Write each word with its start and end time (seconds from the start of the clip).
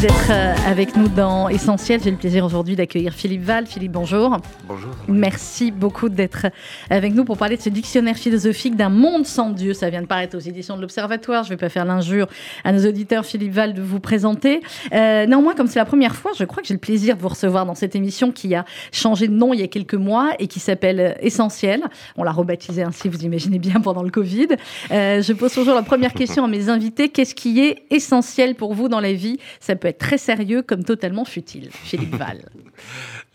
Merci 0.00 0.14
d'être 0.14 0.30
euh, 0.30 0.54
avec 0.70 0.96
nous 0.96 1.08
dans 1.08 1.48
Essentiel. 1.48 2.00
J'ai 2.00 2.12
le 2.12 2.16
plaisir 2.16 2.44
aujourd'hui 2.44 2.76
d'accueillir 2.76 3.12
Philippe 3.12 3.42
Val. 3.42 3.66
Philippe, 3.66 3.90
bonjour. 3.90 4.36
Bonjour. 4.68 4.92
Merci 5.08 5.72
beaucoup 5.72 6.08
d'être 6.08 6.46
avec 6.88 7.14
nous 7.14 7.24
pour 7.24 7.36
parler 7.36 7.56
de 7.56 7.62
ce 7.62 7.68
dictionnaire 7.68 8.14
philosophique 8.16 8.76
d'un 8.76 8.90
monde 8.90 9.26
sans 9.26 9.50
Dieu. 9.50 9.74
Ça 9.74 9.90
vient 9.90 10.02
de 10.02 10.06
paraître 10.06 10.36
aux 10.36 10.40
éditions 10.40 10.76
de 10.76 10.82
l'Observatoire. 10.82 11.42
Je 11.42 11.48
ne 11.48 11.54
vais 11.54 11.60
pas 11.60 11.68
faire 11.68 11.84
l'injure 11.84 12.28
à 12.62 12.70
nos 12.70 12.86
auditeurs, 12.86 13.26
Philippe 13.26 13.52
Val, 13.52 13.74
de 13.74 13.82
vous 13.82 13.98
présenter. 13.98 14.60
Euh, 14.92 15.26
néanmoins, 15.26 15.56
comme 15.56 15.66
c'est 15.66 15.80
la 15.80 15.84
première 15.84 16.14
fois, 16.14 16.30
je 16.38 16.44
crois 16.44 16.62
que 16.62 16.68
j'ai 16.68 16.74
le 16.74 16.80
plaisir 16.80 17.16
de 17.16 17.22
vous 17.22 17.28
recevoir 17.28 17.66
dans 17.66 17.74
cette 17.74 17.96
émission 17.96 18.30
qui 18.30 18.54
a 18.54 18.64
changé 18.92 19.26
de 19.26 19.34
nom 19.34 19.52
il 19.52 19.58
y 19.58 19.64
a 19.64 19.68
quelques 19.68 19.94
mois 19.94 20.30
et 20.38 20.46
qui 20.46 20.60
s'appelle 20.60 21.16
Essentiel. 21.22 21.82
On 22.16 22.22
l'a 22.22 22.32
rebaptisé 22.32 22.84
ainsi, 22.84 23.08
vous 23.08 23.24
imaginez 23.24 23.58
bien, 23.58 23.80
pendant 23.80 24.04
le 24.04 24.10
Covid. 24.10 24.48
Euh, 24.92 25.22
je 25.22 25.32
pose 25.32 25.52
toujours 25.52 25.74
la 25.74 25.82
première 25.82 26.12
question 26.12 26.44
à 26.44 26.48
mes 26.48 26.68
invités. 26.68 27.08
Qu'est-ce 27.08 27.34
qui 27.34 27.60
est 27.60 27.82
essentiel 27.90 28.54
pour 28.54 28.74
vous 28.74 28.88
dans 28.88 29.00
la 29.00 29.12
vie? 29.12 29.38
Ça 29.58 29.74
peut 29.74 29.87
être 29.88 29.98
très 29.98 30.18
sérieux 30.18 30.62
comme 30.62 30.84
totalement 30.84 31.24
futile. 31.24 31.68
Philippe 31.72 32.14
Val. 32.22 32.48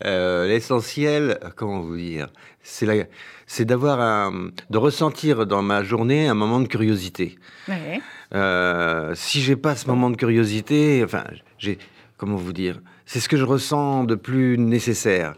euh, 0.04 0.46
L'essentiel, 0.46 1.38
comment 1.56 1.80
vous 1.80 1.96
dire, 1.96 2.28
c'est 2.62 3.08
c'est 3.46 3.64
d'avoir 3.66 4.00
un, 4.00 4.50
de 4.70 4.78
ressentir 4.78 5.46
dans 5.46 5.62
ma 5.62 5.82
journée 5.84 6.28
un 6.28 6.34
moment 6.34 6.60
de 6.60 6.66
curiosité. 6.66 7.36
Ouais. 7.68 8.00
Euh, 8.34 9.14
si 9.14 9.42
j'ai 9.42 9.56
pas 9.56 9.76
ce 9.76 9.86
moment 9.86 10.08
de 10.10 10.16
curiosité, 10.16 11.02
enfin, 11.04 11.24
j'ai, 11.58 11.78
comment 12.16 12.36
vous 12.36 12.52
dire, 12.54 12.80
c'est 13.06 13.20
ce 13.20 13.28
que 13.28 13.36
je 13.36 13.44
ressens 13.44 14.04
de 14.04 14.14
plus 14.14 14.56
nécessaire. 14.58 15.34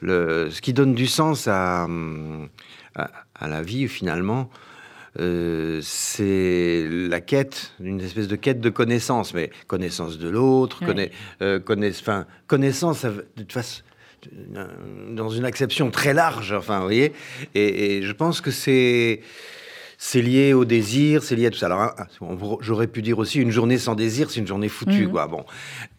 Le, 0.00 0.48
ce 0.50 0.60
qui 0.62 0.72
donne 0.72 0.94
du 0.94 1.06
sens 1.06 1.46
à, 1.48 1.86
à, 2.94 3.10
à 3.34 3.48
la 3.48 3.62
vie 3.62 3.86
finalement, 3.88 4.48
euh, 5.18 5.80
c'est 5.82 6.86
la 6.88 7.20
quête, 7.20 7.72
une 7.80 8.00
espèce 8.00 8.28
de 8.28 8.36
quête 8.36 8.60
de 8.60 8.70
connaissance, 8.70 9.34
mais 9.34 9.50
connaissance 9.66 10.18
de 10.18 10.28
l'autre, 10.28 10.84
ouais. 10.86 11.10
euh, 11.42 11.58
enfin, 11.90 12.26
connaissance 12.46 13.04
de 13.04 13.52
façon, 13.52 13.82
dans 15.10 15.30
une 15.30 15.44
acception 15.44 15.90
très 15.90 16.14
large, 16.14 16.52
enfin, 16.52 16.78
vous 16.78 16.84
voyez, 16.84 17.12
et, 17.54 17.96
et 17.96 18.02
je 18.02 18.12
pense 18.12 18.40
que 18.40 18.50
c'est 18.50 19.22
c'est 20.02 20.22
lié 20.22 20.54
au 20.54 20.64
désir, 20.64 21.22
c'est 21.22 21.36
lié 21.36 21.46
à 21.46 21.50
tout 21.50 21.58
ça. 21.58 21.66
Alors, 21.66 21.94
j'aurais 22.62 22.86
pu 22.86 23.02
dire 23.02 23.18
aussi 23.18 23.38
une 23.38 23.50
journée 23.50 23.76
sans 23.76 23.94
désir, 23.94 24.30
c'est 24.30 24.40
une 24.40 24.46
journée 24.46 24.70
foutue, 24.70 25.06
mmh. 25.06 25.10
quoi. 25.10 25.26
Bon, 25.26 25.44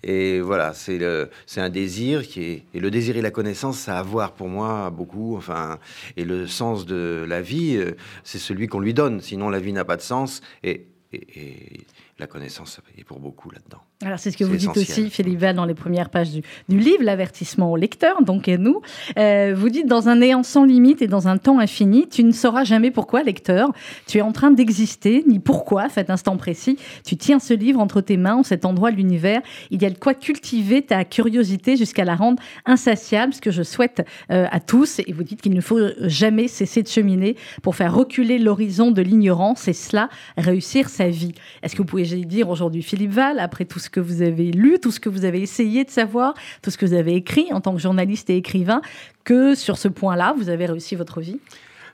et 0.01 0.41
voilà, 0.41 0.73
c'est 0.73 0.97
le, 0.97 1.29
c'est 1.45 1.61
un 1.61 1.69
désir 1.69 2.27
qui 2.27 2.41
est, 2.41 2.63
et 2.73 2.79
le 2.79 2.89
désir 2.89 3.15
et 3.15 3.21
la 3.21 3.29
connaissance, 3.29 3.77
ça 3.77 3.97
a 3.97 3.99
à 3.99 4.03
voir 4.03 4.31
pour 4.31 4.49
moi 4.49 4.89
beaucoup. 4.89 5.37
Enfin, 5.37 5.77
et 6.17 6.25
le 6.25 6.47
sens 6.47 6.87
de 6.87 7.23
la 7.27 7.41
vie, 7.41 7.79
c'est 8.23 8.39
celui 8.39 8.65
qu'on 8.65 8.79
lui 8.79 8.95
donne. 8.95 9.21
Sinon, 9.21 9.49
la 9.49 9.59
vie 9.59 9.71
n'a 9.71 9.85
pas 9.85 9.97
de 9.97 10.01
sens. 10.01 10.41
Et, 10.63 10.87
et, 11.13 11.21
et 11.21 11.85
la 12.21 12.27
connaissance 12.27 12.79
est 12.97 13.03
pour 13.03 13.19
beaucoup 13.19 13.49
là-dedans. 13.49 13.81
Alors 14.03 14.19
c'est 14.19 14.31
ce 14.31 14.37
que 14.37 14.43
vous 14.43 14.55
dites 14.55 14.77
aussi, 14.77 15.09
Philippe 15.09 15.39
Val, 15.39 15.55
dans 15.55 15.65
les 15.65 15.73
premières 15.73 16.09
pages 16.09 16.31
du, 16.31 16.41
du 16.69 16.79
livre, 16.79 17.03
l'avertissement 17.03 17.71
au 17.71 17.75
lecteur, 17.75 18.23
donc 18.23 18.47
et 18.47 18.57
nous. 18.57 18.81
Euh, 19.17 19.53
vous 19.55 19.69
dites, 19.69 19.87
dans 19.87 20.07
un 20.07 20.17
néant 20.17 20.43
sans 20.43 20.63
limite 20.63 21.01
et 21.01 21.07
dans 21.07 21.27
un 21.27 21.37
temps 21.37 21.59
infini, 21.59 22.07
tu 22.07 22.23
ne 22.23 22.31
sauras 22.31 22.63
jamais 22.63 22.91
pourquoi, 22.91 23.23
lecteur, 23.23 23.71
tu 24.07 24.19
es 24.19 24.21
en 24.21 24.31
train 24.31 24.51
d'exister, 24.51 25.23
ni 25.27 25.39
pourquoi, 25.39 25.83
à 25.83 25.89
cet 25.89 26.09
instant 26.09 26.37
précis. 26.37 26.77
Tu 27.05 27.17
tiens 27.17 27.39
ce 27.39 27.53
livre 27.53 27.79
entre 27.79 28.01
tes 28.01 28.17
mains, 28.17 28.35
en 28.35 28.43
cet 28.43 28.65
endroit 28.65 28.91
de 28.91 28.97
l'univers. 28.97 29.41
Il 29.71 29.81
y 29.81 29.85
a 29.85 29.89
de 29.89 29.97
quoi 29.97 30.13
cultiver 30.13 30.83
ta 30.83 31.03
curiosité 31.05 31.75
jusqu'à 31.75 32.05
la 32.05 32.15
rendre 32.15 32.41
insatiable, 32.65 33.33
ce 33.33 33.41
que 33.41 33.51
je 33.51 33.63
souhaite 33.63 34.05
euh, 34.31 34.45
à 34.51 34.59
tous. 34.59 34.99
Et 34.99 35.11
vous 35.13 35.23
dites 35.23 35.41
qu'il 35.41 35.53
ne 35.53 35.61
faut 35.61 35.79
jamais 36.01 36.47
cesser 36.47 36.83
de 36.83 36.87
cheminer 36.87 37.35
pour 37.63 37.75
faire 37.75 37.95
reculer 37.95 38.37
l'horizon 38.37 38.91
de 38.91 39.01
l'ignorance 39.01 39.67
et 39.67 39.73
cela, 39.73 40.09
réussir 40.37 40.89
sa 40.89 41.07
vie. 41.07 41.33
Est-ce 41.63 41.73
que 41.73 41.79
vous 41.79 41.85
pouvez 41.85 42.10
dire 42.15 42.49
aujourd'hui, 42.49 42.83
Philippe 42.83 43.11
Val, 43.11 43.39
après 43.39 43.65
tout 43.65 43.79
ce 43.79 43.89
que 43.89 43.99
vous 43.99 44.21
avez 44.21 44.51
lu, 44.51 44.79
tout 44.79 44.91
ce 44.91 44.99
que 44.99 45.09
vous 45.09 45.25
avez 45.25 45.41
essayé 45.41 45.83
de 45.83 45.89
savoir, 45.89 46.33
tout 46.61 46.71
ce 46.71 46.77
que 46.77 46.85
vous 46.85 46.93
avez 46.93 47.15
écrit 47.15 47.51
en 47.51 47.61
tant 47.61 47.73
que 47.73 47.81
journaliste 47.81 48.29
et 48.29 48.37
écrivain, 48.37 48.81
que 49.23 49.55
sur 49.55 49.77
ce 49.77 49.87
point-là, 49.87 50.33
vous 50.37 50.49
avez 50.49 50.65
réussi 50.65 50.95
votre 50.95 51.21
vie? 51.21 51.39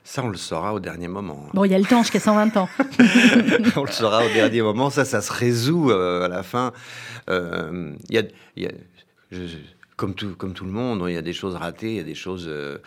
Ça, 0.04 0.22
on 0.24 0.28
le 0.28 0.38
saura 0.38 0.72
au 0.72 0.80
dernier 0.80 1.08
moment. 1.08 1.46
Bon, 1.52 1.64
il 1.64 1.70
y 1.70 1.74
a 1.74 1.78
le 1.78 1.84
temps, 1.84 2.02
jusqu'à 2.02 2.20
120 2.20 2.56
ans. 2.56 2.68
on 3.76 3.84
le 3.84 3.90
saura 3.90 4.24
au 4.24 4.32
dernier 4.32 4.62
moment. 4.62 4.88
Ça, 4.88 5.04
ça 5.04 5.20
se 5.20 5.32
résout 5.32 5.90
euh, 5.90 6.24
à 6.24 6.28
la 6.28 6.42
fin. 6.42 6.72
Euh, 7.28 7.92
y 8.08 8.16
a, 8.16 8.22
y 8.56 8.66
a, 8.66 8.70
je, 9.30 9.56
comme, 9.96 10.14
tout, 10.14 10.34
comme 10.36 10.54
tout 10.54 10.64
le 10.64 10.70
monde, 10.70 11.04
il 11.08 11.14
y 11.14 11.18
a 11.18 11.22
des 11.22 11.34
choses 11.34 11.56
ratées, 11.56 11.90
il 11.90 11.96
y 11.96 12.00
a 12.00 12.04
des 12.04 12.14
choses... 12.14 12.46
Euh... 12.48 12.78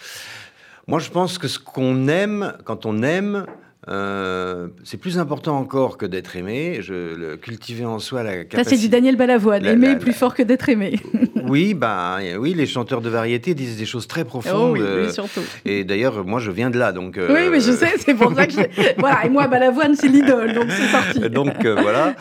Moi, 0.87 0.97
je 0.97 1.11
pense 1.11 1.37
que 1.37 1.47
ce 1.47 1.59
qu'on 1.59 2.07
aime, 2.07 2.57
quand 2.63 2.87
on 2.87 3.03
aime, 3.03 3.45
euh, 3.89 4.67
c'est 4.83 4.97
plus 4.97 5.17
important 5.17 5.57
encore 5.57 5.97
que 5.97 6.05
d'être 6.05 6.35
aimé. 6.35 6.79
Je 6.81 7.15
le 7.15 7.37
cultiver 7.37 7.85
en 7.85 7.97
soi 7.97 8.21
la 8.21 8.43
capacité. 8.43 8.63
Ça 8.63 8.69
c'est 8.69 8.77
du 8.77 8.89
Daniel 8.89 9.15
Balavoine. 9.15 9.63
La, 9.63 9.71
aimer 9.71 9.87
la, 9.87 9.93
est 9.93 9.99
plus 9.99 10.13
fort 10.13 10.35
que 10.35 10.43
d'être 10.43 10.69
aimé. 10.69 10.99
oui, 11.47 11.73
bah 11.73 12.19
oui, 12.37 12.53
les 12.53 12.67
chanteurs 12.67 13.01
de 13.01 13.09
variété 13.09 13.55
disent 13.55 13.77
des 13.77 13.85
choses 13.85 14.07
très 14.07 14.23
profondes. 14.23 14.69
Oh 14.69 14.73
oui, 14.73 14.81
euh, 14.83 15.07
oui, 15.07 15.13
surtout. 15.13 15.41
Et 15.65 15.83
d'ailleurs, 15.83 16.23
moi, 16.25 16.39
je 16.39 16.51
viens 16.51 16.69
de 16.69 16.77
là, 16.77 16.91
donc. 16.91 17.17
Euh... 17.17 17.33
Oui, 17.33 17.49
mais 17.49 17.59
je 17.59 17.71
sais, 17.71 17.93
c'est 17.97 18.13
pour 18.13 18.35
ça 18.35 18.45
que 18.45 18.53
je... 18.53 18.59
voilà. 18.99 19.25
Et 19.25 19.29
moi, 19.29 19.47
Balavoine, 19.47 19.95
c'est 19.95 20.09
l'idole, 20.09 20.53
donc 20.53 20.65
c'est 20.69 20.87
sorti. 20.87 21.29
donc 21.31 21.65
voilà. 21.65 22.15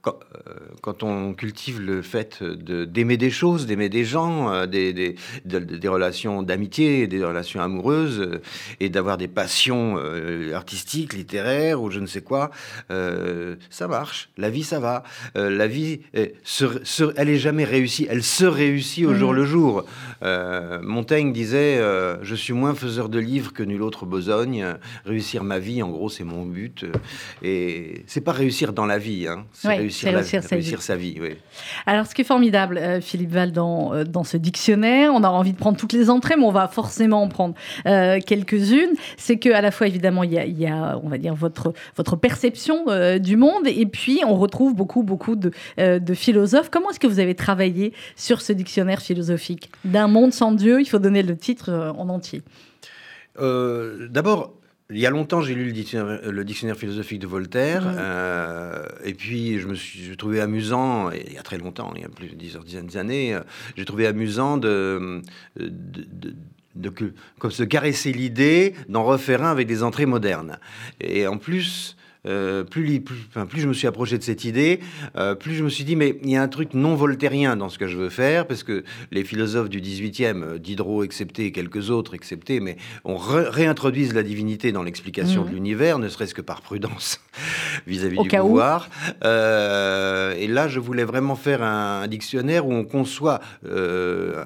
Quand, 0.00 0.18
quand, 0.80 1.02
on 1.02 1.34
cultive 1.34 1.80
le 1.80 2.02
fait 2.02 2.42
de 2.42 2.84
d'aimer 2.84 3.16
des 3.16 3.30
choses, 3.30 3.66
d'aimer 3.66 3.88
des 3.88 4.04
gens, 4.04 4.66
des, 4.66 4.92
des, 4.92 5.88
relations 5.88 6.42
d'amitié, 6.42 7.06
des 7.06 7.24
relations 7.24 7.60
amoureuses, 7.60 8.40
et 8.80 8.88
d'avoir 8.88 9.18
des 9.18 9.28
passions 9.28 9.96
euh, 9.98 10.54
artistique, 10.54 11.12
littéraire 11.12 11.82
ou 11.82 11.90
je 11.90 12.00
ne 12.00 12.06
sais 12.06 12.20
quoi, 12.20 12.50
euh, 12.90 13.56
ça 13.70 13.88
marche. 13.88 14.30
La 14.36 14.50
vie, 14.50 14.62
ça 14.62 14.80
va. 14.80 15.02
Euh, 15.36 15.50
la 15.50 15.66
vie, 15.66 16.00
se, 16.42 16.84
se, 16.84 17.12
elle 17.16 17.28
est 17.28 17.38
jamais 17.38 17.64
réussie. 17.64 18.06
Elle 18.08 18.22
se 18.22 18.44
réussit 18.44 19.06
au 19.06 19.10
mmh. 19.10 19.18
jour 19.18 19.32
le 19.32 19.44
jour. 19.44 19.84
Euh, 20.22 20.80
Montaigne 20.82 21.32
disait 21.32 21.78
Je 22.22 22.34
suis 22.34 22.52
moins 22.52 22.74
faiseur 22.74 23.08
de 23.08 23.18
livres 23.18 23.52
que 23.52 23.62
nul 23.62 23.82
autre 23.82 24.06
besogne. 24.06 24.66
Réussir 25.04 25.44
ma 25.44 25.58
vie, 25.58 25.82
en 25.82 25.90
gros, 25.90 26.08
c'est 26.08 26.24
mon 26.24 26.44
but. 26.44 26.84
Et 27.42 28.04
c'est 28.06 28.20
pas 28.20 28.32
réussir 28.32 28.72
dans 28.72 28.86
la 28.86 28.98
vie, 28.98 29.26
hein. 29.26 29.46
c'est 29.52 29.68
ouais, 29.68 29.76
réussir, 29.76 30.12
la, 30.12 30.22
réussir, 30.40 30.48
sa, 30.48 30.56
réussir 30.56 30.78
vie. 30.78 30.84
sa 30.84 30.96
vie. 30.96 31.16
Oui. 31.20 31.36
Alors, 31.86 32.06
ce 32.06 32.14
qui 32.14 32.22
est 32.22 32.24
formidable, 32.24 32.78
euh, 32.78 33.00
Philippe 33.00 33.32
Val, 33.32 33.52
dans, 33.52 34.04
dans 34.04 34.24
ce 34.24 34.36
dictionnaire, 34.36 35.12
on 35.14 35.22
aura 35.24 35.38
envie 35.38 35.52
de 35.52 35.58
prendre 35.58 35.76
toutes 35.76 35.92
les 35.92 36.10
entrées, 36.10 36.36
mais 36.36 36.44
on 36.44 36.52
va 36.52 36.68
forcément 36.68 37.22
en 37.22 37.28
prendre 37.28 37.54
euh, 37.86 38.18
quelques-unes. 38.24 38.94
C'est 39.16 39.38
que 39.38 39.50
à 39.50 39.60
la 39.60 39.70
fois, 39.70 39.86
évidemment, 39.86 40.22
il 40.22 40.32
y 40.32 40.38
a, 40.38 40.44
il 40.44 40.58
y 40.58 40.66
a 40.66 40.98
on 41.02 41.08
va 41.08 41.18
dire, 41.18 41.34
votre, 41.34 41.72
votre 41.96 42.16
perception 42.16 42.84
euh, 42.88 43.18
du 43.18 43.36
monde, 43.36 43.66
et 43.66 43.86
puis 43.86 44.20
on 44.26 44.34
retrouve 44.34 44.74
beaucoup, 44.74 45.02
beaucoup 45.02 45.36
de, 45.36 45.50
euh, 45.78 45.98
de 45.98 46.14
philosophes. 46.14 46.70
Comment 46.70 46.90
est-ce 46.90 47.00
que 47.00 47.06
vous 47.06 47.20
avez 47.20 47.34
travaillé 47.34 47.92
sur 48.16 48.40
ce 48.40 48.52
dictionnaire 48.52 49.00
philosophique? 49.00 49.70
D'un 49.84 50.08
monde 50.08 50.32
sans 50.32 50.52
Dieu, 50.52 50.80
il 50.80 50.86
faut 50.86 50.98
donner 50.98 51.22
le 51.22 51.36
titre 51.36 51.70
euh, 51.70 51.92
en 51.92 52.08
entier. 52.08 52.42
D'abord, 53.36 54.54
il 54.90 54.98
y 54.98 55.06
a 55.06 55.10
longtemps, 55.10 55.40
j'ai 55.40 55.54
lu 55.54 55.64
le 55.64 55.72
dictionnaire, 55.72 56.30
le 56.30 56.44
dictionnaire, 56.44 56.76
philosophique 56.76 57.18
de 57.18 57.26
Voltaire, 57.26 57.84
mmh. 57.84 57.96
euh, 57.98 58.86
et 59.04 59.14
puis 59.14 59.58
je 59.58 59.66
me 59.66 59.74
suis 59.74 60.04
je 60.04 60.14
trouvais 60.14 60.40
amusant, 60.40 61.10
il 61.10 61.32
y 61.32 61.38
a 61.38 61.42
très 61.42 61.58
longtemps, 61.58 61.92
il 61.96 62.02
y 62.02 62.04
a 62.04 62.08
plus 62.08 62.28
de 62.28 62.34
dix 62.34 62.56
dizaines 62.64 62.86
d'années, 62.86 63.38
j'ai 63.76 63.84
trouvé 63.84 64.06
amusant 64.06 64.56
de, 64.56 65.22
de, 65.56 65.70
de 66.12 66.34
de 66.74 66.88
que, 66.88 67.12
comme 67.38 67.50
se 67.50 67.62
caresser 67.62 68.12
l'idée 68.12 68.74
d'en 68.88 69.04
refaire 69.04 69.44
un 69.44 69.50
avec 69.50 69.66
des 69.66 69.82
entrées 69.82 70.06
modernes. 70.06 70.58
Et 71.00 71.26
en 71.26 71.38
plus, 71.38 71.96
euh, 72.26 72.64
plus, 72.64 73.00
plus, 73.00 73.16
enfin, 73.28 73.46
plus 73.46 73.60
je 73.60 73.68
me 73.68 73.72
suis 73.72 73.86
approché 73.86 74.18
de 74.18 74.22
cette 74.22 74.44
idée, 74.44 74.80
euh, 75.16 75.34
plus 75.34 75.54
je 75.54 75.64
me 75.64 75.68
suis 75.68 75.84
dit, 75.84 75.96
mais 75.96 76.18
il 76.22 76.30
y 76.30 76.36
a 76.36 76.42
un 76.42 76.48
truc 76.48 76.74
non 76.74 76.94
voltairien 76.94 77.56
dans 77.56 77.68
ce 77.68 77.78
que 77.78 77.86
je 77.86 77.96
veux 77.96 78.10
faire, 78.10 78.46
parce 78.46 78.62
que 78.62 78.84
les 79.10 79.24
philosophes 79.24 79.68
du 79.68 79.80
18e, 79.80 80.58
Diderot 80.58 81.04
excepté, 81.04 81.46
et 81.46 81.52
quelques 81.52 81.90
autres 81.90 82.14
exceptés, 82.14 82.60
mais 82.60 82.76
on 83.04 83.16
ré 83.16 83.44
réintroduise 83.48 84.14
la 84.14 84.22
divinité 84.22 84.72
dans 84.72 84.82
l'explication 84.82 85.44
mmh. 85.44 85.48
de 85.48 85.54
l'univers, 85.54 85.98
ne 85.98 86.08
serait-ce 86.08 86.34
que 86.34 86.42
par 86.42 86.60
prudence 86.62 87.20
vis-à-vis 87.86 88.16
-vis 88.16 88.22
du 88.22 88.36
pouvoir. 88.36 88.88
Euh, 89.24 90.34
et 90.38 90.46
là, 90.46 90.68
je 90.68 90.80
voulais 90.80 91.04
vraiment 91.04 91.36
faire 91.36 91.62
un, 91.62 92.02
un 92.02 92.08
dictionnaire 92.08 92.66
où 92.66 92.72
on 92.72 92.84
conçoit 92.84 93.40
euh, 93.66 94.44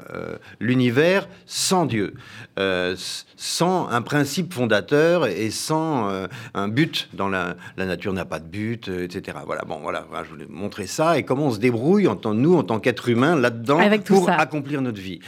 l'univers 0.61 1.29
sans 1.47 1.87
Dieu, 1.87 2.15
euh, 2.59 2.97
sans 3.37 3.89
un 3.89 4.03
principe 4.03 4.53
fondateur 4.53 5.27
et 5.27 5.51
sans 5.51 6.11
euh, 6.11 6.27
un 6.55 6.67
but 6.67 7.09
dans 7.13 7.29
la 7.29 7.57
la 7.77 7.87
nature 7.87 8.13
n'a 8.13 8.25
pas 8.25 8.41
de 8.41 8.49
but, 8.49 8.89
euh, 8.89 9.05
etc. 9.05 9.39
Voilà, 9.47 9.63
bon, 9.63 9.79
voilà, 9.81 10.07
voilà, 10.09 10.25
je 10.25 10.31
voulais 10.31 10.47
montrer 10.49 10.87
ça 10.87 11.19
et 11.19 11.23
comment 11.23 11.47
on 11.47 11.51
se 11.53 11.61
débrouille 11.61 12.09
en 12.09 12.17
tant, 12.17 12.35
nous 12.35 12.57
en 12.57 12.65
tant 12.65 12.81
qu'être 12.81 13.09
humain 13.09 13.37
là-dedans 13.37 13.79
pour 14.05 14.27
ça. 14.27 14.35
accomplir 14.35 14.83
notre 14.83 15.01
vie. 15.01 15.21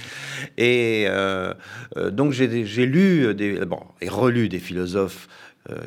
Et 0.58 1.06
donc 2.10 2.32
j'ai 2.32 2.86
lu 2.86 3.34
des, 3.34 3.64
bon, 3.64 3.80
et 4.00 4.08
relu 4.08 4.48
des 4.48 4.58
philosophes 4.58 5.28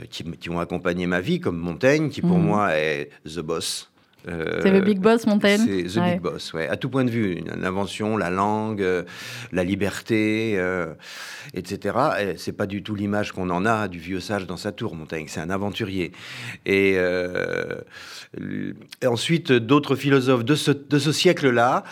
qui, 0.10 0.24
qui, 0.24 0.50
ont 0.50 0.60
accompagné 0.60 1.08
ma 1.08 1.20
vie, 1.20 1.40
comme 1.40 1.58
Montaigne, 1.58 2.10
qui 2.10 2.22
pour 2.22 2.38
mmh. 2.38 2.46
moi 2.46 2.78
est 2.78 3.10
the 3.26 3.40
boss. 3.40 3.93
Euh, 4.28 4.60
c'est 4.62 4.72
le 4.72 4.82
Big 4.82 5.00
Boss, 5.00 5.26
Montaigne 5.26 5.62
C'est 5.66 6.00
The 6.00 6.04
Big 6.04 6.22
Boss, 6.22 6.54
ouais. 6.54 6.68
À 6.68 6.78
tout 6.78 6.90
point 6.90 7.04
de 7.04 7.10
vue, 7.10 7.44
l'invention, 7.60 8.18
la 8.18 8.30
langue, 8.30 8.82
euh, 8.82 9.04
la 9.52 9.64
liberté, 9.64 10.54
euh, 10.58 10.94
etc. 11.54 11.98
Et 12.22 12.38
c'est 12.38 12.54
pas 12.54 12.66
du 12.66 12.84
tout 12.84 12.96
l'image 12.96 13.32
qu'on 13.32 13.50
en 13.50 13.66
a 13.66 13.88
du 13.88 14.00
vieux 14.00 14.20
sage 14.20 14.48
dans 14.48 14.58
sa 14.58 14.72
tour, 14.72 14.96
Montaigne. 14.96 15.26
C'est 15.28 15.42
un 15.42 15.50
aventurier. 15.50 16.12
Et, 16.66 16.98
ensuite, 19.06 19.52
d'autres 19.52 19.96
philosophes 19.96 20.46
de 20.46 20.56
ce, 20.56 20.72
de 20.72 21.00
ce 21.00 21.12
siècle-là, 21.12 21.84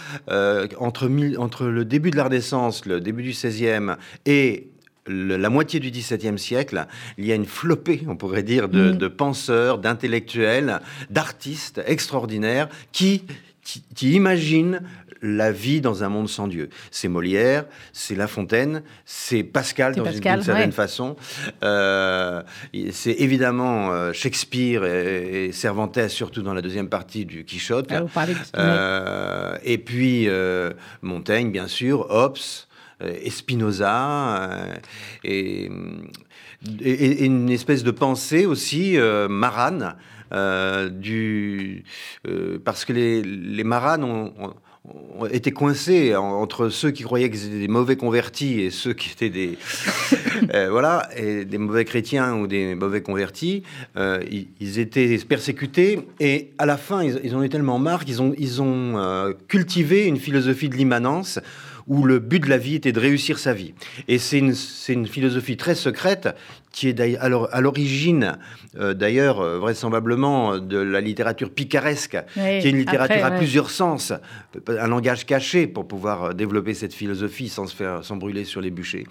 entre, 0.80 1.10
entre 1.38 1.66
le 1.66 1.86
début 1.86 2.12
de 2.12 2.18
la 2.18 2.26
Renaissance, 2.26 2.86
le 2.86 3.02
début 3.02 3.24
du 3.24 3.32
XVIe 3.32 3.96
et 4.26 4.71
la 5.08 5.50
moitié 5.50 5.80
du 5.80 5.92
XVIIe 5.92 6.38
siècle, 6.38 6.86
il 7.18 7.26
y 7.26 7.32
a 7.32 7.36
une 7.36 7.46
flopée, 7.46 8.04
on 8.08 8.16
pourrait 8.16 8.44
dire, 8.44 8.70
de, 8.70 8.92
mm. 8.92 9.10
penseurs, 9.10 9.78
d'intellectuels, 9.78 10.80
d'artistes 11.10 11.82
extraordinaires 11.86 12.70
qui, 12.92 13.24
qui, 13.64 14.12
imaginent 14.12 14.82
la 15.24 15.52
vie 15.52 15.82
dans 15.82 16.04
un 16.04 16.10
monde 16.10 16.28
sans 16.28 16.48
Dieu. 16.48 16.70
C'est 16.90 17.08
Molière, 17.08 17.66
c'est 17.94 18.16
La 18.16 18.28
Fontaine, 18.28 18.82
c'est 19.06 19.44
Pascal 19.44 19.96
dans 19.96 20.06
une, 20.06 20.22
certaine 20.22 20.72
façon. 20.72 21.16
Euh, 21.64 22.42
c'est 22.92 23.12
évidemment 23.20 23.92
euh, 23.92 24.14
Shakespeare 24.14 24.84
et, 24.84 25.52
Cervantes, 25.52 26.08
surtout 26.08 26.42
dans 26.42 26.56
la 26.56 26.62
deuxième 26.62 26.90
partie 26.90 27.26
du 27.26 27.46
Quichotte. 27.46 27.92
Ah, 27.92 28.26
euh, 28.58 29.58
et 29.64 29.78
puis 29.78 30.28
Montaigne, 31.02 31.52
bien 31.52 31.68
sûr, 31.68 32.08
Hobbes. 32.10 32.38
Euh, 33.04 33.14
Espinoza 33.24 34.52
euh, 34.52 34.76
et, 35.24 35.70
une 37.26 37.50
espèce 37.50 37.84
de 37.84 37.92
pensée 37.92 38.46
aussi 38.46 38.98
euh, 38.98 39.28
marane. 39.28 39.96
du, 40.92 41.84
parce 42.64 42.86
que 42.86 42.94
les, 42.94 43.22
les 43.24 43.64
maranes 43.64 44.04
ont, 44.04 44.54
été 45.32 45.52
coincés 45.52 46.16
entre 46.16 46.70
ceux 46.70 46.92
qui 46.92 47.04
croyaient 47.04 47.30
qu'ils 47.30 47.48
étaient 47.48 47.60
des 47.60 47.68
mauvais 47.68 47.96
convertis 47.96 48.62
et 48.62 48.70
ceux 48.70 48.94
qui 48.94 49.12
étaient 49.12 49.30
des 49.30 49.58
voilà 50.70 51.10
et 51.16 51.46
des 51.46 51.58
mauvais 51.58 51.86
chrétiens 51.86 52.36
ou 52.36 52.48
des 52.48 52.76
mauvais 52.76 53.02
convertis. 53.02 53.64
ils, 53.98 54.80
étaient 54.80 55.18
persécutés 55.18 56.08
et 56.20 56.52
à 56.58 56.66
la 56.66 56.78
fin 56.78 57.04
ils, 57.04 57.20
ils 57.24 57.36
en 57.36 57.40
ont 57.40 57.44
eu 57.44 57.50
tellement 57.50 57.78
marre 57.78 58.06
qu'ils 58.06 58.22
ont 58.22 58.34
ils 58.38 58.62
ont 58.62 59.36
cultivé 59.48 60.06
une 60.06 60.18
philosophie 60.18 60.70
de 60.70 60.76
l'immanence 60.76 61.40
où 61.88 62.04
le 62.04 62.20
but 62.20 62.40
de 62.40 62.50
la 62.50 62.58
vie 62.58 62.76
était 62.76 62.92
de 62.92 63.00
réussir 63.00 63.40
sa 63.40 63.54
vie. 63.54 63.74
Et 64.08 64.18
c'est 64.18 64.40
une, 64.40 65.08
philosophie 65.08 65.58
très 65.58 65.76
secrète 65.76 66.30
qui 66.72 66.88
est 66.88 67.00
à 67.00 67.60
l'origine, 67.62 68.38
euh, 68.80 68.94
d'ailleurs, 68.94 69.42
euh, 69.42 69.60
vraisemblablement, 69.60 70.58
de 70.58 70.78
la 70.78 71.02
littérature 71.02 71.50
picaresque, 71.50 72.18
qui 72.34 72.40
est 72.40 72.70
une 72.70 72.78
littérature 72.78 73.26
à 73.26 73.32
plusieurs 73.32 73.70
sens, 73.70 74.14
un 74.68 74.88
langage 74.88 75.26
caché 75.26 75.68
pour 75.68 75.88
pouvoir 75.88 76.24
euh, 76.24 76.34
développer 76.34 76.74
cette 76.74 76.94
philosophie 76.94 77.50
sans 77.50 77.68
se 77.68 77.76
faire 77.76 78.04
sans 78.04 78.16
brûler 78.16 78.46
sur 78.46 78.62
les 78.62 78.72
bûchers. 78.72 79.06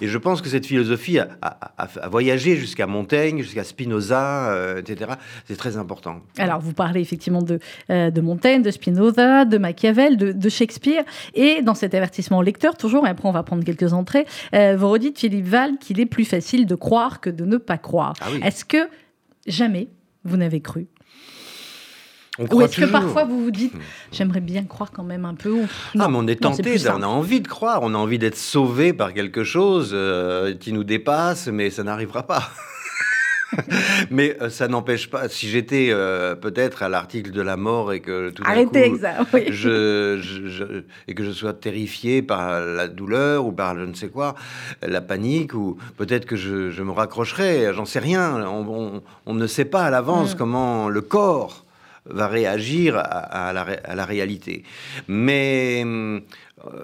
Et 0.00 0.06
je 0.06 0.18
pense 0.18 0.40
que 0.40 0.48
cette 0.48 0.66
philosophie 0.66 1.18
a, 1.18 1.28
a, 1.42 2.08
voyagé 2.08 2.56
jusqu'à 2.56 2.86
Montaigne, 2.86 3.42
jusqu'à 3.42 3.64
Spinoza, 3.64 4.76
etc. 4.78 5.12
C'est 5.46 5.56
très 5.56 5.76
important. 5.76 6.20
Alors, 6.38 6.60
vous 6.60 6.72
parlez 6.72 7.00
effectivement 7.00 7.42
de, 7.42 7.58
de 7.88 8.20
Montaigne, 8.20 8.62
de 8.62 8.70
Spinoza, 8.70 9.44
de 9.44 9.58
Machiavel, 9.58 10.16
de, 10.16 10.32
de, 10.32 10.48
Shakespeare, 10.48 11.02
et 11.34 11.62
dans 11.62 11.74
cet 11.74 11.94
avertissement 11.94 12.38
au 12.38 12.42
lecteur, 12.42 12.76
toujours, 12.76 13.06
et 13.06 13.10
après 13.10 13.28
on 13.28 13.32
va 13.32 13.42
prendre 13.42 13.64
quelques 13.64 13.92
entrées, 13.92 14.26
vous 14.52 14.88
redites, 14.88 15.18
Philippe 15.18 15.46
Val, 15.46 15.78
qu'il 15.78 16.00
est 16.00 16.06
plus 16.06 16.24
facile 16.24 16.66
de 16.66 16.74
croire 16.74 16.99
que 17.20 17.30
de 17.30 17.44
ne 17.44 17.56
pas 17.56 17.78
croire. 17.78 18.14
Ah 18.20 18.28
est-ce 18.42 18.64
que 18.64 18.88
jamais 19.46 19.88
vous 20.24 20.36
n'avez 20.36 20.60
cru? 20.60 20.86
Ou 22.38 22.62
est-ce 22.62 22.80
que 22.80 22.86
parfois 22.86 23.24
vous 23.24 23.44
vous 23.44 23.50
dites, 23.50 23.74
hmm. 23.74 23.80
j'aimerais 24.12 24.40
bien 24.40 24.64
croire 24.64 24.92
quand 24.92 25.04
même 25.04 25.24
un 25.24 25.34
peu 25.34 25.62
Ah, 25.98 26.08
mais 26.08 26.16
on 26.16 26.26
est 26.26 26.40
tenté, 26.40 26.76
on 26.88 27.02
a 27.02 27.06
envie 27.06 27.40
de 27.40 27.48
croire, 27.48 27.80
on 27.82 27.92
a 27.94 27.98
envie 27.98 28.18
d'être 28.18 28.36
sauvé 28.36 28.92
par 28.92 29.12
quelque 29.12 29.44
chose 29.44 29.90
euh, 29.92 30.54
qui 30.54 30.72
nous 30.72 30.84
dépasse, 30.84 31.48
mais 31.48 31.70
ça 31.70 31.82
n'arrivera 31.82 32.26
pas. 32.26 32.50
Mais 34.10 34.36
euh, 34.40 34.50
ça 34.50 34.68
n'empêche 34.68 35.10
pas, 35.10 35.28
si 35.28 35.48
j'étais 35.48 35.88
euh, 35.90 36.34
peut-être 36.34 36.82
à 36.82 36.88
l'article 36.88 37.30
de 37.30 37.42
la 37.42 37.56
mort 37.56 37.92
et 37.92 38.00
que 38.00 38.30
tout 38.30 38.42
d'un 38.42 38.64
coup, 38.64 38.72
je, 39.50 40.82
et 41.08 41.14
que 41.14 41.24
je 41.24 41.30
sois 41.30 41.52
terrifié 41.52 42.22
par 42.22 42.60
la 42.60 42.88
douleur 42.88 43.46
ou 43.46 43.52
par 43.52 43.78
je 43.78 43.84
ne 43.84 43.94
sais 43.94 44.08
quoi, 44.08 44.34
la 44.82 45.00
panique, 45.00 45.54
ou 45.54 45.78
peut-être 45.96 46.26
que 46.26 46.36
je, 46.36 46.82
me 46.82 46.92
raccrocherais, 46.92 47.72
j'en 47.74 47.84
sais 47.84 47.98
rien. 47.98 48.44
On, 48.46 49.34
ne 49.34 49.46
sait 49.46 49.64
pas 49.64 49.84
à 49.84 49.90
l'avance 49.90 50.34
mm. 50.34 50.38
comment 50.38 50.88
le 50.88 51.00
corps 51.00 51.64
va 52.06 52.28
réagir 52.28 52.96
à, 52.96 53.52
la, 53.52 53.62
à 53.62 53.94
la, 53.94 54.04
réalité. 54.04 54.64
Mais 55.06 55.82
euh, 55.84 56.20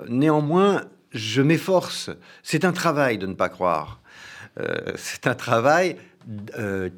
néanmoins, 0.09 0.83
je 1.13 1.43
m'efforce. 1.43 2.11
C'est 2.43 2.65
un 2.65 2.73
travail 2.73 3.19
de 3.19 3.27
ne 3.27 3.35
pas 3.35 3.49
croire. 3.49 4.01
c'est 4.97 5.27
un 5.27 5.35
travail 5.35 5.97
euh, 6.59 6.91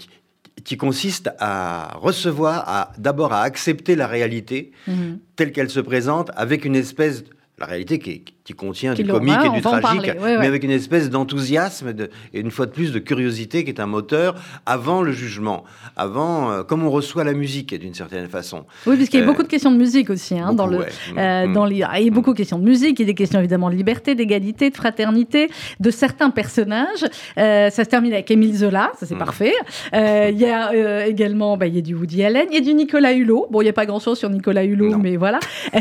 qui 0.64 0.76
consiste 0.76 1.30
à 1.38 1.96
recevoir, 1.98 2.68
à 2.68 2.92
d'abord 2.98 3.32
à 3.32 3.42
accepter 3.42 3.94
la 3.94 4.06
réalité 4.06 4.72
mhm. 4.86 5.18
telle 5.36 5.52
qu'elle 5.52 5.70
se 5.70 5.80
présente, 5.80 6.30
avec 6.34 6.64
une 6.64 6.76
espèce 6.76 7.24
la 7.58 7.66
réalité 7.66 7.98
qui, 7.98 8.24
qui 8.48 8.54
contient 8.54 8.94
du 8.94 9.04
comique 9.04 9.36
et 9.44 9.50
du 9.50 9.60
tragique, 9.60 10.10
mais 10.22 10.46
avec 10.46 10.64
une 10.64 10.70
espèce 10.70 11.10
d'enthousiasme 11.10 11.92
et 12.32 12.40
une 12.40 12.50
fois 12.50 12.64
de 12.64 12.70
plus 12.70 12.92
de 12.92 12.98
curiosité 12.98 13.62
qui 13.62 13.68
est 13.70 13.78
un 13.78 13.86
moteur 13.86 14.36
avant 14.64 15.02
le 15.02 15.12
jugement, 15.12 15.64
avant 15.98 16.50
euh, 16.50 16.62
comme 16.62 16.82
on 16.82 16.88
reçoit 16.88 17.24
la 17.24 17.34
musique 17.34 17.78
d'une 17.78 17.92
certaine 17.92 18.26
façon. 18.26 18.64
Oui, 18.86 18.96
parce 18.96 19.10
qu'il 19.10 19.20
y 19.20 19.22
a 19.22 19.26
euh, 19.26 19.28
beaucoup 19.28 19.42
de 19.42 19.48
questions 19.48 19.70
de 19.70 19.76
musique 19.76 20.08
aussi 20.08 20.38
hein, 20.38 20.54
dans 20.54 20.66
le 20.66 20.78
euh, 21.18 21.46
mm. 21.46 21.52
dans 21.52 21.66
les, 21.66 21.84
il 21.98 22.04
y 22.04 22.08
a 22.08 22.10
beaucoup 22.10 22.32
de 22.32 22.38
questions 22.38 22.58
de 22.58 22.64
musique, 22.64 22.98
il 22.98 23.02
y 23.02 23.04
a 23.04 23.12
des 23.12 23.14
questions 23.14 23.38
évidemment 23.38 23.68
de 23.68 23.74
liberté, 23.74 24.14
d'égalité, 24.14 24.70
de 24.70 24.76
fraternité, 24.76 25.50
de 25.78 25.90
certains 25.90 26.30
personnages. 26.30 27.04
ça 27.36 27.70
se 27.70 27.82
termine 27.82 28.14
avec 28.14 28.30
Émile 28.30 28.56
Zola, 28.56 28.92
ça 28.98 29.04
c'est 29.04 29.14
mm. 29.14 29.18
parfait. 29.18 29.52
il 29.92 30.38
y 30.38 30.46
a 30.46 31.06
également, 31.06 31.58
bah, 31.58 31.66
il 31.66 31.76
y 31.76 31.78
a 31.80 31.82
du 31.82 31.94
Woody 31.94 32.24
Allen, 32.24 32.46
il 32.50 32.54
y 32.54 32.58
a 32.58 32.62
du 32.62 32.72
Nicolas 32.72 33.12
Hulot. 33.12 33.48
Bon, 33.50 33.60
il 33.60 33.64
n'y 33.64 33.70
a 33.70 33.74
pas 33.74 33.84
grand 33.84 34.00
chose 34.00 34.18
sur 34.18 34.30
Nicolas 34.30 34.64
Hulot, 34.64 34.96
mais 34.96 35.16
voilà. 35.18 35.38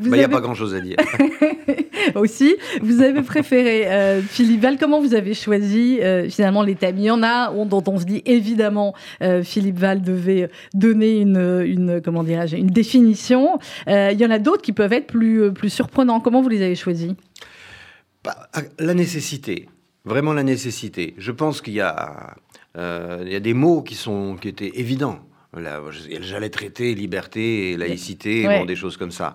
Il 0.00 0.10
n'y 0.10 0.22
a 0.22 0.28
pas 0.28 0.40
grand 0.40 0.54
chose 0.54 0.74
à 0.74 0.80
dire. 0.80 0.96
aussi. 2.14 2.56
Vous 2.82 3.02
avez 3.02 3.22
préféré 3.22 3.90
euh, 3.90 4.22
Philippe 4.22 4.62
Val. 4.62 4.78
Comment 4.78 5.00
vous 5.00 5.14
avez 5.14 5.34
choisi 5.34 6.00
euh, 6.00 6.28
finalement 6.28 6.62
les 6.62 6.74
thèmes? 6.74 6.98
Il 6.98 7.04
y 7.04 7.10
en 7.10 7.22
a 7.22 7.52
dont 7.66 7.82
on 7.86 7.98
se 7.98 8.04
dit 8.04 8.22
évidemment 8.26 8.94
euh, 9.22 9.42
Philippe 9.42 9.78
Val 9.78 10.02
devait 10.02 10.50
donner 10.74 11.18
une, 11.20 11.62
une 11.64 12.00
comment 12.00 12.24
une 12.24 12.66
définition. 12.68 13.58
il 13.86 14.18
y 14.18 14.26
en 14.26 14.30
a 14.30 14.38
d'autres 14.38 14.62
qui 14.62 14.72
peuvent 14.72 14.92
être 14.92 15.06
plus, 15.06 15.52
plus 15.52 15.70
surprenants. 15.70 16.20
Comment 16.20 16.42
vous 16.42 16.48
les 16.48 16.62
avez 16.62 16.74
choisis? 16.74 17.12
Bah, 18.24 18.48
La 18.78 18.94
nécessité. 18.94 19.68
Vraiment 20.04 20.32
la 20.32 20.42
nécessité. 20.42 21.14
Je 21.18 21.32
pense 21.32 21.60
qu'il 21.60 21.74
y 21.74 21.80
a, 21.80 22.36
y 22.76 23.34
a 23.34 23.40
des 23.40 23.54
mots 23.54 23.82
qui, 23.82 23.94
sont, 23.94 24.36
qui 24.40 24.48
étaient 24.48 24.72
évidents. 24.74 25.18
J'allais 26.20 26.50
traiter 26.50 26.94
liberté 26.94 27.72
et 27.72 27.76
laïcité, 27.76 28.64
des 28.66 28.76
choses 28.76 28.96
comme 28.96 29.10
ça. 29.10 29.34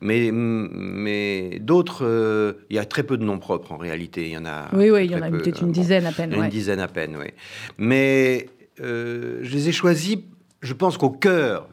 Mais, 0.00 0.30
mais 0.32 1.58
d'autres, 1.60 2.04
euh, 2.04 2.52
il 2.70 2.76
y 2.76 2.78
a 2.78 2.84
très 2.84 3.02
peu 3.02 3.16
de 3.16 3.24
noms 3.24 3.38
propres 3.38 3.72
en 3.72 3.76
réalité. 3.76 4.26
Il 4.26 4.32
y 4.32 4.38
en 4.38 4.46
a. 4.46 4.68
Oui, 4.72 4.90
oui, 4.90 5.04
il 5.06 5.10
y 5.10 5.14
en 5.14 5.22
a 5.22 5.30
peut-être 5.30 5.62
une 5.62 5.72
dizaine 5.72 6.06
à 6.06 6.12
peine. 6.12 6.32
Une 6.32 6.48
dizaine 6.48 6.80
à 6.80 6.88
peine, 6.88 7.16
oui. 7.18 7.28
Mais 7.76 8.48
euh, 8.80 9.40
je 9.42 9.52
les 9.52 9.68
ai 9.68 9.72
choisis, 9.72 10.18
je 10.62 10.72
pense 10.72 10.96
qu'au 10.96 11.10
cœur 11.10 11.68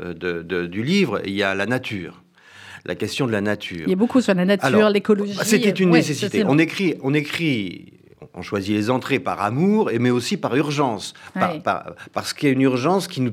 euh, 0.00 0.14
de, 0.14 0.66
du 0.66 0.82
livre, 0.82 1.20
il 1.24 1.34
y 1.34 1.42
a 1.42 1.54
la 1.54 1.66
nature. 1.66 2.22
La 2.84 2.94
question 2.94 3.26
de 3.26 3.32
la 3.32 3.40
nature. 3.40 3.82
Il 3.86 3.90
y 3.90 3.92
a 3.92 3.96
beaucoup 3.96 4.20
sur 4.20 4.34
la 4.34 4.44
nature, 4.44 4.88
l'écologie. 4.88 5.36
C'était 5.42 5.70
une 5.70 5.90
nécessité. 5.90 6.44
On 6.46 6.58
écrit, 6.58 6.94
on 7.02 7.12
écrit 7.12 7.97
on 8.38 8.42
choisit 8.42 8.74
les 8.74 8.90
entrées 8.90 9.18
par 9.18 9.42
amour, 9.42 9.90
mais 9.98 10.10
aussi 10.10 10.36
par 10.36 10.54
urgence, 10.56 11.14
parce 12.12 12.32
qu'il 12.32 12.48
y 12.48 12.50
a 12.50 12.54
une 12.54 12.62
urgence 12.62 13.08
qui 13.08 13.20
nous 13.20 13.32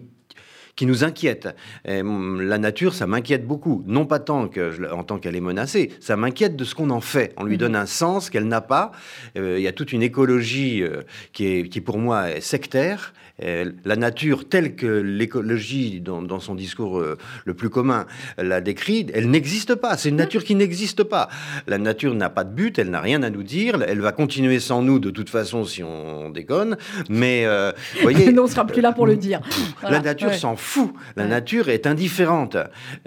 qui 0.75 0.85
nous 0.85 1.05
inquiète. 1.05 1.55
Mm, 1.87 2.41
la 2.41 2.57
nature, 2.57 2.93
ça 2.93 3.07
m'inquiète 3.07 3.47
beaucoup. 3.47 3.83
Non 3.87 4.05
pas 4.05 4.19
tant 4.19 4.49
que, 4.49 4.91
en 4.91 5.03
tant 5.03 5.19
qu'elle 5.19 5.35
est 5.35 5.41
menacée, 5.41 5.91
ça 6.01 6.17
m'inquiète 6.17 6.57
de 6.57 6.65
ce 6.65 6.75
qu'on 6.75 6.89
en 6.89 6.99
fait. 6.99 7.33
On 7.37 7.45
lui 7.45 7.53
mhm. 7.53 7.59
donne 7.59 7.75
un 7.77 7.85
sens 7.85 8.29
qu'elle 8.29 8.47
n'a 8.49 8.59
pas. 8.59 8.91
Euh, 9.37 9.55
il 9.57 9.63
y 9.63 9.67
a 9.67 9.71
toute 9.71 9.93
une 9.93 10.03
écologie 10.03 10.83
euh, 10.83 11.03
qui, 11.31 11.45
est, 11.47 11.69
qui, 11.69 11.79
pour 11.79 11.97
moi, 11.97 12.29
est 12.29 12.41
sectaire 12.41 13.13
la 13.39 13.95
nature 13.95 14.47
telle 14.47 14.75
que 14.75 14.87
l'écologie, 14.87 16.01
dans, 16.01 16.39
son 16.39 16.55
discours 16.55 16.99
euh, 16.99 17.17
le 17.45 17.53
plus 17.53 17.69
commun, 17.69 18.05
la 18.37 18.61
décrit, 18.61 19.07
elle 19.13 19.29
n'existe 19.29 19.75
pas. 19.75 19.97
C'est 19.97 20.09
une 20.09 20.15
nature 20.15 20.43
qui 20.43 20.55
n'existe 20.55 21.03
pas. 21.03 21.29
La 21.67 21.77
nature 21.77 22.13
n'a 22.13 22.29
pas 22.29 22.43
de 22.43 22.53
but, 22.53 22.79
elle 22.79 22.89
n'a 22.89 23.01
rien 23.01 23.23
à 23.23 23.29
nous 23.29 23.43
dire. 23.43 23.83
Elle 23.87 24.01
va 24.01 24.11
continuer 24.11 24.59
sans 24.59 24.81
nous 24.81 24.99
de 24.99 25.09
toute 25.09 25.29
façon 25.29 25.65
si 25.65 25.83
on 25.83 26.29
déconne. 26.29 26.77
Mais 27.09 27.45
euh, 27.45 27.71
vous 27.95 28.01
voyez, 28.01 28.31
nous 28.31 28.43
on 28.43 28.47
sera 28.47 28.65
plus 28.65 28.81
là 28.81 28.93
pour 28.93 29.05
le 29.05 29.17
dire. 29.17 29.41
La 29.83 29.99
nature 29.99 30.33
s'en 30.33 30.55
fout. 30.55 30.93
La 31.15 31.25
nature 31.25 31.69
est 31.69 31.87
indifférente. 31.87 32.57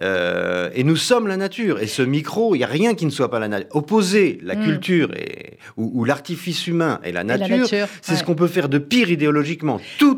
Euh, 0.02 0.70
et 0.74 0.84
nous 0.84 0.96
sommes 0.96 1.26
la 1.26 1.36
nature. 1.36 1.80
Et 1.80 1.86
ce 1.86 2.02
micro, 2.02 2.54
il 2.54 2.58
n'y 2.58 2.64
a 2.64 2.68
rien 2.68 2.94
qui 2.94 3.06
ne 3.06 3.10
soit 3.10 3.30
pas 3.30 3.38
la 3.38 3.48
nature. 3.48 3.68
Opposer 3.72 4.38
la 4.42 4.56
mm. 4.56 4.64
culture 4.64 5.14
et, 5.16 5.58
ou, 5.76 6.04
l'artifice 6.04 6.66
humain 6.66 7.00
et 7.04 7.12
la 7.12 7.24
nature, 7.24 7.66
c'est 7.66 8.16
ce 8.16 8.24
qu'on 8.24 8.34
peut 8.34 8.46
faire 8.46 8.68
de 8.68 8.78
pire 8.78 9.10
idéologiquement. 9.10 9.80
Tout 9.98 10.17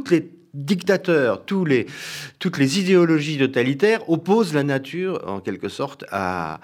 dictateurs, 0.55 1.45
tous 1.45 1.65
les, 1.65 1.87
toutes 2.39 2.59
les 2.59 2.81
idéologies 2.81 3.39
totalitaires 3.39 4.09
opposent 4.09 4.53
la 4.53 4.63
nature, 4.63 5.23
en 5.27 5.41
quelque 5.41 5.69
sorte, 5.69 6.05
à, 6.11 6.61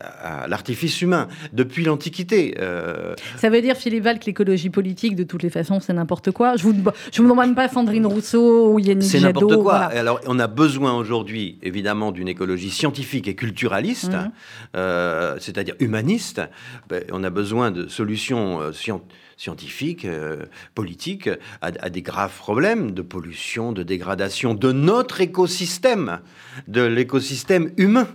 à 0.00 0.48
l'artifice 0.48 1.00
humain, 1.00 1.28
depuis 1.52 1.84
l'Antiquité. 1.84 2.56
Euh. 2.58 3.14
Ça 3.36 3.48
veut 3.50 3.62
dire, 3.62 3.76
Philippe 3.76 4.04
Val, 4.04 4.18
que 4.18 4.26
l'écologie 4.26 4.70
politique, 4.70 5.14
de 5.14 5.22
toutes 5.22 5.42
les 5.42 5.50
façons, 5.50 5.80
c'est 5.80 5.92
n'importe 5.92 6.32
quoi 6.32 6.56
Je 6.56 6.64
vous, 6.64 6.74
je 7.12 7.22
vous 7.22 7.28
demande 7.28 7.54
pas 7.54 7.68
Sandrine 7.68 8.06
Rousseau 8.06 8.72
ou 8.72 8.78
Yannick 8.78 9.08
C'est 9.08 9.20
n'importe 9.20 9.56
quoi. 9.56 9.76
Alors, 9.76 10.20
on 10.26 10.38
a 10.38 10.48
besoin 10.48 10.94
aujourd'hui, 10.94 11.58
évidemment, 11.62 12.10
d'une 12.10 12.28
écologie 12.28 12.70
scientifique 12.70 13.28
et 13.28 13.34
culturaliste, 13.34 14.12
mmh. 14.12 14.32
euh, 14.76 15.36
c'est-à-dire 15.38 15.74
humaniste. 15.78 16.40
Ben, 16.88 17.04
on 17.12 17.22
a 17.22 17.30
besoin 17.30 17.70
de 17.70 17.86
solutions 17.86 18.60
euh, 18.60 18.72
scientifiques 18.72 19.14
scientifiques, 19.40 20.04
euh, 20.04 20.44
politiques, 20.74 21.30
à, 21.62 21.70
des 21.70 22.02
graves 22.02 22.36
problèmes 22.36 22.90
de 22.90 23.00
pollution, 23.00 23.72
de 23.72 23.82
dégradation 23.82 24.52
de 24.52 24.70
notre 24.70 25.22
écosystème, 25.22 26.20
de 26.68 26.82
l'écosystème 26.82 27.72
humain. 27.78 28.06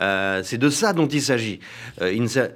Euh, 0.00 0.42
c'est 0.42 0.58
de 0.58 0.68
ça 0.70 0.92
dont 0.92 1.06
il 1.06 1.22
s'agit. 1.22 1.60
Euh, 2.02 2.48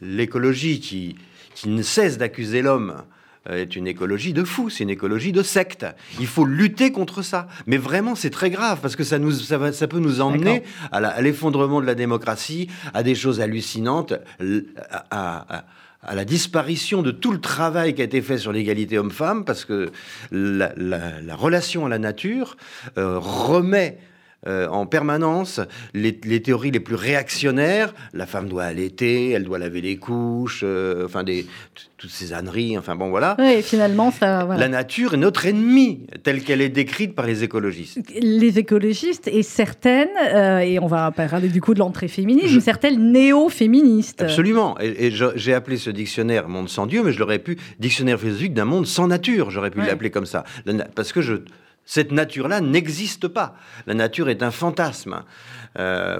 l'écologie 0.00 0.78
qui, 0.78 1.16
qui 1.56 1.68
ne 1.68 1.82
cesse 1.82 2.16
d'accuser 2.16 2.62
l'homme 2.62 3.02
est 3.50 3.74
une 3.76 3.88
écologie 3.88 4.32
de 4.32 4.44
fou, 4.44 4.70
c'est 4.70 4.84
une 4.84 4.90
écologie 4.90 5.32
de 5.32 5.42
secte. 5.42 5.84
Il 6.20 6.28
faut 6.28 6.46
lutter 6.46 6.92
contre 6.92 7.22
ça. 7.22 7.48
Mais 7.66 7.76
vraiment, 7.76 8.14
c'est 8.14 8.30
très 8.30 8.50
grave 8.50 8.78
parce 8.80 8.94
que 8.94 9.04
ça, 9.04 9.18
nous, 9.18 9.32
ça, 9.32 9.72
ça 9.72 9.88
peut 9.88 9.98
nous 9.98 10.20
emmener 10.20 10.62
à 10.92 11.20
l'effondrement 11.20 11.80
de 11.82 11.86
la 11.86 11.94
démocratie, 11.96 12.68
à 12.94 13.02
des 13.02 13.16
choses 13.16 13.40
hallucinantes, 13.40 14.14
à 15.10 15.64
à 15.83 15.83
la 16.12 16.24
disparition 16.24 17.02
de 17.02 17.10
tout 17.10 17.32
le 17.32 17.40
travail 17.40 17.94
qui 17.94 18.02
a 18.02 18.04
été 18.04 18.20
fait 18.20 18.38
sur 18.38 18.52
l'égalité 18.52 18.98
homme-femme, 18.98 19.44
parce 19.44 19.64
que 19.64 19.90
la, 20.30 21.36
relation 21.36 21.86
à 21.86 21.88
la 21.88 21.98
nature 21.98 22.56
euh, 22.98 23.18
remet 23.18 23.98
euh, 24.46 24.68
en 24.68 24.86
permanence 24.86 25.60
les, 25.94 26.12
théories 26.12 26.70
les 26.70 26.80
plus 26.80 26.94
réactionnaires. 26.94 27.94
La 28.12 28.26
femme 28.26 28.48
doit 28.48 28.64
allaiter, 28.64 29.30
elle 29.30 29.44
doit 29.44 29.58
laver 29.58 29.80
les 29.80 29.96
couches, 29.96 30.62
euh, 30.64 31.06
enfin 31.06 31.24
des, 31.24 31.46
toutes 31.96 32.10
ces 32.10 32.34
âneries, 32.34 32.76
enfin 32.76 32.94
bon 32.94 33.08
voilà. 33.08 33.36
Oui, 33.38 33.62
finalement, 33.62 34.10
ça. 34.10 34.46
La 34.58 34.68
nature 34.68 35.14
est 35.14 35.18
notre 35.18 35.46
ennemie, 35.46 36.06
telle 36.22 36.42
qu'elle 36.42 36.60
est 36.60 36.68
décrite 36.68 37.14
par 37.14 37.26
les 37.26 37.42
écologistes. 37.42 37.98
Les 38.20 38.58
écologistes 38.58 39.28
et 39.28 39.42
certaines, 39.42 40.08
euh, 40.34 40.58
et 40.58 40.78
on 40.78 40.86
va 40.86 41.10
parler 41.10 41.48
du 41.48 41.62
coup 41.62 41.72
de 41.72 41.78
l'entrée 41.78 42.08
féministe, 42.08 42.60
certaines 42.60 43.12
néo-féministes. 43.12 44.22
Absolument. 44.22 44.78
Et, 44.80 45.10
j'ai 45.10 45.54
appelé 45.54 45.78
ce 45.78 45.90
dictionnaire 45.90 46.48
Monde 46.48 46.68
sans 46.68 46.86
Dieu, 46.86 47.02
mais 47.02 47.12
je 47.12 47.18
l'aurais 47.18 47.38
pu 47.38 47.56
dictionnaire 47.78 48.20
philosophique 48.20 48.54
d'un 48.54 48.64
monde 48.64 48.86
sans 48.86 49.08
nature. 49.08 49.50
J'aurais 49.50 49.70
pu 49.70 49.80
l'appeler 49.80 50.10
comme 50.10 50.26
ça, 50.26 50.44
parce 50.94 51.12
que 51.12 51.22
je 51.22 51.36
cette 51.86 52.12
nature-là 52.12 52.60
n'existe 52.60 53.28
pas. 53.28 53.56
La 53.86 53.94
nature 53.94 54.28
est 54.28 54.42
un 54.42 54.50
fantasme. 54.50 55.22
Euh, 55.78 56.18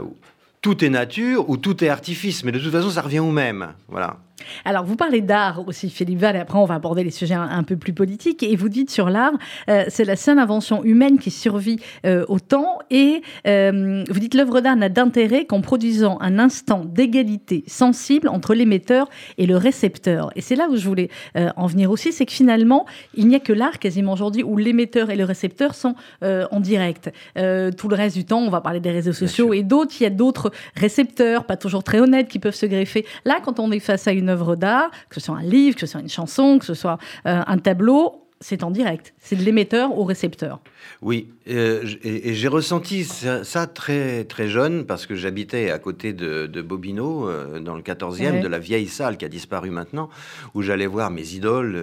tout 0.60 0.84
est 0.84 0.88
nature 0.88 1.48
ou 1.50 1.56
tout 1.56 1.84
est 1.84 1.88
artifice, 1.88 2.44
mais 2.44 2.52
de 2.52 2.58
toute 2.58 2.72
façon, 2.72 2.90
ça 2.90 3.02
revient 3.02 3.18
au 3.18 3.30
même. 3.30 3.74
Voilà. 3.88 4.18
Alors, 4.64 4.84
vous 4.84 4.96
parlez 4.96 5.20
d'art 5.20 5.66
aussi, 5.66 5.90
Philippe 5.90 6.20
Val, 6.20 6.36
et 6.36 6.38
après, 6.38 6.58
on 6.58 6.64
va 6.64 6.74
aborder 6.74 7.04
les 7.04 7.10
sujets 7.10 7.34
un, 7.34 7.62
peu 7.62 7.76
plus 7.76 7.92
politiques. 7.92 8.42
Et 8.42 8.56
vous 8.56 8.68
dites 8.68 8.90
sur 8.90 9.10
l'art, 9.10 9.32
euh, 9.68 9.84
c'est 9.88 10.04
la 10.04 10.16
seule 10.16 10.38
invention 10.38 10.84
humaine 10.84 11.18
qui 11.18 11.30
survit 11.30 11.78
euh, 12.06 12.24
au 12.28 12.38
temps. 12.38 12.78
Et 12.90 13.22
euh, 13.46 14.04
vous 14.08 14.20
dites 14.20 14.34
l'œuvre 14.34 14.60
d'art 14.60 14.76
n'a 14.76 14.88
d'intérêt 14.88 15.44
qu'en 15.46 15.60
produisant 15.60 16.18
un 16.20 16.38
instant 16.38 16.84
d'égalité 16.84 17.64
sensible 17.66 18.28
entre 18.28 18.54
l'émetteur 18.54 19.08
et 19.38 19.46
le 19.46 19.56
récepteur. 19.56 20.30
Et 20.36 20.40
c'est 20.40 20.56
là 20.56 20.68
où 20.70 20.76
je 20.76 20.86
voulais 20.86 21.08
en 21.34 21.66
venir 21.66 21.90
aussi, 21.90 22.12
c'est 22.12 22.26
que 22.26 22.32
finalement, 22.32 22.86
il 23.14 23.28
n'y 23.28 23.34
a 23.34 23.40
que 23.40 23.52
l'art 23.52 23.78
quasiment 23.78 24.12
aujourd'hui 24.12 24.42
où 24.42 24.56
l'émetteur 24.56 25.10
et 25.10 25.16
le 25.16 25.24
récepteur 25.24 25.74
sont 25.74 25.94
en 26.22 26.60
direct. 26.60 27.10
tout 27.34 27.88
le 27.88 27.94
reste 27.94 28.16
du 28.16 28.24
temps, 28.24 28.40
on 28.40 28.50
va 28.50 28.60
parler 28.60 28.80
des 28.80 28.90
réseaux 28.90 29.12
sociaux 29.12 29.52
et 29.52 29.62
d'autres, 29.62 29.94
il 30.00 30.04
y 30.04 30.06
a 30.06 30.10
d'autres 30.10 30.50
récepteurs, 30.76 31.44
pas 31.44 31.56
toujours 31.56 31.84
très 31.84 32.00
honnêtes, 32.00 32.28
qui 32.28 32.38
peuvent 32.38 32.54
se 32.54 32.66
greffer. 32.66 33.06
Là, 33.24 33.38
quand 33.42 33.60
on 33.60 33.70
est 33.70 33.80
face 33.80 34.06
à 34.06 34.12
une 34.12 34.33
œuvre 34.34 34.56
d'art, 34.56 34.90
que 35.08 35.14
ce 35.14 35.20
soit 35.20 35.36
un 35.36 35.42
livre, 35.42 35.74
que 35.76 35.80
ce 35.80 35.86
soit 35.86 36.00
une 36.00 36.08
chanson, 36.08 36.58
que 36.58 36.66
ce 36.66 36.74
soit 36.74 36.98
euh, 37.26 37.42
un 37.46 37.58
tableau, 37.58 38.20
c'est 38.40 38.62
en 38.62 38.70
direct. 38.70 39.14
C'est 39.18 39.36
de 39.36 39.42
l'émetteur 39.42 39.96
au 39.96 40.04
récepteur. 40.04 40.60
Oui, 41.00 41.28
euh, 41.48 41.82
et, 42.02 42.34
j'ai 42.34 42.48
ressenti 42.48 43.04
ça, 43.04 43.66
très, 43.66 44.24
très 44.24 44.48
jeune 44.48 44.84
parce 44.84 45.06
que 45.06 45.14
j'habitais 45.14 45.70
à 45.70 45.78
côté 45.78 46.12
de, 46.12 46.46
de 46.46 46.62
Bobino, 46.62 47.28
euh, 47.28 47.58
dans 47.60 47.74
le 47.74 47.82
14e, 47.82 48.42
de 48.42 48.48
la 48.48 48.58
vieille 48.58 48.88
salle 48.88 49.16
qui 49.16 49.24
a 49.24 49.28
disparu 49.28 49.70
maintenant, 49.70 50.10
où 50.54 50.62
j'allais 50.62 50.86
voir 50.86 51.10
mes 51.10 51.34
idoles. 51.34 51.80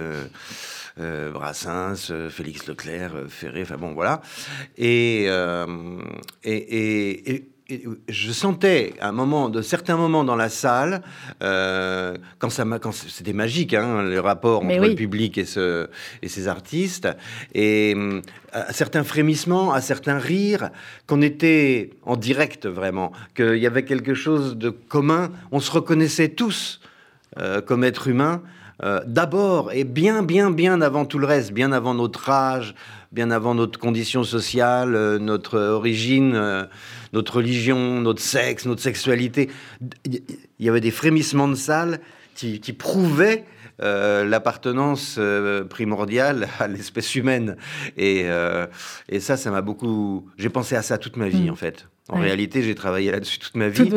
Brassens, 1.34 2.12
Félix 2.30 2.68
Leclerc, 2.68 3.14
Ferré, 3.28 3.64
enfin 3.64 3.78
bon, 3.78 3.94
voilà. 3.94 4.22
Et, 4.78 5.26
et, 6.44 7.32
et, 7.34 7.51
je 8.08 8.32
sentais 8.32 8.94
à 9.00 9.10
un 9.10 9.12
moment, 9.12 9.50
de 9.50 9.62
certains 9.62 9.98
moments 9.98 10.24
dans 10.24 10.36
la 10.36 10.50
salle, 10.50 11.02
euh, 11.42 12.16
quand 12.40 12.50
ça 12.50 12.66
quand 12.82 12.92
c'était 12.92 13.34
magique, 13.34 13.74
hein, 13.74 14.04
le 14.04 14.20
rapport 14.20 14.64
entre 14.64 14.80
le 14.80 14.96
public 14.96 15.38
et, 15.38 15.46
ce, 15.46 15.88
et 16.22 16.28
ces 16.28 16.48
artistes, 16.48 17.08
et 17.54 17.94
euh, 17.96 18.22
à 18.54 18.74
certains 18.74 19.04
frémissements, 19.04 19.74
à 19.74 19.82
certains 19.82 20.18
rires, 20.18 20.70
qu'on 21.08 21.22
était 21.22 21.92
en 22.04 22.16
direct 22.16 22.66
vraiment, 22.66 23.12
qu'il 23.36 23.58
y 23.58 23.68
avait 23.68 23.86
quelque 23.86 24.14
chose 24.14 24.58
de 24.58 24.70
commun, 24.70 25.32
on 25.52 25.60
se 25.60 25.72
reconnaissait 25.72 26.30
tous 26.30 26.82
euh, 27.40 27.62
comme 27.62 27.84
êtres 27.84 28.08
humains. 28.08 28.42
D'abord 29.06 29.72
et 29.74 29.84
bien, 29.84 30.24
bien, 30.24 30.50
bien 30.50 30.82
avant 30.82 31.06
tout 31.06 31.20
le 31.20 31.28
reste, 31.28 31.52
bien 31.52 31.72
avant 31.72 31.94
notre 31.94 32.32
âge, 32.32 32.74
bien 33.12 33.32
avant 33.32 33.56
notre 33.56 33.80
condition 33.80 34.24
sociale, 34.24 35.18
notre 35.18 35.60
origine, 35.60 36.68
notre 37.14 37.36
religion, 37.38 38.02
notre 38.02 38.22
sexe, 38.22 38.66
notre 38.66 38.82
sexualité. 38.82 39.50
Il 40.06 40.66
y 40.66 40.70
avait 40.70 40.82
des 40.82 40.92
frémissements 40.92 41.48
de 41.48 41.56
salle 41.56 42.00
qui, 42.36 42.74
prouvaient 42.74 43.46
euh, 43.82 44.26
l'appartenance 44.26 45.16
euh, 45.18 45.64
primordiale 45.64 46.48
à 46.60 46.68
l'espèce 46.68 47.16
humaine. 47.16 47.58
Et, 47.98 48.24
euh, 48.26 48.68
et 49.10 49.20
ça, 49.20 49.38
ça 49.38 49.52
m'a 49.52 49.62
beaucoup... 49.62 50.28
J'ai 50.38 50.50
pensé 50.50 50.76
à 50.76 50.82
ça 50.82 50.98
toute 50.98 51.18
ma 51.18 51.30
vie, 51.30 51.50
mm. 51.50 51.52
en 51.52 51.56
fait. 51.56 51.88
En 52.10 52.20
réalité, 52.20 52.62
j'ai 52.62 52.76
travaillé 52.76 53.10
là-dessus 53.10 53.40
toute 53.40 53.56
ma 53.56 53.70
vie. 53.70 53.90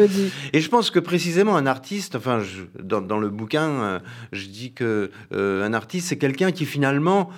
Et 0.52 0.60
je 0.60 0.68
pense 0.68 0.92
que 0.92 1.00
précisément 1.00 1.56
un 1.56 1.66
artiste, 1.66 2.14
enfin, 2.14 2.42
dans, 2.80 3.00
dans, 3.00 3.18
le 3.18 3.28
bouquin, 3.28 4.00
je 4.30 4.46
dis 4.46 4.72
que 4.72 5.10
un 5.32 5.72
artiste, 5.72 6.08
c'est 6.08 6.18
quelqu'un 6.18 6.52
qui 6.52 6.64
finalement, 6.64 7.30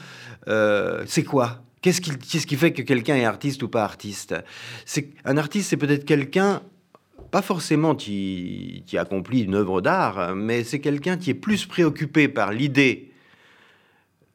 c'est 0.47 1.25
quoi? 1.25 1.63
Qu'est-ce 1.87 2.47
qui, 2.47 2.57
fait 2.57 2.73
que 2.73 2.83
quelqu'un 2.83 3.15
est 3.15 3.25
artiste 3.25 3.63
ou 3.63 3.69
pas 3.69 3.85
artiste? 3.85 4.35
C'est 4.85 5.11
Un 5.25 5.37
artiste, 5.37 5.71
c'est 5.71 5.77
peut-être 5.77 6.05
quelqu'un, 6.05 6.63
pas 7.31 7.43
forcément 7.43 7.95
qui, 7.95 8.83
accomplit 8.99 9.43
une 9.43 9.55
œuvre 9.55 9.81
d'art, 9.81 10.35
mais 10.35 10.65
c'est 10.65 10.81
quelqu'un 10.81 11.17
qui 11.17 11.31
est 11.31 11.35
plus 11.35 11.65
préoccupé 11.65 12.27
par 12.27 12.53
l'idée, 12.53 13.13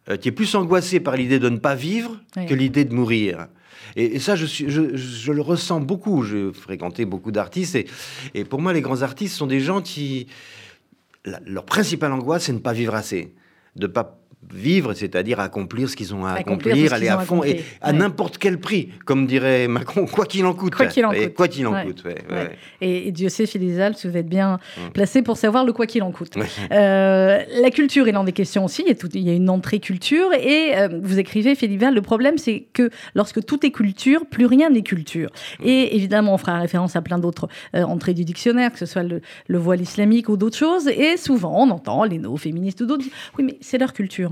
euh, 0.08 0.16
qui 0.16 0.30
est 0.30 0.32
plus 0.32 0.56
angoissé 0.56 1.02
par 1.02 1.18
l'idée 1.18 1.40
de 1.40 1.50
ne 1.50 1.58
pas 1.58 1.76
vivre 1.76 2.22
que 2.48 2.54
l'idée 2.54 2.86
de 2.86 2.94
mourir. 2.94 3.48
Et, 3.98 4.20
ça, 4.20 4.38
je, 4.38 4.46
je, 4.46 5.32
le 5.34 5.42
ressens 5.42 5.82
beaucoup. 5.82 6.24
J'ai 6.24 6.54
fréquenté 6.54 7.04
beaucoup 7.04 7.34
d'artistes. 7.34 7.76
Et, 7.76 7.86
et, 8.34 8.46
pour 8.46 8.62
moi, 8.62 8.72
les 8.72 8.80
grands 8.80 9.02
artistes 9.02 9.36
sont 9.36 9.48
des 9.48 9.60
gens 9.60 9.82
qui... 9.82 10.28
leur 11.26 11.66
principale 11.66 12.14
angoisse, 12.14 12.46
c'est 12.46 12.54
de 12.54 12.60
ne 12.60 12.64
pas 12.64 12.72
vivre 12.72 12.96
assez. 12.96 13.34
De 13.76 13.88
ne 13.88 13.92
pas 13.92 14.21
vivre, 14.54 14.94
c'est-à-dire 14.94 15.40
accomplir 15.40 15.90
ce 15.90 15.96
qu'ils 15.96 16.14
ont 16.14 16.26
à 16.26 16.34
accomplir, 16.34 16.94
aller 16.94 17.08
à 17.08 17.20
fond 17.20 17.44
et 17.44 17.64
à 17.82 17.94
n'importe 17.94 18.38
quel 18.38 18.60
prix, 18.60 18.90
comme 19.06 19.26
dirait 19.26 19.68
Macron, 19.68 20.06
quoi 20.06 20.26
qu'il 20.26 20.46
en 20.46 20.54
coûte. 20.54 20.76
Quoi 20.76 20.88
qu'il 20.88 21.06
en 21.06 21.12
coûte. 21.12 21.34
Quoi 21.36 21.48
qu'il 21.48 21.68
en 21.68 21.84
coûte. 21.84 22.04
Et, 22.82 23.12
Dieu 23.12 23.30
sait, 23.30 23.46
Philizal, 23.46 23.96
vous 24.04 24.18
êtes 24.18 24.28
bien 24.28 24.60
mm. 24.78 24.92
placé 24.94 25.22
pour 25.22 25.38
savoir 25.38 25.66
le 25.66 25.74
quoi 25.74 25.86
qu'il 25.86 26.04
en 26.04 26.12
coûte. 26.12 26.34
Euh, 26.72 27.40
la 27.62 27.72
culture 27.72 28.08
est 28.08 28.12
l'un 28.12 28.24
des 28.24 28.32
questions 28.32 28.66
aussi. 28.66 28.84
Il 28.86 29.22
y 29.22 29.30
a, 29.30 29.34
une 29.34 29.50
entrée 29.50 29.80
culture 29.80 30.34
et 30.34 30.78
euh, 30.78 31.00
vous 31.02 31.20
écrivez, 31.20 31.56
Philizal, 31.56 31.94
le 31.94 32.02
problème 32.02 32.38
c'est 32.38 32.66
que 32.74 32.90
lorsque 33.16 33.44
tout 33.46 33.66
est 33.66 33.72
culture, 33.72 34.26
plus 34.26 34.46
rien 34.46 34.70
n'est 34.70 34.82
culture. 34.82 35.30
Mm. 35.60 35.68
Et 35.68 35.96
évidemment, 35.96 36.34
on 36.34 36.38
fera 36.38 36.60
référence 36.60 36.96
à 36.96 37.02
plein 37.02 37.20
d'autres 37.20 37.48
euh, 37.76 37.84
entrées 37.84 38.14
du 38.14 38.26
dictionnaire, 38.26 38.72
que 38.72 38.80
ce 38.80 38.86
soit 38.86 39.04
le, 39.04 39.22
le 39.48 39.58
voile 39.58 39.82
islamique 39.82 40.30
ou 40.30 40.38
d'autres 40.38 40.58
choses. 40.58 40.88
Et 40.88 41.18
souvent, 41.18 41.64
on 41.64 41.70
entend 41.70 42.04
les 42.04 42.18
néo-féministes 42.18 42.82
ou 42.82 42.86
d'autres 42.86 43.06
oui, 43.38 43.44
mais 43.44 43.58
c'est 43.62 43.78
leur 43.78 43.94
culture. 43.94 44.31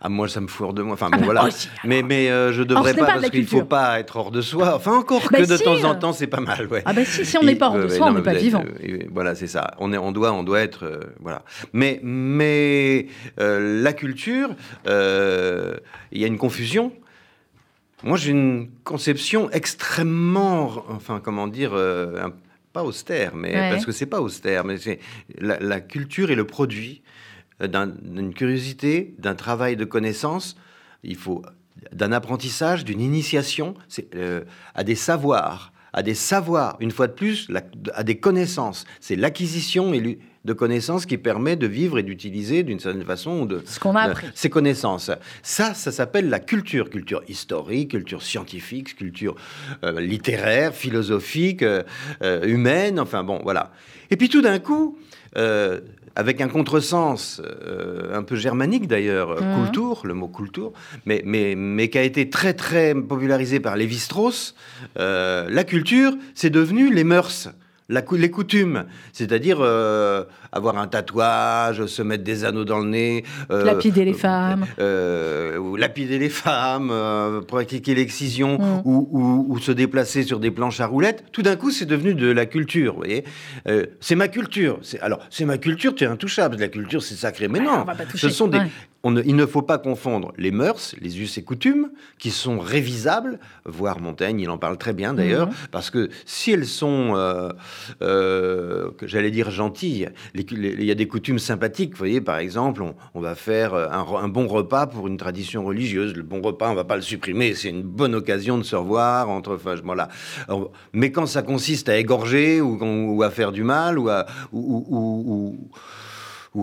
Ah, 0.00 0.08
moi, 0.08 0.28
ça 0.28 0.40
me 0.40 0.46
fout 0.46 0.66
hors 0.66 0.72
de 0.72 0.82
moi. 0.82 0.94
Enfin, 0.94 1.08
ah 1.10 1.16
bah, 1.16 1.24
voilà. 1.24 1.48
mais, 1.84 2.02
mais 2.02 2.30
euh, 2.30 2.52
je 2.52 2.62
devrais 2.62 2.94
pas, 2.94 3.06
parce 3.06 3.30
qu'il 3.30 3.46
faut 3.46 3.64
pas 3.64 3.98
être 3.98 4.16
hors 4.16 4.30
de 4.30 4.40
soi. 4.40 4.76
Enfin, 4.76 4.92
encore 4.92 5.22
bah, 5.30 5.38
que 5.38 5.48
de 5.48 5.56
temps 5.56 5.88
en 5.88 5.94
temps, 5.96 6.12
c'est 6.12 6.28
pas 6.28 6.40
mal. 6.40 6.66
Ouais. 6.66 6.82
Ah, 6.84 6.92
bah 6.92 7.04
si, 7.04 7.24
si 7.24 7.36
on 7.36 7.42
n'est 7.42 7.56
pas 7.56 7.68
hors 7.68 7.78
de 7.78 7.88
soi, 7.88 8.06
on 8.06 8.12
n'est 8.12 8.22
pas 8.22 8.34
vivant. 8.34 8.64
Euh, 8.64 8.98
voilà, 9.10 9.34
c'est 9.34 9.48
ça. 9.48 9.74
On, 9.78 9.92
est, 9.92 9.98
on, 9.98 10.12
doit, 10.12 10.32
on 10.32 10.44
doit 10.44 10.60
être. 10.60 10.84
Euh, 10.84 11.00
voilà. 11.20 11.42
Mais, 11.72 12.00
mais 12.02 13.08
la 13.38 13.92
culture, 13.92 14.50
il 14.86 16.18
y 16.20 16.24
a 16.24 16.26
une 16.26 16.38
confusion. 16.38 16.92
Moi, 18.04 18.16
j'ai 18.16 18.30
une 18.30 18.68
conception 18.84 19.50
extrêmement. 19.50 20.84
Enfin, 20.90 21.20
comment 21.22 21.48
dire. 21.48 21.72
pas 22.72 22.84
austère, 22.84 23.34
mais 23.34 23.52
parce 23.70 23.84
que 23.84 23.92
c'est 23.92 24.06
pas 24.06 24.20
austère, 24.20 24.64
mais 24.64 24.76
c'est 24.76 25.00
la, 25.38 25.58
la, 25.58 25.80
culture 25.80 26.30
est 26.30 26.36
le 26.36 26.46
produit 26.46 27.02
d'une 27.60 28.34
curiosité, 28.34 29.14
d'un 29.18 29.34
travail 29.34 29.76
de 29.76 29.84
connaissance. 29.84 30.56
Il 31.02 31.16
faut 31.16 31.42
d'un 31.92 32.12
apprentissage, 32.12 32.84
d'une 32.84 33.00
initiation 33.00 33.74
à 34.74 34.84
des 34.84 34.94
savoirs, 34.94 35.72
à 35.92 36.02
des 36.02 36.14
savoirs, 36.14 36.76
une 36.80 36.90
fois 36.90 37.06
de 37.06 37.12
plus, 37.12 37.48
à 37.94 38.04
des 38.04 38.18
connaissances. 38.18 38.84
C'est 39.00 39.16
l'acquisition 39.16 39.92
de 40.44 40.52
connaissances 40.52 41.06
qui 41.06 41.18
permet 41.18 41.56
de 41.56 41.66
vivre 41.66 41.98
et 41.98 42.02
d'utiliser 42.02 42.62
d'une 42.62 42.78
certaine 42.78 43.04
façon 43.04 43.44
de, 43.44 43.62
Ce 43.64 43.80
qu'on 43.80 43.94
a 43.96 44.02
appris. 44.02 44.26
ces 44.34 44.50
connaissances. 44.50 45.10
Ça, 45.42 45.74
ça 45.74 45.92
s'appelle 45.92 46.28
la 46.28 46.40
culture, 46.40 46.90
culture 46.90 47.22
historique, 47.28 47.90
culture 47.90 48.22
scientifique, 48.22 48.96
culture 48.96 49.34
euh, 49.84 50.00
littéraire, 50.00 50.74
philosophique, 50.74 51.62
euh, 51.62 51.82
euh, 52.22 52.46
humaine, 52.46 53.00
enfin 53.00 53.24
bon, 53.24 53.40
voilà. 53.42 53.72
Et 54.10 54.16
puis 54.16 54.28
tout 54.28 54.40
d'un 54.42 54.58
coup, 54.58 54.98
avec 56.18 56.40
un 56.40 56.48
contresens 56.48 57.40
un 58.12 58.22
peu 58.24 58.36
germanique 58.36 58.88
d'ailleurs, 58.88 59.40
mmh. 59.40 59.64
kultur, 59.64 60.00
le 60.04 60.14
mot 60.14 60.28
kultur, 60.28 60.72
mais, 61.06 61.22
mais, 61.24 61.54
mais 61.54 61.88
qui 61.88 61.96
a 61.96 62.02
été 62.02 62.28
très 62.28 62.54
très 62.54 62.94
popularisé 62.94 63.60
par 63.60 63.76
Lévi-Strauss, 63.76 64.54
la 64.96 65.64
culture, 65.64 66.12
c'est 66.34 66.50
devenu 66.50 66.92
les 66.92 67.04
mœurs 67.04 67.48
les 67.88 68.30
coutumes, 68.30 68.84
c'est-à-dire 69.12 69.58
euh, 69.60 70.24
avoir 70.52 70.76
un 70.78 70.86
tatouage, 70.86 71.86
se 71.86 72.02
mettre 72.02 72.22
des 72.22 72.44
anneaux 72.44 72.64
dans 72.64 72.80
le 72.80 72.88
nez, 72.88 73.24
euh, 73.50 73.64
lapider 73.64 74.04
les 74.04 74.12
femmes, 74.12 74.66
euh, 74.78 75.76
lapider 75.78 76.18
les 76.18 76.28
femmes, 76.28 76.92
pratiquer 77.46 77.94
l'excision 77.94 78.58
mm. 78.58 78.82
ou, 78.84 79.58
se 79.58 79.72
déplacer 79.72 80.22
sur 80.22 80.38
des 80.38 80.50
planches 80.50 80.80
à 80.80 80.86
roulettes. 80.86 81.24
Tout 81.32 81.42
d'un 81.42 81.56
coup, 81.56 81.70
c'est 81.70 81.86
devenu 81.86 82.14
de 82.14 82.30
la 82.30 82.46
culture. 82.46 82.92
Vous 82.92 83.00
voyez, 83.00 83.24
c'est 84.00 84.14
ma 84.14 84.28
culture. 84.28 84.80
Alors, 85.00 85.20
c'est 85.30 85.44
ma 85.44 85.58
culture, 85.58 85.94
tu 85.94 86.04
es 86.04 86.06
intouchable. 86.06 86.56
La 86.58 86.68
culture, 86.68 87.02
c'est 87.02 87.14
sacré, 87.16 87.48
mais 87.48 87.60
non. 87.60 87.86
Ce 88.14 88.28
sont 88.28 88.48
des, 88.48 88.60
il 89.04 89.36
ne 89.36 89.46
faut 89.46 89.62
pas 89.62 89.78
confondre 89.78 90.32
les 90.36 90.50
mœurs, 90.50 90.94
les 91.00 91.20
us 91.20 91.38
et 91.38 91.44
coutumes, 91.44 91.90
qui 92.18 92.30
sont 92.30 92.58
révisables, 92.58 93.38
voire 93.64 94.00
Montaigne, 94.00 94.40
il 94.40 94.50
en 94.50 94.58
parle 94.58 94.76
très 94.76 94.92
bien 94.92 95.14
d'ailleurs, 95.14 95.46
mhm. 95.46 95.54
parce 95.70 95.90
que 95.90 96.10
si 96.26 96.50
elles 96.50 96.66
sont, 96.66 97.14
euh, 97.14 97.50
euh, 98.02 98.90
j'allais 99.02 99.30
dire 99.30 99.50
gentilles, 99.50 100.08
il 100.34 100.84
y 100.84 100.90
a 100.90 100.94
des 100.96 101.06
coutumes 101.06 101.38
sympathiques, 101.38 101.92
vous 101.92 101.98
voyez, 101.98 102.20
par 102.20 102.38
exemple, 102.38 102.82
on, 103.14 103.20
va 103.20 103.34
faire 103.34 103.74
un, 103.74 104.28
bon 104.28 104.46
repas 104.48 104.86
pour 104.86 105.06
une 105.06 105.16
tradition 105.16 105.64
religieuse. 105.64 106.14
Le 106.14 106.22
bon 106.22 106.40
repas, 106.40 106.70
on 106.70 106.74
va 106.74 106.84
pas 106.84 106.96
le 106.96 107.02
supprimer, 107.02 107.54
c'est 107.54 107.68
une 107.68 107.82
bonne 107.82 108.14
occasion 108.14 108.58
de 108.58 108.62
se 108.64 108.74
revoir 108.74 109.28
entre, 109.28 109.54
enfin, 109.54 109.76
voilà. 109.84 110.08
mais 110.92 111.12
quand 111.12 111.26
ça 111.26 111.42
consiste 111.42 111.88
à 111.88 111.98
égorger 111.98 112.60
ou, 112.60 113.22
à 113.22 113.30
faire 113.30 113.52
du 113.52 113.62
mal 113.62 113.98
ou 113.98 114.08
à 114.08 114.26
ou, 114.52 114.84
ou 114.88 115.68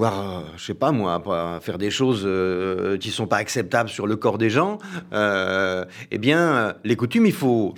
à, 0.03 0.43
je 0.57 0.65
sais 0.65 0.73
pas 0.73 0.91
moi, 0.91 1.21
à 1.27 1.59
faire 1.61 1.77
des 1.77 1.91
choses 1.91 2.23
euh, 2.25 2.97
qui 2.97 3.11
sont 3.11 3.27
pas 3.27 3.37
acceptables 3.37 3.89
sur 3.89 4.07
le 4.07 4.15
corps 4.15 4.37
des 4.37 4.49
gens, 4.49 4.77
euh, 5.13 5.85
eh 6.11 6.17
bien, 6.17 6.75
les 6.83 6.95
coutumes, 6.95 7.25
il 7.25 7.33
faut 7.33 7.73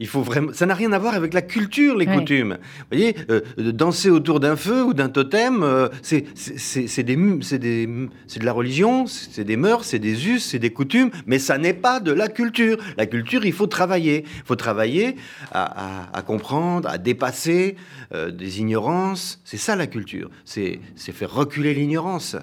il 0.00 0.08
faut 0.08 0.22
vraiment. 0.22 0.52
Ça 0.54 0.64
n'a 0.64 0.74
rien 0.74 0.92
à 0.92 0.98
voir 0.98 1.14
avec 1.14 1.34
la 1.34 1.42
culture, 1.42 1.94
les 1.94 2.06
coutumes. 2.06 2.56
Vous 2.78 2.96
voyez, 2.96 3.14
euh, 3.30 3.42
danser 3.58 4.08
autour 4.08 4.40
d'un 4.40 4.56
feu 4.56 4.82
ou 4.82 4.94
d'un 4.94 5.10
totem, 5.10 5.62
euh, 5.62 5.88
c'est 6.00 6.24
c'est 6.34 7.02
des 7.02 7.18
c'est 7.42 7.58
des 7.58 7.86
c'est 8.26 8.40
de 8.40 8.46
la 8.46 8.52
religion, 8.52 9.06
c'est 9.06 9.44
des 9.44 9.58
mœurs, 9.58 9.84
c'est 9.84 9.98
des 9.98 10.26
us, 10.26 10.42
c'est 10.42 10.58
des 10.58 10.70
coutumes, 10.70 11.10
mais 11.26 11.38
ça 11.38 11.58
n'est 11.58 11.74
pas 11.74 12.00
de 12.00 12.12
la 12.12 12.28
culture. 12.28 12.78
La 12.96 13.04
culture, 13.04 13.44
il 13.44 13.52
faut 13.52 13.66
travailler. 13.66 14.24
Il 14.26 14.46
faut 14.46 14.56
travailler 14.56 15.16
à, 15.52 16.08
à, 16.16 16.22
comprendre, 16.22 16.88
à 16.88 16.96
dépasser 16.96 17.76
euh, 18.14 18.30
des 18.30 18.60
ignorances. 18.60 19.40
C'est 19.44 19.58
ça 19.58 19.76
la 19.76 19.86
culture. 19.86 20.30
C'est 20.46 20.80
faire 20.96 21.32
reculer 21.32 21.74
l'ignorance. 21.74 22.36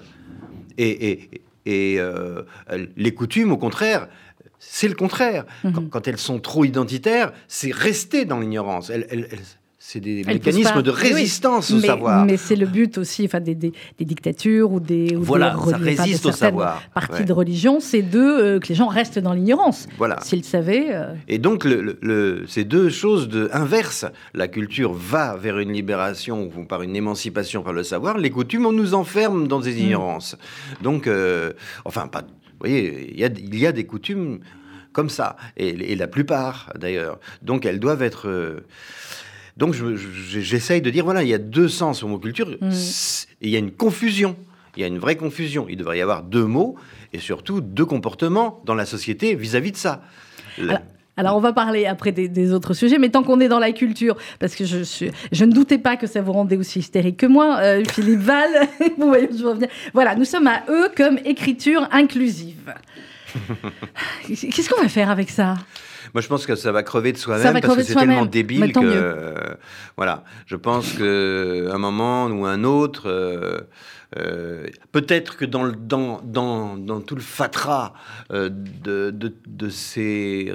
Et, 0.76 1.10
et, 1.10 1.42
et 1.66 2.00
les 2.96 3.14
coutumes, 3.14 3.50
au 3.50 3.56
contraire, 3.56 4.08
c'est 4.58 4.88
le 4.88 4.94
contraire. 4.94 5.44
Mhm. 5.64 5.88
Quand, 5.90 6.08
elles 6.08 6.18
sont 6.18 6.40
trop 6.40 6.64
identitaires, 6.64 7.32
c'est 7.46 7.72
rester 7.72 8.24
dans 8.24 8.40
l'ignorance. 8.40 8.90
Elles, 8.90 9.28
c'est 9.80 10.00
des 10.00 10.22
mécanismes 10.22 10.82
de 10.82 10.90
résistance 10.90 11.70
au 11.70 11.80
savoir. 11.80 12.26
Mais 12.26 12.36
c'est 12.36 12.56
le 12.56 12.66
but 12.66 12.98
aussi, 12.98 13.24
enfin 13.24 13.40
des, 13.40 13.54
des, 13.54 13.72
dictatures 14.00 14.70
ou 14.70 14.80
des 14.80 15.16
ou 15.16 15.22
voilà, 15.22 15.56
ça 15.70 15.78
résiste 15.78 16.26
au 16.26 16.32
savoir. 16.32 16.82
Parties 16.92 17.24
de 17.24 17.32
religion, 17.32 17.80
c'est 17.80 18.02
de 18.02 18.18
euh, 18.18 18.60
que 18.60 18.68
les 18.68 18.74
gens 18.74 18.88
restent 18.88 19.18
dans 19.18 19.32
l'ignorance. 19.32 19.86
Voilà. 19.96 20.20
S'ils 20.20 20.44
savaient. 20.44 20.88
Euh. 20.90 21.14
Et 21.26 21.38
donc 21.38 21.64
le, 21.64 22.44
c'est 22.46 22.64
deux 22.64 22.90
choses 22.90 23.28
de 23.28 23.48
inverses. 23.52 24.04
La 24.34 24.46
culture 24.46 24.92
va 24.92 25.36
vers 25.36 25.58
une 25.58 25.72
libération 25.72 26.50
ou 26.54 26.64
par 26.64 26.82
une 26.82 26.94
émancipation 26.94 27.62
par 27.62 27.72
le 27.72 27.82
savoir. 27.82 28.18
Les 28.18 28.30
coutumes, 28.30 28.66
on 28.66 28.72
nous 28.72 28.92
enferme 28.92 29.48
dans 29.48 29.60
des 29.60 29.72
mm. 29.72 29.78
ignorances. 29.78 30.36
Donc, 30.82 31.06
euh, 31.06 31.54
enfin 31.86 32.08
pas 32.08 32.24
vous 32.60 32.68
voyez, 32.68 33.12
il 33.12 33.18
y 33.18 33.24
a, 33.24 33.28
il 33.28 33.58
y 33.58 33.66
a 33.66 33.72
des 33.72 33.84
coutumes 33.84 34.40
comme 34.92 35.10
ça, 35.10 35.36
et, 35.56 35.94
la 35.94 36.08
plupart 36.08 36.72
d'ailleurs. 36.76 37.20
Donc 37.42 37.66
elles 37.66 37.78
doivent 37.78 38.02
être... 38.02 38.28
Euh, 38.28 38.66
donc 39.56 39.74
j'essaye 39.74 40.82
de 40.82 40.90
dire, 40.90 41.04
voilà, 41.04 41.22
il 41.22 41.28
y 41.28 41.34
a 41.34 41.38
deux 41.38 41.68
sens 41.68 42.02
au 42.02 42.08
mot 42.08 42.18
culture, 42.18 42.48
mm. 42.48 42.70
il 43.40 43.50
y 43.50 43.56
a 43.56 43.58
une 43.58 43.72
confusion. 43.72 44.36
Il 44.76 44.82
y 44.82 44.84
a 44.84 44.86
une 44.86 44.98
vraie 44.98 45.16
confusion. 45.16 45.66
Il 45.68 45.76
devrait 45.76 45.98
y 45.98 46.00
avoir 46.00 46.22
deux 46.22 46.44
mots 46.44 46.76
et 47.12 47.18
surtout 47.18 47.60
deux 47.60 47.84
comportements 47.84 48.62
dans 48.64 48.74
la 48.74 48.86
société 48.86 49.34
vis-à-vis 49.34 49.72
de 49.72 49.76
ça. 49.76 50.02
Alors, 50.58 50.78
on 51.26 51.40
va 51.40 51.52
parler 51.52 51.86
après 51.86 52.12
des, 52.12 52.52
autres 52.52 52.74
sujets, 52.74 52.98
mais 52.98 53.08
tant 53.08 53.22
qu'on 53.22 53.40
est 53.40 53.48
dans 53.48 53.58
la 53.58 53.72
culture, 53.72 54.16
parce 54.38 54.54
que 54.54 54.64
je, 54.64 54.78
je 55.32 55.44
ne 55.44 55.52
doutais 55.52 55.78
pas 55.78 55.96
que 55.96 56.06
ça 56.06 56.20
vous 56.20 56.32
rendait 56.32 56.56
aussi 56.56 56.78
hystérique 56.78 57.18
que 57.18 57.26
moi, 57.26 57.58
euh, 57.60 57.82
Philippe 57.84 58.20
Val, 58.20 58.50
vous 58.98 59.08
voyez, 59.08 59.28
je 59.36 59.44
reviens. 59.44 59.68
Voilà, 59.92 60.14
nous 60.14 60.24
sommes 60.24 60.46
à 60.46 60.62
eux 60.68 60.88
comme 60.96 61.18
écriture 61.24 61.88
inclusive. 61.90 62.74
Qu'est-ce 64.26 64.70
qu'on 64.70 64.82
va 64.82 64.88
faire 64.88 65.10
avec 65.10 65.30
ça? 65.30 65.54
Moi, 66.14 66.20
je 66.20 66.28
pense 66.28 66.46
que 66.46 66.54
ça 66.54 66.72
va 66.72 66.82
crever 66.82 67.12
de 67.12 67.18
soi-même 67.18 67.60
parce 67.60 67.76
que 67.76 67.82
c'est 67.82 67.94
tellement 67.94 68.26
débile 68.26 68.72
que, 68.72 68.80
euh, 68.82 69.34
voilà. 69.96 70.24
Je 70.46 70.56
pense 70.56 70.92
que 70.92 71.68
un 71.70 71.78
moment 71.78 72.26
ou 72.26 72.46
un 72.46 72.64
autre, 72.64 73.08
euh, 73.08 73.60
euh, 74.16 74.66
peut-être 74.92 75.36
que 75.36 75.44
dans, 75.44 75.64
le, 75.64 75.72
dans, 75.72 76.20
dans, 76.22 76.76
dans, 76.76 77.00
tout 77.00 77.14
le 77.14 77.20
fatras 77.20 77.92
de, 78.30 78.48
de, 79.10 79.34
de, 79.46 79.68
ces 79.68 80.52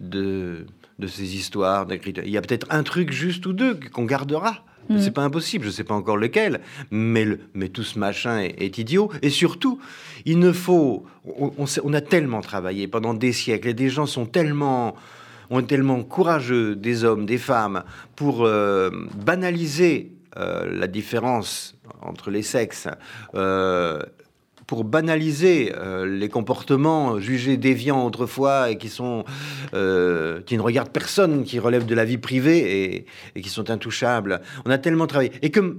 de, 0.00 0.66
de 0.98 1.06
ces 1.06 1.36
histoires 1.36 1.86
d'écriture, 1.86 2.24
il 2.24 2.32
y 2.32 2.36
a 2.36 2.42
peut-être 2.42 2.66
un 2.70 2.82
truc 2.82 3.10
juste 3.10 3.46
ou 3.46 3.52
deux 3.52 3.78
qu'on 3.92 4.04
gardera. 4.04 4.64
Mm. 4.88 4.98
C'est 5.00 5.10
pas 5.10 5.22
impossible, 5.22 5.64
je 5.64 5.70
sais 5.70 5.84
pas 5.84 5.94
encore 5.94 6.16
lequel, 6.16 6.60
mais, 6.90 7.24
le, 7.24 7.40
mais 7.54 7.68
tout 7.68 7.84
ce 7.84 7.98
machin 7.98 8.40
est, 8.40 8.78
idiot. 8.78 9.10
Et 9.22 9.30
surtout, 9.30 9.80
il 10.24 10.38
ne 10.38 10.52
faut. 10.52 11.04
On, 11.24 11.52
on, 11.82 11.92
a 11.94 12.00
tellement 12.00 12.40
travaillé 12.40 12.86
pendant 12.88 13.14
des 13.14 13.32
siècles 13.32 13.68
et 13.68 13.74
des 13.74 13.88
gens 13.88 14.06
sont 14.06 14.26
tellement 14.26 14.94
ont 15.50 15.62
tellement 15.62 16.02
courageux, 16.02 16.74
des 16.74 17.04
hommes, 17.04 17.26
des 17.26 17.38
femmes, 17.38 17.84
pour 18.16 18.44
euh, 18.44 18.90
banaliser 19.14 20.12
euh, 20.36 20.66
la 20.70 20.86
différence 20.86 21.76
entre 22.00 22.30
les 22.30 22.42
sexes, 22.42 22.88
euh, 23.34 24.00
pour 24.66 24.84
banaliser 24.84 25.72
euh, 25.76 26.06
les 26.06 26.28
comportements 26.28 27.18
jugés 27.20 27.56
déviants 27.56 28.04
autrefois 28.06 28.70
et 28.70 28.78
qui 28.78 28.88
sont 28.88 29.24
euh, 29.74 30.40
qui 30.42 30.56
ne 30.56 30.62
regardent 30.62 30.90
personne, 30.90 31.44
qui 31.44 31.58
relèvent 31.58 31.86
de 31.86 31.94
la 31.94 32.04
vie 32.04 32.18
privée 32.18 33.06
et, 33.34 33.40
qui 33.40 33.48
sont 33.48 33.70
intouchables. 33.70 34.40
On 34.64 34.70
a 34.70 34.78
tellement 34.78 35.06
travaillé 35.06 35.32
et 35.42 35.50
que 35.50 35.78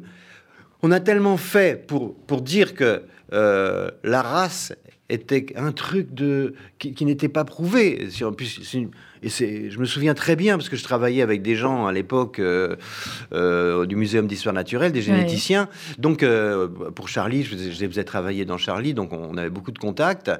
on 0.82 0.92
a 0.92 1.00
tellement 1.00 1.38
fait 1.38 1.88
pour 1.88 2.16
pour 2.16 2.42
dire 2.42 2.76
que 2.76 3.04
euh, 3.34 3.90
la 4.04 4.22
race 4.22 4.74
était 5.10 5.54
un 5.56 5.72
truc 5.72 6.14
de 6.14 6.56
qui, 6.80 7.06
n'était 7.06 7.30
pas 7.30 7.44
prouvé. 7.44 8.08
En 8.24 8.32
plus, 8.32 8.60
et 9.22 9.30
c'est, 9.30 9.70
je 9.70 9.80
me 9.80 9.86
souviens 9.86 10.14
très 10.14 10.36
bien 10.36 10.58
parce 10.58 10.70
que 10.70 10.76
je 10.76 10.84
travaillais 10.84 11.22
avec 11.22 11.42
des 11.42 11.56
gens 11.56 11.86
à 11.86 11.92
l'époque 11.92 12.40
euh, 12.40 12.76
euh, 13.34 13.86
du 13.86 13.96
Muséum 13.96 14.28
d'histoire 14.28 14.54
naturelle, 14.54 14.92
des 14.92 15.02
généticiens. 15.02 15.68
Donc 15.98 16.24
euh, 16.24 16.68
pour 16.68 17.08
Charlie, 17.08 17.44
je, 17.44 17.56
je 17.56 17.88
faisais 17.88 18.04
travailler 18.04 18.46
dans 18.46 18.58
Charlie, 18.58 18.94
donc 18.94 19.14
on 19.14 19.38
avait 19.38 19.50
beaucoup 19.50 19.72
de 19.72 19.80
contacts. 19.80 20.32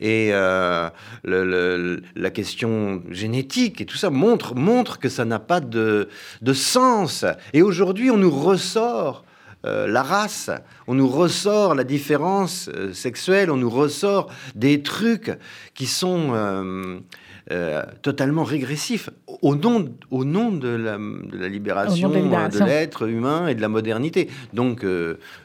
Et 0.00 0.30
le, 0.32 2.02
la 2.14 2.30
question 2.30 3.02
génétique 3.10 3.80
et 3.80 3.86
tout 3.86 3.96
ça 3.96 4.10
montre 4.10 4.54
montre 4.54 4.98
que 4.98 5.08
ça 5.08 5.24
n'a 5.24 5.38
pas 5.38 5.60
de, 5.60 6.08
de 6.42 6.52
sens. 6.52 7.24
Et 7.52 7.62
aujourd'hui, 7.62 8.10
on 8.10 8.16
nous 8.16 8.30
ressort 8.30 9.24
euh, 9.66 9.86
la 9.86 10.02
race, 10.02 10.50
on 10.86 10.94
nous 10.94 11.08
ressort 11.08 11.74
la 11.74 11.84
différence 11.84 12.70
euh, 12.74 12.94
sexuelle, 12.94 13.50
on 13.50 13.58
nous 13.58 13.68
ressort 13.68 14.32
des 14.54 14.82
trucs 14.82 15.32
qui 15.74 15.86
sont 15.86 16.32
euh, 16.32 17.82
totalement 18.00 18.44
régressifs 18.44 19.10
au 19.42 19.56
nom, 19.56 19.94
au 20.10 20.24
nom 20.24 20.50
de, 20.50 20.68
la, 20.68 21.48
libération 21.48 22.08
de 22.08 22.64
l'être 22.64 23.06
humain 23.06 23.48
et 23.48 23.54
de 23.54 23.60
la 23.60 23.68
modernité. 23.68 24.30
Donc 24.54 24.84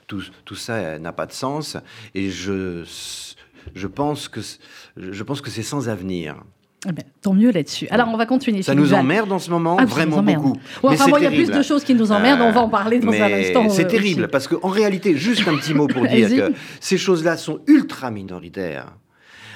tout, 0.08 0.24
tout, 0.46 0.56
ça 0.56 0.98
n'a 1.00 1.12
pas 1.12 1.26
de 1.26 1.34
sens 1.34 1.76
et 2.14 2.30
je, 2.30 2.84
je 3.74 3.88
pense 3.88 4.30
que, 4.30 4.40
je 4.98 5.24
pense 5.24 5.42
que 5.42 5.50
c'est 5.50 5.64
sans 5.64 5.90
avenir. 5.90 6.38
Eh 6.88 6.92
ben, 6.92 7.04
tant 7.22 7.34
mieux 7.34 7.52
là-dessus. 7.52 7.88
Alors, 7.90 8.10
on 8.14 8.18
va 8.18 8.26
continuer. 8.26 8.62
Ça 8.62 8.76
nous 8.76 8.94
emmerde 8.94 9.32
en 9.32 9.40
ce 9.40 9.50
moment, 9.50 9.78
ah, 9.80 9.86
vraiment 9.86 10.22
beaucoup. 10.22 10.58
enfin, 10.84 11.06
il 11.18 11.24
y 11.24 11.28
a 11.28 11.32
plus 11.32 11.50
de 11.50 11.62
choses 11.62 11.84
qui 11.84 11.96
nous 11.96 12.12
emmerdent, 12.12 12.42
on 12.42 12.52
va 12.52 12.62
en 12.62 12.70
parler 12.70 13.00
dans 13.00 13.12
un 13.12 13.34
instant. 13.34 13.70
C'est 13.70 13.86
euh, 13.86 13.90
terrible, 13.90 14.28
parce 14.28 14.48
qu'en 14.48 14.70
réalité, 14.70 15.16
juste 15.18 15.48
un 15.48 15.56
petit 15.56 15.74
mot 15.74 15.88
pour 15.88 16.06
dire 16.08 16.30
que 16.30 16.54
ces 16.80 16.98
choses-là 16.98 17.38
sont 17.38 17.60
ultra 17.68 18.12
minoritaires. 18.12 18.88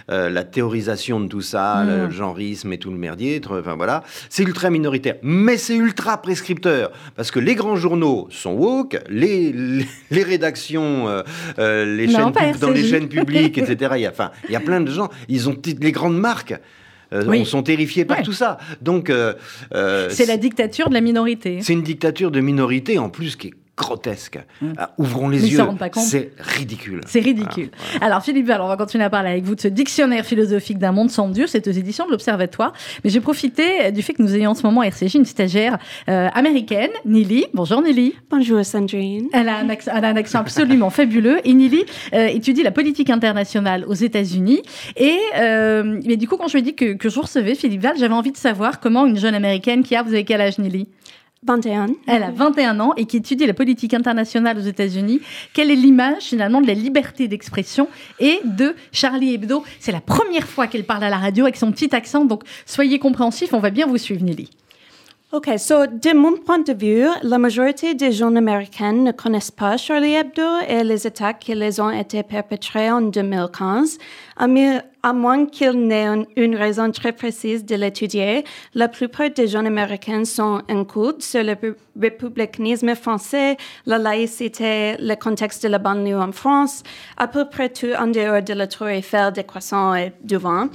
la 0.07 0.43
théorisation 0.43 1.19
de 1.19 1.27
tout 1.27 1.41
ça, 1.41 1.83
le 1.83 2.07
mm. 2.07 2.11
genreisme 2.11 2.73
et 2.73 2.79
tout 2.79 2.89
le 2.89 2.97
merdier. 2.97 3.39
Enfin 3.47 3.75
voilà, 3.75 4.03
c'est 4.29 4.43
ultra 4.43 4.71
minoritaire, 4.71 5.15
mais 5.21 5.57
c'est 5.57 5.75
ultra 5.75 6.19
prescripteur 6.19 6.91
parce 7.15 7.29
que 7.29 7.39
les 7.39 7.53
grands 7.53 7.75
journaux 7.75 8.27
sont 8.31 8.53
woke, 8.53 8.97
les, 9.07 9.53
les, 10.09 10.23
rédactions, 10.23 11.07
les 11.57 12.07
chaînes 12.09 12.31
dans 12.59 12.71
les 12.71 12.87
chaînes 12.87 13.09
publiques, 13.09 13.59
etc. 13.59 13.93
Il 13.97 14.01
y 14.01 14.07
a, 14.07 14.09
enfin, 14.09 14.31
il 14.47 14.53
y 14.53 14.55
a 14.55 14.61
plein 14.61 14.81
de 14.81 14.89
gens. 14.89 15.09
Ils 15.27 15.47
ont 15.47 15.55
les 15.79 15.91
grandes 15.91 16.17
marques. 16.17 16.59
Euh, 17.11 17.43
sont 17.45 17.63
terrifiés 17.63 18.05
par 18.05 18.21
tout 18.21 18.33
ça. 18.33 18.57
Donc, 18.81 19.09
euh, 19.09 19.33
euh, 19.73 20.09
c'est 20.11 20.25
la 20.25 20.37
dictature 20.37 20.89
de 20.89 20.93
la 20.93 21.01
minorité. 21.01 21.59
C'est 21.61 21.73
une 21.73 21.83
dictature 21.83 22.29
de 22.29 22.39
minorité 22.39 22.99
en 22.99 23.09
plus 23.09 23.35
qui 23.35 23.47
est 23.47 23.53
grotesque. 23.79 24.39
Mmh. 24.61 24.67
Ah, 24.77 24.91
ouvrons 24.97 25.29
les 25.29 25.51
yeux. 25.51 25.63
C'est 25.95 26.31
ridicule. 26.37 27.01
C'est 27.07 27.21
ridicule. 27.21 27.69
Alors, 28.01 28.21
Philippe 28.21 28.45
Val, 28.45 28.61
on 28.61 28.67
va 28.67 28.75
continuer 28.75 29.05
à 29.05 29.09
parler 29.09 29.29
avec 29.29 29.45
vous 29.45 29.55
de 29.55 29.61
ce 29.61 29.69
dictionnaire 29.69 30.25
philosophique 30.25 30.77
d'un 30.77 30.91
monde 30.91 31.09
sans 31.09 31.29
Dieu. 31.29 31.47
C'est 31.47 31.65
aux 31.67 31.71
éditions 31.71 32.05
de 32.05 32.11
l'Observatoire. 32.11 32.73
Mais 33.03 33.09
j'ai 33.09 33.21
profité 33.21 33.91
du 33.91 34.01
fait 34.01 34.13
que 34.13 34.21
nous 34.21 34.35
ayons 34.35 34.51
en 34.51 34.55
ce 34.55 34.63
moment 34.63 34.83
RCJ 34.83 35.15
une 35.15 35.25
stagiaire 35.25 35.77
euh, 36.09 36.27
américaine, 36.33 36.91
Nili. 37.05 37.45
Bonjour, 37.53 37.81
Nili. 37.81 38.15
Bonjour, 38.29 38.63
Sandrine. 38.65 39.29
Elle 39.31 39.47
a 39.47 39.57
un, 39.57 39.69
accent, 39.69 39.91
un 39.93 40.15
accent 40.15 40.39
absolument 40.39 40.89
fabuleux. 40.89 41.39
Et 41.45 41.53
Nili 41.53 41.85
euh, 42.13 42.27
étudie 42.27 42.63
la 42.63 42.71
politique 42.71 43.09
internationale 43.09 43.85
aux 43.87 43.93
États-Unis. 43.93 44.61
Et 44.97 45.17
euh, 45.37 46.01
mais 46.05 46.17
du 46.17 46.27
coup, 46.27 46.35
quand 46.35 46.47
je 46.47 46.53
lui 46.53 46.59
ai 46.59 46.63
dit 46.63 46.75
que, 46.75 46.93
que 46.93 47.07
je 47.07 47.15
vous 47.15 47.21
recevais, 47.21 47.55
Philippe 47.55 47.81
Val, 47.81 47.95
j'avais 47.97 48.13
envie 48.13 48.33
de 48.33 48.37
savoir 48.37 48.81
comment 48.81 49.05
une 49.05 49.17
jeune 49.17 49.35
américaine 49.35 49.83
qui 49.83 49.95
a, 49.95 50.03
vous 50.03 50.13
avez 50.13 50.25
quel 50.25 50.41
âge, 50.41 50.59
Nili 50.59 50.87
21. 51.43 51.87
Elle 52.07 52.23
a 52.23 52.31
21 52.31 52.79
ans 52.79 52.93
et 52.97 53.05
qui 53.05 53.17
étudie 53.17 53.45
la 53.45 53.53
politique 53.53 53.93
internationale 53.93 54.57
aux 54.57 54.61
États-Unis. 54.61 55.21
Quelle 55.53 55.71
est 55.71 55.75
l'image 55.75 56.23
finalement 56.23 56.61
de 56.61 56.67
la 56.67 56.73
liberté 56.73 57.27
d'expression 57.27 57.87
et 58.19 58.39
de 58.43 58.75
Charlie 58.91 59.35
Hebdo? 59.35 59.63
C'est 59.79 59.91
la 59.91 60.01
première 60.01 60.47
fois 60.47 60.67
qu'elle 60.67 60.83
parle 60.83 61.03
à 61.03 61.09
la 61.09 61.17
radio 61.17 61.45
avec 61.45 61.55
son 61.55 61.71
petit 61.71 61.95
accent, 61.95 62.25
donc 62.25 62.43
soyez 62.65 62.99
compréhensifs, 62.99 63.53
on 63.53 63.59
va 63.59 63.69
bien 63.69 63.87
vous 63.87 63.97
suivre 63.97 64.23
Nelly. 64.23 64.49
Ok, 65.31 65.47
so 65.59 65.85
de 65.85 66.11
mon 66.15 66.37
point 66.37 66.57
de 66.57 66.73
vue, 66.73 67.07
la 67.21 67.37
majorité 67.37 67.93
des 67.93 68.11
gens 68.11 68.35
américains 68.35 68.93
ne 68.93 69.11
connaissent 69.11 69.51
pas 69.51 69.77
Charlie 69.77 70.15
Hebdo 70.15 70.41
et 70.67 70.83
les 70.83 71.05
attaques 71.05 71.37
qui 71.37 71.53
les 71.53 71.79
ont 71.79 71.91
été 71.91 72.23
perpétrées 72.23 72.89
en 72.89 73.01
2015. 73.01 73.99
À, 74.37 75.13
moins 75.13 75.45
qu'ils 75.45 75.85
n'aient 75.85 76.25
une 76.35 76.55
raison 76.55 76.89
très 76.89 77.11
précise 77.11 77.63
de 77.63 77.75
l'étudier, 77.75 78.43
la 78.73 78.87
plupart 78.87 79.29
des 79.29 79.47
gens 79.47 79.63
américains 79.63 80.25
sont 80.25 80.63
incultes 80.67 81.21
sur 81.21 81.43
le 81.43 81.55
républicanisme 82.01 82.95
français, 82.95 83.57
la 83.85 83.99
laïcité, 83.99 84.95
le 84.97 85.13
contexte 85.13 85.61
de 85.61 85.67
la 85.67 85.77
banlieue 85.77 86.19
en 86.19 86.31
France, 86.31 86.81
à 87.17 87.27
peu 87.27 87.47
près 87.47 87.69
tout 87.69 87.93
en 87.99 88.07
dehors 88.07 88.41
de 88.41 88.53
la 88.53 88.65
tour 88.65 88.87
Eiffel, 88.87 89.31
des 89.31 89.43
croissants 89.43 89.93
et 89.93 90.11
du 90.23 90.37
vent. 90.37 90.69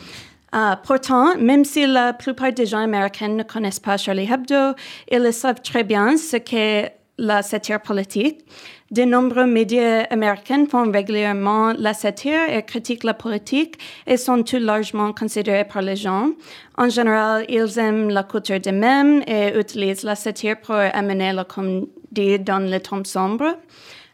Uh, 0.55 0.77
pourtant, 0.85 1.37
même 1.37 1.65
si 1.65 1.85
la 1.85 2.13
plupart 2.13 2.53
des 2.53 2.65
gens 2.65 2.79
américains 2.79 3.27
ne 3.27 3.43
connaissent 3.43 3.81
pas 3.81 3.97
Charlie 3.97 4.29
Hebdo, 4.33 4.77
ils 5.11 5.33
savent 5.33 5.61
très 5.61 5.83
bien 5.83 6.17
ce 6.17 6.37
qu'est 6.37 6.95
la 7.19 7.43
satire 7.43 7.81
politique. 7.81 8.45
De 8.93 9.03
nombreux 9.03 9.47
médias 9.47 10.05
américains 10.11 10.67
font 10.71 10.89
régulièrement 10.93 11.73
la 11.77 11.93
satire 11.93 12.49
et 12.49 12.63
critiquent 12.63 13.03
la 13.03 13.15
politique 13.15 13.79
et 14.07 14.17
sont 14.17 14.45
tout 14.45 14.59
largement 14.61 15.13
considérés 15.13 15.65
par 15.65 15.83
les 15.83 15.97
gens. 15.97 16.31
En 16.79 16.89
général, 16.89 17.47
ils 17.49 17.77
aiment 17.77 18.11
la 18.11 18.23
culture 18.23 18.61
des 18.61 18.71
mêmes 18.71 19.25
et 19.27 19.59
utilisent 19.59 20.05
la 20.05 20.15
satire 20.15 20.61
pour 20.61 20.77
amener 20.77 21.33
la 21.33 21.43
comédie 21.43 22.39
dans 22.39 22.61
les 22.61 22.79
temps 22.79 23.03
sombres. 23.03 23.59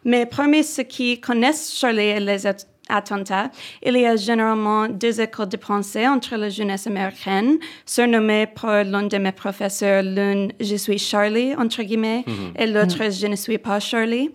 Mais 0.07 0.25
parmi 0.25 0.65
ceux 0.65 0.85
qui 0.85 1.21
connaissent 1.21 1.75
Charlie 1.79 2.17
et 2.17 2.21
les 2.21 2.47
attentats, 2.91 3.51
il 3.83 3.97
y 3.97 4.07
a 4.07 4.17
généralement 4.17 4.89
deux 4.89 5.21
écoles 5.21 5.49
de 5.49 5.57
pensée 5.57 6.07
entre 6.07 6.37
la 6.37 6.49
jeunesse 6.49 6.87
américaine, 6.87 7.59
surnommée 7.87 8.47
par 8.47 8.85
l'un 8.85 9.05
de 9.05 9.19
mes 9.19 9.33
professeurs 9.33 10.03
l'une 10.03 10.53
Je 10.61 10.77
suis 10.77 10.99
Charlie, 10.99 11.55
entre 11.55 11.83
guillemets, 11.83 12.25
mhm. 12.27 12.53
et 12.57 12.67
l'autre 12.67 13.03
mhm. 13.05 13.11
Je 13.11 13.27
ne 13.27 13.37
suis 13.37 13.59
pas 13.59 13.81
Charlie. 13.81 14.31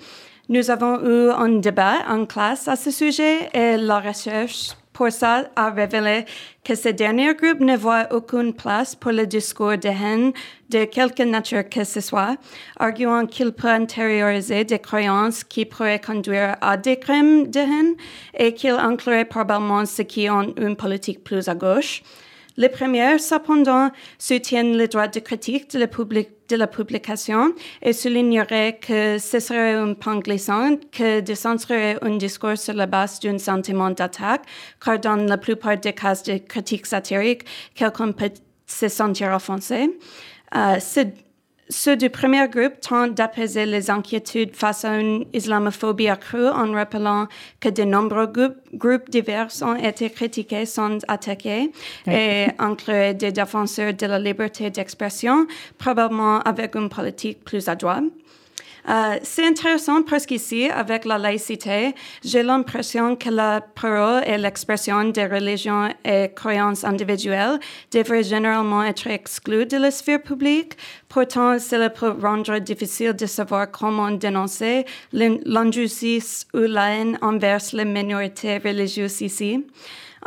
Nous 0.48 0.70
avons 0.70 1.00
eu 1.04 1.32
un 1.32 1.60
débat 1.60 1.98
en 2.08 2.26
classe 2.26 2.68
à 2.68 2.76
ce 2.76 2.92
sujet 2.92 3.50
et 3.54 3.78
la 3.78 4.00
recherche 4.00 4.76
pour 4.96 5.12
ça 5.12 5.44
a 5.58 5.72
révélé 5.72 6.24
que 6.64 6.74
ce 6.74 6.88
dernier 6.88 7.36
groupe 7.36 7.60
ne 7.60 7.76
voit 7.76 8.08
aucune 8.12 8.54
place 8.54 8.96
pour 8.96 9.12
le 9.12 9.28
discours 9.28 9.78
de 9.78 9.90
haine 9.90 10.32
de 10.70 10.86
quelque 10.86 11.22
nature 11.22 11.68
que 11.70 11.84
ce 11.84 12.00
soit, 12.00 12.38
arguant 12.80 13.26
qu'il 13.26 13.52
peut 13.52 13.68
intérioriser 13.68 14.64
des 14.64 14.80
croyances 14.80 15.44
qui 15.44 15.66
pourraient 15.66 16.00
conduire 16.00 16.56
à 16.62 16.78
des 16.78 16.98
crimes 16.98 17.48
de 17.48 17.60
haine 17.60 17.96
et 18.40 18.54
qu'il 18.54 18.72
inclurait 18.72 19.26
probablement 19.26 19.86
ceux 19.86 20.06
qui 20.06 20.30
ont 20.30 20.54
une 20.58 20.78
politique 20.78 21.26
plus 21.26 21.50
à 21.50 21.56
gauche. 21.56 22.02
Les 22.56 22.70
premières, 22.70 23.20
cependant, 23.20 23.92
soutiennent 24.18 24.78
le 24.78 24.88
droit 24.88 25.10
de 25.10 25.20
critique 25.20 25.72
de 25.72 25.80
la, 25.80 25.88
de 26.50 26.56
la 26.56 26.68
publication 26.68 27.54
et 27.82 27.94
souligneraient 27.94 28.80
que 28.82 29.18
ce 29.18 29.40
serait 29.40 29.74
un 29.74 29.94
point 29.94 30.20
glissant 30.20 30.76
que 30.92 31.22
de 31.22 31.34
censurer 31.34 31.98
un 32.02 32.18
discours 32.18 32.58
sur 32.58 32.74
la 32.74 32.86
base 32.86 33.20
d'un 33.20 33.38
sentiment 33.38 33.90
d'attaque, 33.92 34.44
car 34.84 35.00
dans 35.00 35.16
la 35.16 35.38
plupart 35.38 35.78
des 35.78 35.94
cas 35.94 36.16
de 36.26 36.38
critique 36.38 36.86
satirique, 36.86 37.44
quelqu'un 37.74 38.12
peut 38.12 38.32
se 38.66 38.88
sentir 38.88 39.32
offensé. 39.34 39.90
Euh, 40.56 40.80
ceux 41.70 41.96
du 41.96 42.10
premier 42.10 42.48
groupe 42.48 42.80
tentent 42.80 43.16
d'apaiser 43.16 43.66
les 43.66 43.90
inquiétudes 43.90 44.56
face 44.56 44.86
à 44.86 45.00
une 45.00 45.26
islamophobie 45.34 46.10
accrue 46.10 46.48
en 46.48 46.72
rappelant 46.74 47.28
que 47.60 47.70
de 47.70 47.84
nombreux 47.84 48.32
groupes, 48.74 49.10
divers 49.10 49.48
ont 49.62 49.76
été 49.76 50.10
critiqués 50.12 50.66
sans 50.66 51.00
attaquer 51.08 51.72
et 52.08 52.46
incluent 52.60 53.16
des 53.16 53.32
défenseurs 53.32 53.94
de 53.94 54.06
la 54.06 54.20
liberté 54.20 54.70
d'expression, 54.70 55.48
probablement 55.78 56.40
avec 56.42 56.76
une 56.76 56.90
politique 56.90 57.44
plus 57.44 57.68
à 57.68 57.76
droite. 57.76 58.04
Euh, 58.88 59.18
c'est 59.24 59.46
intéressant 59.46 60.04
parce 60.04 60.26
qu'ici, 60.26 60.70
avec 60.70 61.06
la 61.06 61.18
laïcité, 61.18 61.96
j'ai 62.24 62.44
l'impression 62.44 63.16
que 63.16 63.30
la 63.30 63.62
parole 63.62 64.24
et 64.28 64.38
l'expression 64.38 65.06
des 65.06 65.26
religions 65.26 65.90
et 66.04 66.30
croyances 66.36 66.84
individuelles 66.84 67.60
devraient 67.92 68.24
généralement 68.24 68.84
être 68.84 69.08
exclues 69.08 69.66
de 69.66 69.78
la 69.78 69.90
sphère 69.90 70.22
publique. 70.22 70.74
Pourtant, 71.10 71.58
cela 71.58 71.90
peut 71.90 72.14
rendre 72.22 72.60
difficile 72.60 73.14
de 73.14 73.26
savoir 73.26 73.72
comment 73.72 74.12
dénoncer 74.12 74.86
l'injustice 75.14 76.46
ou 76.54 76.60
la 76.60 76.90
haine 76.96 77.18
envers 77.22 77.62
les 77.74 77.86
minorités 77.86 78.60
religieuses 78.60 79.22
ici. 79.22 79.66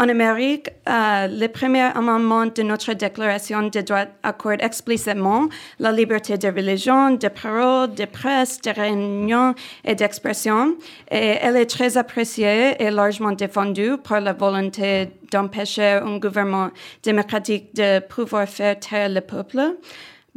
En 0.00 0.08
Amérique, 0.08 0.70
euh, 0.88 1.26
le 1.26 1.48
premier 1.48 1.90
amendement 1.96 2.46
de 2.46 2.62
notre 2.62 2.92
Déclaration 2.92 3.62
des 3.66 3.82
droits 3.82 4.06
accorde 4.22 4.62
explicitement 4.62 5.48
la 5.80 5.90
liberté 5.90 6.38
de 6.38 6.46
religion, 6.46 7.16
de 7.16 7.26
parole, 7.26 7.92
de 7.94 8.04
presse, 8.04 8.60
de 8.60 8.70
réunion 8.70 9.56
et 9.84 9.96
d'expression, 9.96 10.76
et 11.10 11.38
elle 11.42 11.56
est 11.56 11.66
très 11.66 11.96
appréciée 11.96 12.80
et 12.80 12.92
largement 12.92 13.32
défendue 13.32 13.96
par 13.98 14.20
la 14.20 14.34
volonté 14.34 15.08
d'empêcher 15.32 16.00
un 16.00 16.18
gouvernement 16.18 16.70
démocratique 17.02 17.74
de 17.74 17.98
pouvoir 17.98 18.48
faire 18.48 18.78
taire 18.78 19.08
le 19.08 19.20
peuple. 19.20 19.78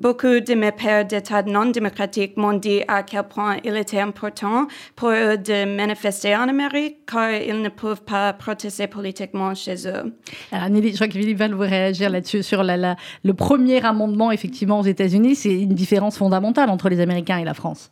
Beaucoup 0.02 0.40
de 0.40 0.56
mes 0.56 0.72
pères 0.72 1.06
d'État 1.06 1.44
non 1.44 1.68
démocratiques 1.68 2.36
m'ont 2.36 2.54
dit 2.54 2.82
à 2.88 3.04
quel 3.04 3.22
point 3.22 3.58
il 3.64 3.78
était 3.78 4.00
important 4.00 4.68
pour 4.96 5.10
eux 5.10 5.38
de 5.38 5.76
manifester 5.78 6.36
en 6.36 6.50
Amérique 6.50 7.06
car 7.06 7.30
ils 7.34 7.62
ne 7.62 7.70
peuvent 7.70 8.02
pas 8.02 8.34
protester 8.34 8.88
politiquement 8.88 9.54
chez 9.54 9.88
eux. 9.88 10.12
Alors, 10.52 10.70
Nelly, 10.70 10.90
je 10.90 10.96
crois 10.96 11.08
que 11.08 11.14
Philippe 11.14 11.38
va 11.38 11.46
réagir 11.68 12.10
là-dessus 12.10 12.42
sur 12.42 12.64
la, 12.64 12.96
le 13.24 13.34
premier 13.36 13.86
amendement 13.86 14.32
effectivement 14.32 14.80
aux 14.80 14.86
États-Unis. 14.86 15.36
C'est 15.36 15.54
une 15.54 15.76
différence 15.76 16.18
fondamentale 16.18 16.72
entre 16.72 16.90
les 16.90 17.00
Américains 17.00 17.38
et 17.38 17.46
la 17.46 17.54
France. 17.54 17.92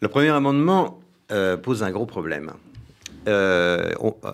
Le 0.00 0.08
premier 0.08 0.30
amendement 0.30 0.98
euh, 1.30 1.56
pose 1.56 1.84
un 1.84 1.92
gros 1.92 2.06
problème. 2.06 2.50
Euh, 3.28 3.92
euh, 4.02 4.32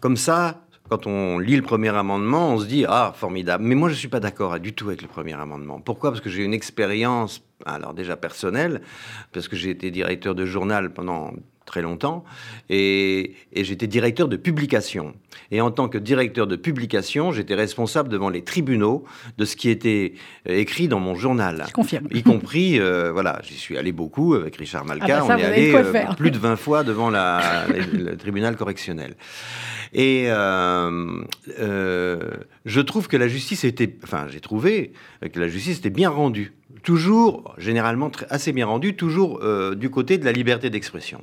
comme 0.00 0.16
ça, 0.16 0.56
quand 0.88 1.06
on 1.06 1.38
lit 1.38 1.56
le 1.56 1.62
premier 1.62 1.90
amendement, 1.94 2.50
on 2.54 2.58
se 2.58 2.66
dit 2.66 2.84
ah 2.88 3.12
formidable. 3.14 3.64
Mais 3.64 3.74
moi 3.74 3.88
je 3.88 3.94
suis 3.94 4.08
pas 4.08 4.20
d'accord 4.20 4.58
du 4.58 4.72
tout 4.72 4.88
avec 4.88 5.02
le 5.02 5.08
premier 5.08 5.34
amendement. 5.34 5.80
Pourquoi? 5.80 6.10
Parce 6.10 6.20
que 6.20 6.30
j'ai 6.30 6.44
une 6.44 6.54
expérience, 6.54 7.42
alors 7.66 7.94
déjà 7.94 8.16
personnelle, 8.16 8.80
parce 9.32 9.48
que 9.48 9.56
j'ai 9.56 9.70
été 9.70 9.90
directeur 9.90 10.34
de 10.34 10.46
journal 10.46 10.92
pendant 10.92 11.32
très 11.68 11.82
longtemps, 11.82 12.24
et, 12.70 13.34
j'étais 13.54 13.86
directeur 13.86 14.26
de 14.26 14.36
publication. 14.36 15.14
Et 15.50 15.60
en 15.60 15.70
tant 15.70 15.88
que 15.88 15.98
directeur 15.98 16.46
de 16.46 16.56
publication, 16.56 17.30
j'étais 17.30 17.54
responsable 17.54 18.08
devant 18.08 18.30
les 18.30 18.42
tribunaux 18.42 19.04
de 19.36 19.44
ce 19.44 19.54
qui 19.54 19.68
était 19.68 20.14
euh, 20.48 20.56
écrit 20.56 20.88
dans 20.88 20.98
mon 20.98 21.14
journal. 21.14 21.64
Je 21.68 21.72
confirme. 21.72 22.08
Y 22.10 22.22
compris, 22.22 22.80
euh, 22.80 23.12
voilà, 23.12 23.40
j'y 23.44 23.54
suis 23.54 23.76
allé 23.76 23.92
beaucoup 23.92 24.34
avec 24.34 24.56
Richard 24.56 24.84
Malka, 24.84 25.20
ah 25.22 25.26
bah 25.28 25.34
on 25.34 25.38
est 25.38 25.44
allé 25.44 25.74
euh, 25.74 26.14
plus 26.16 26.30
de 26.30 26.38
20 26.48 26.56
fois 26.56 26.82
devant 26.82 27.10
la, 27.10 27.66
le 27.92 28.16
tribunal 28.16 28.56
correctionnel. 28.56 29.14
Et 29.92 30.24
euh, 30.28 32.20
je 32.64 32.80
trouve 32.80 33.08
que 33.08 33.16
la 33.16 33.28
justice 33.28 33.64
était, 33.64 33.94
enfin, 34.02 34.26
j'ai 34.28 34.40
trouvé 34.40 34.92
que 35.32 35.38
la 35.38 35.48
justice 35.48 35.78
était 35.78 35.90
bien 35.90 36.10
rendue, 36.10 36.52
toujours, 36.82 37.54
généralement 37.58 38.10
assez 38.30 38.52
bien 38.52 38.66
rendue, 38.66 38.94
toujours 38.94 39.40
euh, 39.42 39.74
du 39.74 39.90
côté 39.90 40.18
de 40.18 40.24
la 40.24 40.32
liberté 40.32 40.70
d'expression. 40.70 41.20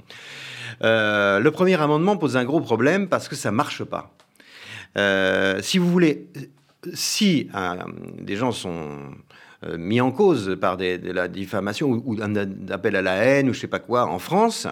le 0.82 1.50
premier 1.50 1.80
amendement 1.80 2.18
pose 2.18 2.38
un 2.38 2.44
gros 2.44 2.62
problème 2.62 3.08
parce 3.08 3.28
que 3.28 3.36
ça 3.36 3.52
marche 3.52 3.84
pas. 3.84 4.14
Euh, 4.98 5.62
si 5.62 5.78
vous 5.78 5.90
voulez, 5.92 6.28
si 6.94 7.50
des 8.20 8.36
gens 8.36 8.52
sont 8.52 8.90
mis 9.78 10.00
en 10.00 10.12
cause 10.12 10.58
par 10.60 10.78
de 10.78 11.12
la 11.12 11.28
diffamation 11.28 11.90
ou, 11.90 12.18
un 12.22 12.36
appel 12.70 12.96
à 12.96 13.02
la 13.02 13.16
haine 13.16 13.50
ou 13.50 13.54
je 13.54 13.60
sais 13.60 13.68
pas 13.68 13.80
quoi 13.80 14.06
en 14.06 14.20
France, 14.20 14.68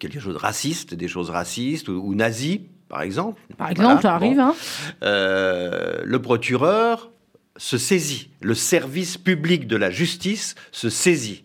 quelque 0.00 0.18
chose 0.18 0.34
de 0.34 0.38
raciste, 0.38 0.94
des 0.94 1.08
choses 1.08 1.30
racistes 1.30 1.88
ou, 1.88 2.14
nazis, 2.14 2.60
par 2.88 3.02
exemple. 3.02 3.40
Par 3.56 3.70
exemple, 3.70 4.02
ça 4.02 4.14
arrive. 4.14 4.40
Hein. 4.40 4.54
le 5.02 6.16
procureur 6.18 7.10
se 7.58 7.78
saisit, 7.78 8.30
le 8.40 8.54
service 8.54 9.16
public 9.16 9.66
de 9.66 9.76
la 9.76 9.90
justice 9.90 10.54
se 10.72 10.88
saisit. 10.88 11.44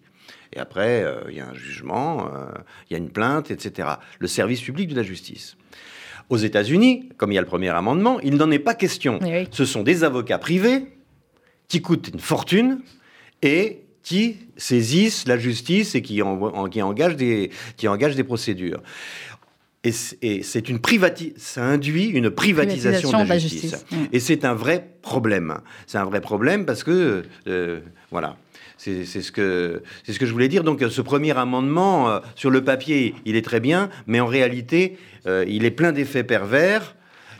Et 0.53 0.59
après, 0.59 1.03
euh, 1.03 1.21
il 1.29 1.37
y 1.37 1.39
a 1.39 1.47
un 1.47 1.53
jugement, 1.53 2.27
euh, 2.27 2.51
il 2.89 2.93
y 2.93 2.95
a 2.95 2.97
une 2.97 3.09
plainte, 3.09 3.51
etc. 3.51 3.87
Le 4.19 4.27
service 4.27 4.61
public 4.61 4.89
de 4.89 4.95
la 4.95 5.03
justice. 5.03 5.55
Aux 6.29 6.37
États-Unis, 6.37 7.09
comme 7.17 7.31
il 7.31 7.35
y 7.35 7.37
a 7.37 7.41
le 7.41 7.47
premier 7.47 7.69
amendement, 7.69 8.19
il 8.21 8.35
n'en 8.35 8.51
est 8.51 8.59
pas 8.59 8.75
question. 8.75 9.19
Ce 9.51 9.65
sont 9.65 9.83
des 9.83 10.03
avocats 10.03 10.37
privés 10.37 10.87
qui 11.67 11.81
coûtent 11.81 12.09
une 12.09 12.19
fortune 12.19 12.81
et 13.41 13.81
qui 14.03 14.37
saisissent 14.57 15.27
la 15.27 15.37
justice 15.37 15.95
et 15.95 16.01
qui, 16.01 16.21
engagent, 16.21 17.15
des, 17.15 17.51
qui 17.77 17.87
engagent 17.87 18.15
des 18.15 18.23
procédures. 18.23 18.81
Et 19.83 19.91
c'est 20.43 20.69
une 20.69 20.79
ça 21.37 21.63
induit 21.63 22.05
une 22.05 22.29
privatisation, 22.29 23.23
de 23.23 23.27
la, 23.27 23.39
justice. 23.39 23.83
Et 24.11 24.19
c'est 24.19 24.45
un 24.45 24.53
vrai 24.53 24.91
problème. 25.01 25.57
C'est 25.87 25.97
un 25.97 26.05
vrai 26.05 26.21
problème 26.21 26.65
parce 26.65 26.83
que, 26.83 27.23
euh, 27.47 27.79
voilà. 28.11 28.37
C'est 28.77 29.05
ce 29.05 29.31
que 29.31 29.83
c'est 30.03 30.11
ce 30.13 30.19
que 30.19 30.25
je 30.25 30.31
voulais 30.31 30.47
dire. 30.47 30.63
Donc, 30.63 30.83
ce 30.89 31.01
premier 31.01 31.37
amendement 31.37 32.09
euh, 32.09 32.19
sur 32.35 32.49
le 32.49 32.63
papier, 32.63 33.13
il 33.25 33.35
est 33.35 33.43
très 33.43 33.59
bien, 33.59 33.89
mais 34.07 34.19
en 34.19 34.25
réalité, 34.25 34.97
euh, 35.27 35.45
il 35.47 35.65
est 35.65 35.71
plein 35.71 35.91
d'effets 35.91 36.23
pervers 36.23 36.95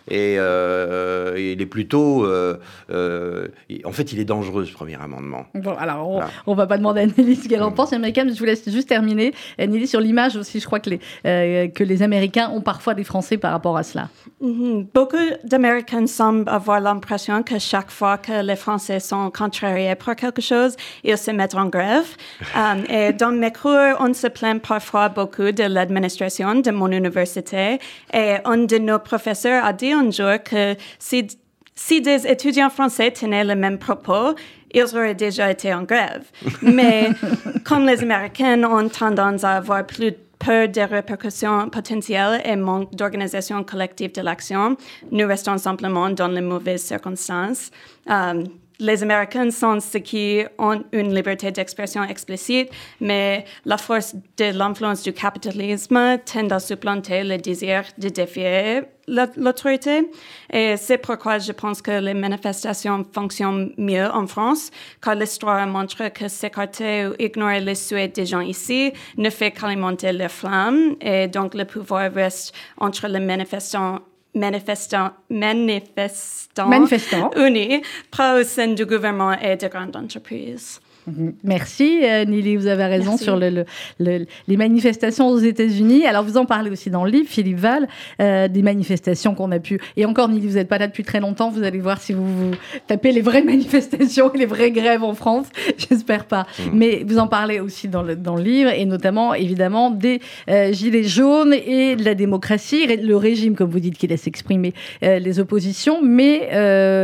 et 0.09 0.35
euh, 0.37 1.35
il 1.37 1.61
est 1.61 1.65
plutôt. 1.65 2.25
Euh, 2.25 2.57
euh, 2.89 3.47
en 3.85 3.91
fait, 3.91 4.11
il 4.11 4.19
est 4.19 4.25
dangereux, 4.25 4.65
ce 4.65 4.73
premier 4.73 4.95
amendement. 5.01 5.45
Bon, 5.53 5.75
alors, 5.77 6.23
on 6.47 6.51
ne 6.51 6.57
va 6.57 6.67
pas 6.67 6.77
demander 6.77 7.01
à 7.01 7.05
Nelly 7.05 7.35
ce 7.35 7.47
qu'elle 7.47 7.63
en 7.63 7.71
mm. 7.71 7.75
pense. 7.75 7.93
Américaine, 7.93 8.33
je 8.33 8.39
vous 8.39 8.45
laisse 8.45 8.67
juste 8.69 8.89
terminer. 8.89 9.33
Nelly, 9.59 9.87
sur 9.87 9.99
l'image 9.99 10.35
aussi, 10.35 10.59
je 10.59 10.65
crois 10.65 10.79
que 10.79 10.89
les, 10.89 11.71
que 11.71 11.83
les 11.83 12.03
Américains 12.03 12.49
ont 12.49 12.61
parfois 12.61 12.93
des 12.93 13.03
Français 13.03 13.37
par 13.37 13.51
rapport 13.51 13.77
à 13.77 13.83
cela. 13.83 14.09
Mm-hmm. 14.41 14.87
Beaucoup 14.93 15.17
d'Américains 15.43 16.07
semblent 16.07 16.49
avoir 16.49 16.79
l'impression 16.79 17.43
que 17.43 17.59
chaque 17.59 17.91
fois 17.91 18.17
que 18.17 18.43
les 18.43 18.55
Français 18.55 18.99
sont 18.99 19.29
contrariés 19.29 19.95
par 19.95 20.15
quelque 20.15 20.41
chose, 20.41 20.75
ils 21.03 21.17
se 21.17 21.31
mettent 21.31 21.55
en 21.55 21.67
grève. 21.67 22.07
et 22.89 23.13
dans 23.13 23.31
mes 23.31 23.51
cours, 23.51 23.97
on 23.99 24.13
se 24.13 24.27
plaint 24.27 24.61
parfois 24.61 25.09
beaucoup 25.09 25.51
de 25.51 25.63
l'administration 25.63 26.55
de 26.55 26.71
mon 26.71 26.91
université. 26.91 27.79
Et 28.13 28.35
un 28.45 28.57
de 28.57 28.77
nos 28.77 28.99
professeurs 28.99 29.63
a 29.63 29.73
dit 29.73 29.90
un 29.93 30.11
jour 30.11 30.41
que 30.43 30.75
si, 30.99 31.27
si 31.75 32.01
des 32.01 32.27
étudiants 32.27 32.69
français 32.69 33.11
tenaient 33.11 33.43
le 33.43 33.55
même 33.55 33.77
propos, 33.77 34.35
ils 34.73 34.95
auraient 34.95 35.15
déjà 35.15 35.51
été 35.51 35.73
en 35.73 35.83
grève. 35.83 36.23
Mais 36.61 37.09
comme 37.65 37.85
les 37.85 38.01
Américains 38.01 38.63
ont 38.63 38.87
tendance 38.89 39.43
à 39.43 39.57
avoir 39.57 39.85
plus 39.85 40.13
peur 40.39 40.67
des 40.67 40.85
répercussions 40.85 41.69
potentielles 41.69 42.41
et 42.45 42.55
manque 42.55 42.93
d'organisation 42.95 43.63
collective 43.63 44.11
de 44.13 44.21
l'action, 44.21 44.75
nous 45.11 45.27
restons 45.27 45.57
simplement 45.57 46.09
dans 46.09 46.27
les 46.27 46.41
mauvaises 46.41 46.83
circonstances. 46.83 47.69
Euh, 48.09 48.43
les 48.81 49.03
Américains 49.03 49.51
sont 49.51 49.79
ceux 49.79 49.99
qui 49.99 50.43
ont 50.57 50.83
une 50.91 51.13
liberté 51.13 51.51
d'expression 51.51 52.03
explicite, 52.03 52.69
mais 52.99 53.45
la 53.63 53.77
force 53.77 54.15
de 54.37 54.57
l'influence 54.57 55.03
du 55.03 55.13
capitalisme 55.13 56.17
tend 56.25 56.49
à 56.49 56.59
supplanter 56.59 57.23
le 57.23 57.37
désir 57.37 57.83
de 57.99 58.09
défier 58.09 58.81
l'autorité. 59.07 60.09
Et 60.51 60.77
c'est 60.77 60.97
pourquoi 60.97 61.37
je 61.37 61.51
pense 61.51 61.81
que 61.81 61.91
les 61.91 62.15
manifestations 62.15 63.05
fonctionnent 63.13 63.71
mieux 63.77 64.09
en 64.11 64.25
France, 64.25 64.71
car 64.99 65.13
l'histoire 65.13 65.67
montre 65.67 66.09
que 66.11 66.27
s'écarter 66.27 67.05
ou 67.05 67.13
ignorer 67.19 67.59
les 67.59 67.75
souhaits 67.75 68.15
des 68.15 68.25
gens 68.25 68.41
ici 68.41 68.93
ne 69.15 69.29
fait 69.29 69.51
qu'alimenter 69.51 70.11
les 70.11 70.29
flammes, 70.29 70.95
et 71.01 71.27
donc 71.27 71.53
le 71.53 71.65
pouvoir 71.65 72.11
reste 72.11 72.55
entre 72.77 73.07
les 73.07 73.19
manifestants 73.19 73.99
manifestants, 74.33 75.11
manifestants, 75.29 76.67
manifestants. 76.67 77.31
unis, 77.35 77.81
pas 78.09 78.39
au 78.39 78.43
sein 78.43 78.73
du 78.73 78.85
gouvernement 78.85 79.33
et 79.33 79.57
de 79.57 79.67
grandes 79.67 79.95
entreprises. 79.95 80.79
Merci, 81.43 82.01
euh, 82.03 82.25
Nili, 82.25 82.55
vous 82.55 82.67
avez 82.67 82.85
raison 82.85 83.17
sur 83.17 83.35
le, 83.35 83.65
les 83.99 84.57
manifestations 84.57 85.27
aux 85.29 85.39
États-Unis. 85.39 86.05
Alors, 86.05 86.23
vous 86.23 86.37
en 86.37 86.45
parlez 86.45 86.69
aussi 86.69 86.89
dans 86.89 87.03
le 87.03 87.11
livre, 87.11 87.27
Philippe 87.27 87.57
Val, 87.57 87.87
euh, 88.21 88.47
des 88.47 88.61
manifestations 88.61 89.33
qu'on 89.33 89.51
a 89.51 89.59
pu. 89.59 89.79
Et 89.97 90.05
encore, 90.05 90.29
Nili, 90.29 90.47
vous 90.47 90.55
n'êtes 90.55 90.67
pas 90.67 90.77
là 90.77 90.87
depuis 90.87 91.03
très 91.03 91.19
longtemps. 91.19 91.49
Vous 91.49 91.63
allez 91.63 91.79
voir 91.79 91.99
si 91.99 92.13
vous, 92.13 92.25
vous 92.25 92.51
tapez 92.87 93.11
les 93.11 93.21
vraies 93.21 93.41
manifestations 93.43 94.31
et 94.33 94.37
les 94.37 94.45
vraies 94.45 94.71
grèves 94.71 95.03
en 95.03 95.13
France. 95.13 95.47
J'espère 95.77 96.25
pas. 96.25 96.45
Mhm. 96.59 96.71
Mais 96.73 97.03
vous 97.05 97.17
en 97.17 97.27
parlez 97.27 97.59
aussi 97.59 97.87
dans 97.87 98.03
le, 98.03 98.15
dans 98.15 98.35
le 98.35 98.43
livre, 98.43 98.69
et 98.69 98.85
notamment, 98.85 99.33
évidemment, 99.33 99.89
des 99.89 100.21
euh, 100.49 100.71
gilets 100.71 101.03
jaunes 101.03 101.53
et 101.53 101.95
de 101.95 102.05
la 102.05 102.13
démocratie, 102.13 102.85
le 102.85 103.17
régime, 103.17 103.55
comme 103.55 103.69
vous 103.69 103.79
dites, 103.79 103.97
qui 103.97 104.07
laisse 104.07 104.27
exprimer 104.27 104.73
les 105.01 105.39
oppositions, 105.39 106.01
mais, 106.01 106.49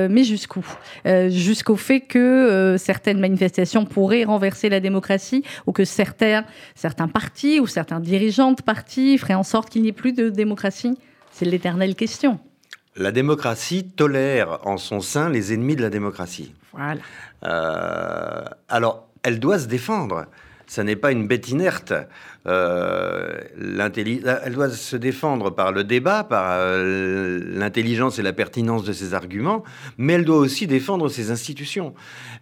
mais 0.10 0.24
jusqu'où 0.24 0.66
Jusqu'au 1.30 1.76
fait 1.76 2.02
que 2.02 2.76
certaines 2.78 3.20
manifestations 3.20 3.87
pourrait 3.88 4.24
renverser 4.24 4.70
la 4.70 4.80
démocratie 4.80 5.44
ou 5.66 5.72
que 5.72 5.86
certains, 5.86 6.46
certains 6.76 7.08
partis 7.08 7.60
ou 7.60 7.68
certains 7.68 8.00
dirigeants 8.00 8.52
de 8.52 8.62
partis 8.62 9.18
feraient 9.18 9.34
en 9.34 9.44
sorte 9.44 9.70
qu'il 9.70 9.82
n'y 9.82 9.90
ait 9.90 9.94
plus 9.94 10.14
de 10.14 10.30
démocratie? 10.30 10.98
C'est 11.32 11.46
l'éternelle 11.46 11.96
question. 11.96 12.40
La 12.96 13.12
démocratie 13.12 13.88
tolère 13.88 14.60
en 14.66 14.78
son 14.78 15.02
sein 15.02 15.30
les 15.30 15.54
ennemis 15.54 15.76
de 15.76 15.84
la 15.84 15.90
démocratie. 15.90 16.54
Voilà. 16.74 17.02
Euh, 17.44 18.44
alors, 18.70 19.08
elle 19.24 19.40
doit 19.40 19.60
se 19.60 19.68
défendre 19.68 20.26
ça 20.68 20.84
n'est 20.84 20.96
pas 20.96 21.12
une 21.12 21.28
bête 21.28 21.50
inerte. 21.50 21.94
Euh, 22.46 23.42
elle 23.58 24.54
doit 24.54 24.70
se 24.70 24.96
défendre 24.96 25.50
par 25.50 25.72
le 25.72 25.84
débat, 25.84 26.24
par 26.24 26.52
euh, 26.52 27.42
l'intelligence 27.46 28.20
et 28.20 28.22
la 28.22 28.34
pertinence 28.34 28.84
de 28.84 28.94
ses 28.94 29.14
arguments, 29.14 29.64
mais 29.98 30.14
elle 30.14 30.26
doit 30.26 30.38
aussi 30.38 30.68
défendre 30.68 31.10
ses 31.10 31.32
institutions. 31.32 31.94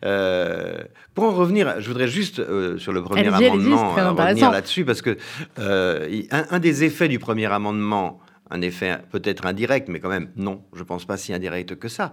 Euh, 0.03 0.77
pour 1.13 1.25
en 1.25 1.31
revenir, 1.31 1.79
je 1.79 1.87
voudrais 1.87 2.07
juste 2.07 2.41
sur 2.77 2.93
le 2.93 3.03
premier 3.03 3.27
amendement 3.27 3.93
revenir 3.93 4.51
là-dessus, 4.51 4.85
parce 4.85 5.01
que 5.01 5.17
un, 5.57 6.59
des 6.59 6.83
effets 6.83 7.07
du 7.07 7.19
premier 7.19 7.45
amendement, 7.45 8.19
un 8.49 8.61
effet 8.61 8.97
peut-être 9.11 9.45
indirect, 9.45 9.87
mais 9.89 9.99
quand 9.99 10.09
même 10.09 10.29
non, 10.35 10.61
je 10.73 10.79
ne 10.79 10.85
pense 10.85 11.05
pas 11.05 11.17
si 11.17 11.33
indirect 11.33 11.75
que 11.75 11.87
ça. 11.87 12.11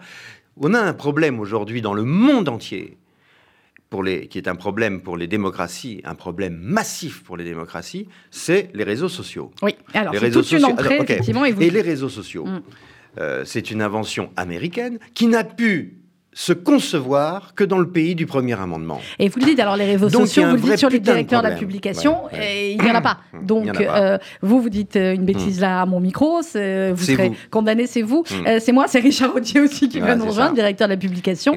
On 0.56 0.74
a 0.74 0.80
un 0.80 0.92
problème 0.92 1.40
aujourd'hui 1.40 1.80
dans 1.80 1.94
le 1.94 2.04
monde 2.04 2.48
entier 2.48 2.98
qui 4.30 4.38
est 4.38 4.48
un 4.48 4.54
problème 4.54 5.00
pour 5.02 5.16
les 5.16 5.26
démocraties, 5.26 6.00
un 6.04 6.14
problème 6.14 6.58
massif 6.60 7.22
pour 7.22 7.36
les 7.36 7.44
démocraties, 7.44 8.08
c'est 8.30 8.70
les 8.74 8.84
réseaux 8.84 9.08
sociaux. 9.08 9.50
Oui, 9.62 9.76
alors 9.94 10.12
les 10.12 10.18
réseaux 10.18 10.42
sociaux. 10.42 10.68
effectivement. 10.78 11.44
Et, 11.44 11.70
les 11.70 11.82
réseaux 11.82 12.08
sociaux, 12.08 12.46
mm. 12.46 12.62
euh, 13.18 13.44
c'est 13.44 13.70
une 13.70 13.82
invention 13.82 14.30
américaine 14.36 14.98
qui 15.14 15.26
n'a 15.26 15.44
pu 15.44 16.01
se 16.34 16.54
concevoir 16.54 17.54
que 17.54 17.62
dans 17.62 17.78
le 17.78 17.88
pays 17.88 18.14
du 18.14 18.24
premier 18.24 18.58
amendement. 18.58 19.00
Et 19.18 19.28
vous 19.28 19.38
le 19.38 19.44
dites, 19.44 19.60
alors 19.60 19.76
les 19.76 19.84
réseaux 19.84 20.08
sociaux, 20.08 20.44
vous 20.48 20.56
le 20.56 20.62
dites 20.62 20.78
sur 20.78 20.88
les 20.88 20.98
directeurs 20.98 21.42
de, 21.42 21.48
la 21.48 21.54
publication, 21.56 22.22
il 22.32 22.78
n'y 22.82 22.90
en 22.90 22.94
a 22.94 23.02
pas. 23.02 23.18
Donc, 23.42 23.68
euh, 23.80 24.16
vous, 24.40 24.62
vous 24.62 24.70
dites 24.70 24.96
euh, 24.96 25.14
une 25.14 25.26
bêtise 25.26 25.58
hmm. 25.58 25.62
là 25.62 25.82
à 25.82 25.86
mon 25.86 26.00
micro, 26.00 26.38
vous 26.38 26.42
serez 27.04 27.32
condamné, 27.50 27.86
c'est 27.86 28.02
vous. 28.02 28.24
Euh, 28.46 28.58
c'est 28.60 28.72
moi, 28.72 28.86
c'est 28.88 29.00
Richard 29.00 29.34
Audier 29.36 29.60
aussi 29.60 29.88
qui 29.88 30.00
va 30.00 30.14
nous 30.16 30.26
rejoindre, 30.26 30.54
directeur 30.54 30.88
de 30.88 30.94
la 30.94 30.98
publication. 30.98 31.54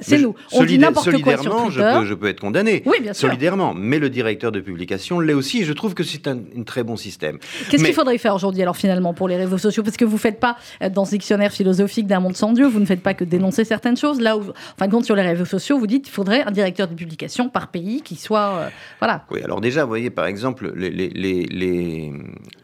c'est 0.00 0.18
nous. 0.18 0.34
On 0.52 0.64
dit 0.64 0.78
n'importe 0.78 1.20
quoi 1.22 1.38
sur 1.38 1.64
Twitter. 1.64 2.00
Je 2.04 2.14
peux, 2.14 2.28
être 2.28 2.40
condamné. 2.40 2.82
Oui, 2.84 2.98
bien 3.00 3.14
sûr. 3.14 3.28
Solidairement. 3.28 3.74
Mais 3.74 3.98
le 3.98 4.10
directeur 4.10 4.52
de 4.52 4.60
publication 4.60 5.20
l'est 5.20 5.32
aussi. 5.32 5.62
Et 5.62 5.64
je 5.64 5.72
trouve 5.72 5.94
que 5.94 6.02
c'est 6.02 6.28
un, 6.28 6.38
très 6.66 6.82
bon 6.82 6.96
système. 6.96 7.38
Qu'est-ce 7.70 7.84
qu'il 7.84 7.94
faudrait 7.94 8.18
faire 8.18 8.34
aujourd'hui, 8.34 8.62
alors, 8.62 8.76
finalement, 8.76 9.14
pour 9.14 9.28
les 9.28 9.36
réseaux 9.36 9.58
sociaux? 9.58 9.82
Parce 9.82 9.96
que 9.96 10.04
vous 10.04 10.16
ne 10.16 10.20
faites 10.20 10.40
pas, 10.40 10.56
dans 10.92 11.04
ce 11.04 11.12
dictionnaire 11.12 11.52
philosophique 11.52 12.06
d'un 12.06 12.20
monde 12.20 12.36
sans 12.36 12.52
Dieu, 12.52 12.66
vous 12.66 12.80
ne 12.80 12.84
faites 12.84 13.02
pas 13.02 13.14
que 13.14 13.24
dénoncer 13.24 13.64
certaines 13.64 13.96
choses 13.96 14.09
Là 14.18 14.36
où, 14.36 14.40
en 14.40 14.52
fin 14.76 14.86
de 14.86 14.90
compte, 14.90 15.04
sur 15.04 15.14
les 15.14 15.22
réseaux 15.22 15.44
sociaux, 15.44 15.78
vous 15.78 15.86
dites 15.86 16.04
qu'il 16.04 16.12
faudrait 16.12 16.42
un 16.42 16.50
directeur 16.50 16.88
de 16.88 16.94
publication 16.94 17.48
par 17.48 17.68
pays 17.68 18.02
qui 18.02 18.16
soit. 18.16 18.48
Euh, 18.48 18.68
voilà. 18.98 19.24
Oui, 19.30 19.42
alors 19.42 19.60
déjà, 19.60 19.84
vous 19.84 19.90
voyez, 19.90 20.10
par 20.10 20.26
exemple, 20.26 20.72
les, 20.74 20.90
les, 20.90 22.12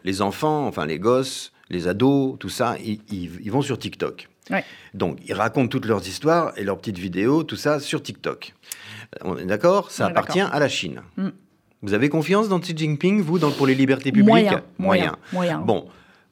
les, 0.03 0.21
enfants, 0.21 0.67
enfin 0.67 0.85
les 0.85 0.99
gosses, 0.99 1.53
les 1.69 1.87
ados, 1.87 2.37
tout 2.39 2.49
ça, 2.49 2.75
ils, 2.83 3.51
vont 3.51 3.61
sur 3.61 3.77
TikTok. 3.77 4.27
Donc, 4.93 5.19
ils 5.25 5.33
racontent 5.33 5.67
toutes 5.67 5.85
leurs 5.85 6.07
histoires 6.07 6.53
et 6.57 6.63
leurs 6.63 6.77
petites 6.77 6.97
vidéos, 6.97 7.43
tout 7.43 7.57
ça 7.57 7.79
sur 7.79 8.01
TikTok. 8.01 8.53
On 9.21 9.37
est 9.37 9.45
d'accord? 9.45 9.91
Ça 9.91 10.07
appartient 10.07 10.39
à 10.41 10.59
la 10.59 10.69
Chine. 10.69 11.01
Mm. 11.17 11.29
Vous 11.83 11.93
avez 11.93 12.09
confiance 12.09 12.49
dans 12.49 12.59
Xi 12.59 12.75
Jinping, 12.75 13.21
vous, 13.21 13.39
dans, 13.39 13.51
pour 13.51 13.67
les 13.67 13.75
libertés 13.75 14.11
publiques? 14.11 14.29
Moyen. 14.29 14.63
Moyen. 14.79 15.15
Moyen. 15.31 15.59
Bon, 15.59 15.87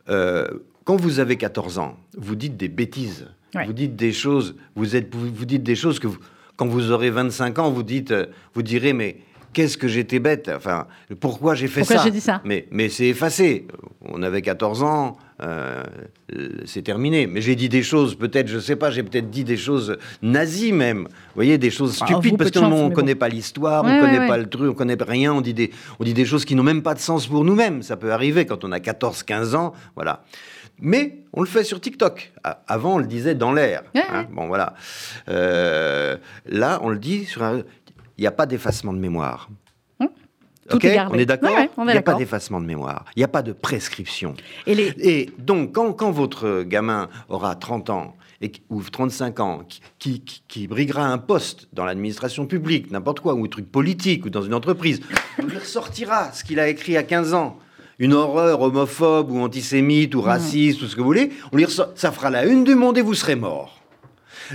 euh, 0.09 0.47
quand 0.85 0.95
vous 0.95 1.19
avez 1.19 1.35
14 1.35 1.79
ans, 1.79 1.97
vous 2.17 2.35
dites 2.35 2.57
des 2.57 2.67
bêtises. 2.67 3.27
Vous 3.65 3.73
dites 3.73 3.95
des 3.95 4.11
choses, 4.11 4.55
vous, 4.75 4.95
êtes, 4.95 5.13
vous, 5.13 5.45
dites 5.45 5.63
des 5.63 5.75
choses 5.75 5.99
que 5.99 6.07
quand 6.57 6.67
vous 6.67 6.91
aurez 6.91 7.09
25 7.09 7.59
ans, 7.59 7.71
vous, 7.71 7.83
dites, 7.83 8.11
euh, 8.11 8.25
vous 8.53 8.63
direz, 8.63 8.93
mais 8.93 9.17
qu'est-ce 9.53 9.77
que 9.77 9.87
j'étais 9.87 10.19
bête 10.19 10.51
Enfin, 10.55 10.87
pourquoi 11.19 11.55
j'ai 11.55 11.67
fait 11.67 11.81
pourquoi 11.81 11.97
ça 11.97 12.03
j'ai 12.03 12.11
dit 12.11 12.21
ça 12.21 12.41
Mais, 12.43 12.67
mais 12.71 12.89
c'est 12.89 13.07
effacé. 13.07 13.67
On 14.01 14.21
avait 14.21 14.41
14 14.41 14.83
ans, 14.83 15.17
euh, 15.41 15.83
c'est 16.65 16.83
terminé. 16.83 17.27
Mais 17.27 17.41
j'ai 17.41 17.55
dit 17.55 17.69
des 17.69 17.83
choses, 17.83 18.15
peut-être, 18.15 18.47
je 18.47 18.59
sais 18.59 18.75
pas, 18.75 18.91
j'ai 18.91 19.03
peut-être 19.03 19.29
dit 19.29 19.43
des 19.43 19.57
choses 19.57 19.97
nazies 20.21 20.71
même. 20.71 21.03
Vous 21.03 21.35
voyez, 21.35 21.57
des 21.57 21.71
choses 21.71 21.97
ah, 22.01 22.05
stupides 22.05 22.37
parce 22.37 22.51
qu'on 22.51 22.89
ne 22.89 22.93
connaît 22.93 23.15
pas 23.15 23.29
l'histoire, 23.29 23.83
on 23.83 23.87
ne 23.87 24.01
connaît 24.01 24.27
pas 24.27 24.37
le 24.37 24.47
truc, 24.47 24.71
on 24.71 24.73
connaît 24.73 24.97
rien, 24.99 25.33
on 25.33 25.41
dit 25.41 25.53
des, 25.53 25.71
on 25.99 26.03
dit 26.03 26.13
des 26.13 26.25
choses 26.25 26.45
qui 26.45 26.55
n'ont 26.55 26.63
même 26.63 26.83
pas 26.83 26.93
de 26.93 26.99
sens 26.99 27.27
pour 27.27 27.43
nous-mêmes. 27.43 27.81
Ça 27.81 27.97
peut 27.97 28.11
arriver 28.11 28.45
quand 28.45 28.63
on 28.63 28.71
a 28.71 28.79
14-15 28.79 29.55
ans, 29.55 29.73
voilà. 29.95 30.23
Mais 30.79 31.23
on 31.33 31.41
le 31.41 31.47
fait 31.47 31.63
sur 31.63 31.79
TikTok. 31.79 32.33
Avant, 32.67 32.95
on 32.95 32.97
le 32.97 33.07
disait 33.07 33.35
dans 33.35 33.53
l'air. 33.53 33.83
Hein. 33.95 34.25
Bon, 34.31 34.47
voilà. 34.47 34.73
Euh, 35.29 36.17
là, 36.45 36.79
on 36.81 36.89
le 36.89 36.99
dit 36.99 37.25
sur 37.25 37.43
un... 37.43 37.63
Il 38.17 38.21
n'y 38.21 38.27
a 38.27 38.31
pas 38.31 38.45
d'effacement 38.45 38.93
de 38.93 38.99
mémoire. 38.99 39.49
Tout 40.69 40.83
est 40.85 40.99
on 40.99 41.13
est 41.13 41.25
d'accord? 41.25 41.51
Il 41.77 41.83
n'y 41.85 41.91
a 41.91 42.01
pas 42.01 42.15
d'effacement 42.15 42.59
de 42.59 42.65
mémoire, 42.65 43.05
il 43.15 43.19
n'y 43.19 43.23
a 43.23 43.27
pas 43.27 43.43
de 43.43 43.53
prescription. 43.53 44.33
Et, 44.65 45.29
donc, 45.37 45.73
quand, 45.73 46.11
votre 46.11 46.63
gamin 46.63 47.09
aura 47.29 47.55
30 47.55 47.89
ans 47.91 48.15
et, 48.41 48.51
ou 48.69 48.81
35 48.81 49.39
ans, 49.39 49.61
qui, 49.99 50.23
qui, 50.47 50.67
briguera 50.67 51.05
un 51.05 51.17
poste 51.17 51.67
dans 51.73 51.85
l'administration 51.85 52.47
publique, 52.47 52.89
n'importe 52.89 53.19
quoi, 53.19 53.35
ou 53.35 53.45
un 53.45 53.47
truc 53.47 53.71
politique, 53.71 54.25
ou 54.25 54.29
dans 54.29 54.41
une 54.41 54.53
entreprise, 54.53 55.01
on 55.39 55.45
lui 55.45 55.57
ressortira 55.57 56.31
ce 56.31 56.43
qu'il 56.43 56.59
a 56.59 56.67
écrit 56.67 56.97
à 56.97 57.03
15 57.03 57.33
ans 57.33 57.59
une 57.99 58.13
horreur 58.13 58.61
homophobe 58.61 59.31
ou 59.31 59.39
antisémite 59.39 60.15
ou 60.15 60.21
raciste 60.21 60.81
ou 60.81 60.87
ce 60.87 60.95
que 60.95 61.01
vous 61.01 61.07
voulez, 61.07 61.31
on 61.51 61.57
lui 61.57 61.65
ressort, 61.65 61.89
ça 61.95 62.11
fera 62.11 62.29
la 62.29 62.45
une 62.45 62.63
du 62.63 62.75
monde 62.75 62.97
et 62.97 63.01
vous 63.01 63.13
serez 63.13 63.35
mort. 63.35 63.81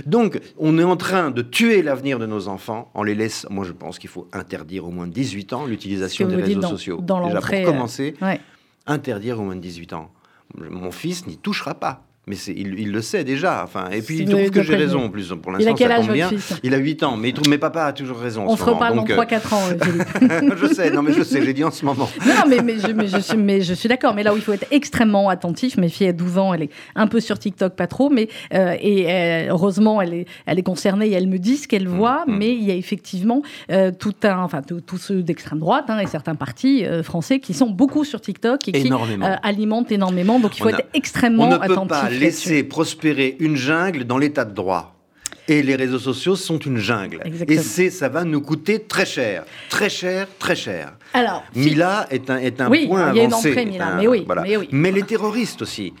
Donc, 0.05 0.39
on 0.57 0.77
est 0.77 0.83
en 0.83 0.95
train 0.95 1.31
de 1.31 1.41
tuer 1.41 1.81
l'avenir 1.81 2.17
de 2.19 2.25
nos 2.25 2.47
enfants 2.47 2.89
en 2.93 3.03
les 3.03 3.15
laissant. 3.15 3.49
Moi, 3.51 3.65
je 3.65 3.73
pense 3.73 3.99
qu'il 3.99 4.09
faut 4.09 4.27
interdire 4.31 4.85
au 4.85 4.91
moins 4.91 5.07
de 5.07 5.11
18 5.11 5.53
ans 5.53 5.65
l'utilisation 5.65 6.27
des 6.27 6.37
réseaux 6.37 6.61
sociaux. 6.61 6.99
Dans 7.01 7.25
Déjà, 7.27 7.41
pour 7.41 7.53
euh, 7.53 7.63
commencer, 7.65 8.15
interdire 8.87 9.39
au 9.39 9.43
moins 9.43 9.55
de 9.55 9.61
18 9.61 9.93
ans. 9.93 10.11
Mon 10.55 10.91
fils 10.91 11.27
n'y 11.27 11.37
touchera 11.37 11.73
pas. 11.73 12.05
Mais 12.27 12.35
il, 12.35 12.91
le 12.91 13.01
sait 13.01 13.23
déjà. 13.23 13.63
Enfin, 13.63 13.89
et 13.91 14.03
puis 14.03 14.19
il 14.19 14.29
trouve 14.29 14.51
que 14.51 14.61
j'ai 14.61 14.75
raison 14.75 15.05
en 15.05 15.09
plus. 15.09 15.33
Pour 15.41 15.51
l'instant, 15.51 15.75
ça 15.75 15.95
tombe 15.95 16.13
bien. 16.13 16.29
Il 16.61 16.75
a 16.75 16.77
8 16.77 17.01
ans, 17.01 17.17
mais 17.17 17.29
il 17.29 17.33
trouve 17.33 17.49
mes 17.49 17.57
papa 17.57 17.85
a 17.85 17.93
toujours 17.93 18.19
raison. 18.19 18.45
On 18.47 18.55
se 18.55 18.63
reparle 18.63 18.95
dans 18.95 19.05
3-4 19.05 19.09
euh, 19.11 19.55
ans, 19.55 19.61
euh, 20.21 20.55
je 20.61 20.67
sais, 20.67 20.91
non 20.91 21.01
mais 21.01 21.13
je 21.13 21.23
sais, 21.23 21.41
j'ai 21.43 21.53
dit 21.53 21.63
en 21.63 21.71
ce 21.71 21.83
moment. 21.83 22.07
non, 22.23 22.43
mais, 22.47 22.61
mais, 22.61 22.77
je, 22.77 22.91
mais, 22.91 23.07
je, 23.07 23.17
suis, 23.17 23.37
mais 23.37 23.61
je 23.61 23.73
suis 23.73 23.89
d'accord. 23.89 24.13
Mais 24.13 24.21
là 24.21 24.35
où 24.35 24.37
il 24.37 24.43
faut 24.43 24.53
être 24.53 24.67
extrêmement 24.69 25.29
attentif, 25.29 25.77
mes 25.77 25.89
filles 25.89 26.09
à 26.09 26.13
12 26.13 26.37
ans, 26.37 26.53
elle 26.53 26.61
est 26.63 26.69
un 26.93 27.07
peu 27.07 27.19
sur 27.19 27.39
TikTok, 27.39 27.75
pas 27.75 27.87
trop, 27.87 28.11
mais 28.11 28.29
euh, 28.53 28.75
et 28.79 29.47
heureusement, 29.49 29.99
elle 29.99 30.13
est, 30.13 30.25
elle 30.45 30.59
est 30.59 30.63
concernée 30.63 31.07
et 31.07 31.13
elle 31.13 31.27
me 31.27 31.39
dit 31.39 31.57
ce 31.57 31.67
qu'elle 31.67 31.89
mm, 31.89 31.97
voit. 31.97 32.23
Mm. 32.27 32.37
Mais 32.37 32.53
il 32.53 32.63
y 32.63 32.69
a 32.69 32.75
effectivement 32.75 33.41
tout 33.97 34.15
un, 34.23 34.43
enfin 34.43 34.61
tous 34.61 34.97
ceux 34.97 35.23
d'extrême 35.23 35.57
droite 35.57 35.85
hein, 35.87 35.97
et 35.97 36.05
certains 36.05 36.35
partis 36.35 36.85
français 37.01 37.39
qui 37.39 37.55
sont 37.55 37.71
beaucoup 37.71 38.03
sur 38.03 38.21
TikTok 38.21 38.67
et 38.67 38.71
qui 38.73 38.91
alimentent 39.41 39.91
énormément. 39.91 40.39
Donc 40.39 40.55
il 40.57 40.61
faut 40.61 40.69
être 40.69 40.83
extrêmement 40.93 41.59
attentif 41.59 42.10
laisser 42.11 42.63
prospérer 42.63 43.35
une 43.39 43.55
jungle 43.55 44.03
dans 44.05 44.17
l'état 44.17 44.45
de 44.45 44.53
droit. 44.53 44.95
Et 45.47 45.63
les 45.63 45.75
réseaux 45.75 45.99
sociaux 45.99 46.35
sont 46.35 46.59
une 46.59 46.77
jungle. 46.77 47.19
Et 47.47 47.57
c'est, 47.57 47.89
ça 47.89 48.09
va 48.09 48.23
nous 48.23 48.41
coûter 48.41 48.83
très 48.83 49.05
cher. 49.05 49.43
Très 49.69 49.89
cher, 49.89 50.27
très 50.39 50.55
cher. 50.55 50.93
Alors, 51.13 51.43
Mila 51.55 52.07
est 52.09 52.29
un, 52.29 52.37
est 52.37 52.61
un 52.61 52.69
point 52.69 53.01
avancé. 53.01 53.11
Il 53.13 53.17
y 53.17 53.19
a 53.19 53.23
une 53.23 53.33
entrée, 53.33 53.65
Mila, 53.65 53.95
mais, 53.95 54.07
oui, 54.07 54.25
mais 54.43 54.57
oui. 54.57 54.69
Mais 54.71 54.91
les 54.91 55.03
terroristes 55.03 55.63
aussi. 55.63 55.93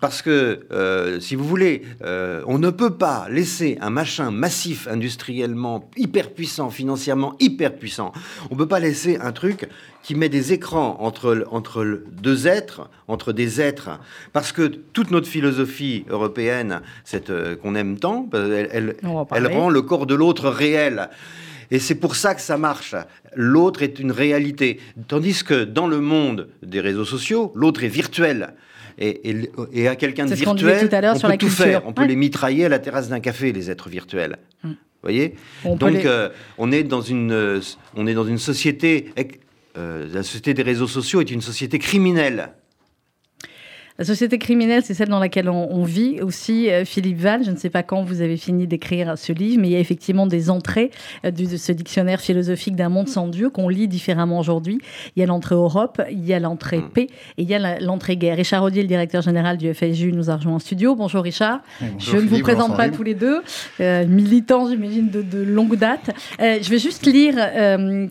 Parce 0.00 0.22
que, 0.22 0.60
euh, 0.72 1.20
si 1.20 1.34
vous 1.34 1.44
voulez, 1.44 1.82
euh, 2.02 2.42
on 2.46 2.58
ne 2.58 2.70
peut 2.70 2.94
pas 2.94 3.26
laisser 3.30 3.78
un 3.80 3.90
machin 3.90 4.30
massif 4.30 4.86
industriellement 4.88 5.88
hyper 5.96 6.30
puissant, 6.30 6.70
financièrement 6.70 7.34
hyper 7.40 7.76
puissant. 7.76 8.12
On 8.50 8.54
ne 8.54 8.58
peut 8.58 8.68
pas 8.68 8.80
laisser 8.80 9.16
un 9.16 9.32
truc 9.32 9.68
qui 10.02 10.14
met 10.14 10.28
des 10.28 10.52
écrans 10.52 10.96
entre, 11.00 11.46
entre 11.50 12.02
deux 12.10 12.46
êtres, 12.46 12.90
entre 13.08 13.32
des 13.32 13.60
êtres. 13.60 14.00
Parce 14.32 14.52
que 14.52 14.66
toute 14.66 15.10
notre 15.10 15.28
philosophie 15.28 16.04
européenne, 16.08 16.82
cette 17.04 17.30
euh, 17.30 17.56
qu'on 17.56 17.74
aime 17.74 17.98
tant, 17.98 18.28
elle, 18.32 18.68
elle, 18.72 18.96
elle 19.34 19.46
rend 19.46 19.70
le 19.70 19.82
corps 19.82 20.06
de 20.06 20.14
l'autre 20.14 20.48
réel. 20.48 21.08
Et 21.70 21.78
c'est 21.78 21.94
pour 21.94 22.16
ça 22.16 22.34
que 22.34 22.42
ça 22.42 22.58
marche. 22.58 22.94
L'autre 23.34 23.82
est 23.82 23.98
une 23.98 24.12
réalité. 24.12 24.78
Tandis 25.08 25.42
que 25.42 25.64
dans 25.64 25.86
le 25.86 26.00
monde 26.00 26.48
des 26.62 26.80
réseaux 26.80 27.06
sociaux, 27.06 27.50
l'autre 27.54 27.82
est 27.82 27.88
virtuel 27.88 28.54
et, 28.98 29.88
à 29.88 29.96
quelqu'un 29.96 30.26
de 30.26 30.34
virtuel, 30.34 30.88
on 31.14 31.20
peut 31.20 31.36
tout 31.38 31.48
faire. 31.48 31.82
On 31.86 31.92
peut 31.92 32.04
les 32.04 32.16
mitrailler 32.16 32.66
à 32.66 32.68
la 32.68 32.78
terrasse 32.78 33.08
d'un 33.08 33.20
café, 33.20 33.52
les 33.52 33.70
êtres 33.70 33.88
virtuels. 33.88 34.36
Vous 34.62 34.70
mm. 34.70 34.76
voyez 35.02 35.34
Donc, 35.64 36.04
euh, 36.04 36.28
on, 36.58 36.72
est 36.72 36.82
dans 36.82 37.00
une, 37.00 37.32
euh, 37.32 37.60
on 37.96 38.06
est 38.06 38.14
dans 38.14 38.26
une 38.26 38.38
société. 38.38 39.10
Euh, 39.78 40.06
la 40.12 40.22
société 40.22 40.54
des 40.54 40.62
réseaux 40.62 40.86
sociaux 40.86 41.20
est 41.20 41.30
une 41.30 41.40
société 41.40 41.78
criminelle. 41.78 42.50
La 44.02 44.06
société 44.06 44.36
criminelle, 44.38 44.82
c'est 44.84 44.94
celle 44.94 45.10
dans 45.10 45.20
laquelle 45.20 45.48
on, 45.48 45.84
vit 45.84 46.20
aussi. 46.22 46.68
Euh, 46.68 46.84
Philippe 46.84 47.20
Val, 47.20 47.44
je 47.44 47.52
ne 47.52 47.56
sais 47.56 47.70
pas 47.70 47.84
quand 47.84 48.02
vous 48.02 48.20
avez 48.20 48.36
fini 48.36 48.66
d'écrire 48.66 49.16
ce 49.16 49.32
livre, 49.32 49.60
mais 49.60 49.68
il 49.68 49.70
y 49.70 49.76
a 49.76 49.78
effectivement 49.78 50.26
des 50.26 50.50
entrées 50.50 50.90
euh, 51.24 51.30
de 51.30 51.56
ce 51.56 51.70
dictionnaire 51.70 52.20
philosophique 52.20 52.74
d'un 52.74 52.88
monde 52.88 53.06
sans 53.06 53.28
Dieu 53.28 53.48
qu'on 53.48 53.68
lit 53.68 53.86
différemment 53.86 54.40
aujourd'hui. 54.40 54.80
Il 55.14 55.20
y 55.20 55.22
a 55.22 55.26
l'entrée 55.26 55.54
Europe, 55.54 56.02
il 56.10 56.26
y 56.26 56.34
a 56.34 56.40
l'entrée 56.40 56.78
hmm. 56.78 56.90
paix 56.92 57.06
et 57.38 57.42
il 57.42 57.48
y 57.48 57.54
a 57.54 57.78
l'entrée 57.78 58.16
guerre. 58.16 58.38
Richard 58.38 58.64
Audier, 58.64 58.82
le 58.82 58.88
directeur 58.88 59.22
général 59.22 59.56
du 59.56 59.72
FSU, 59.72 60.10
nous 60.10 60.30
a 60.30 60.34
rejoint 60.34 60.54
en 60.54 60.58
studio. 60.58 60.96
Bonjour 60.96 61.22
Richard. 61.22 61.60
je 61.98 62.16
ne 62.16 62.22
vous 62.22 62.40
présente 62.40 62.76
pas 62.76 62.88
tous 62.88 63.04
les 63.04 63.14
deux, 63.14 63.40
euh, 63.78 64.04
militants, 64.04 64.68
j'imagine, 64.68 65.10
de, 65.10 65.44
longue 65.44 65.76
date. 65.76 66.10
je 66.40 66.68
vais 66.68 66.80
juste 66.80 67.06
lire 67.06 67.36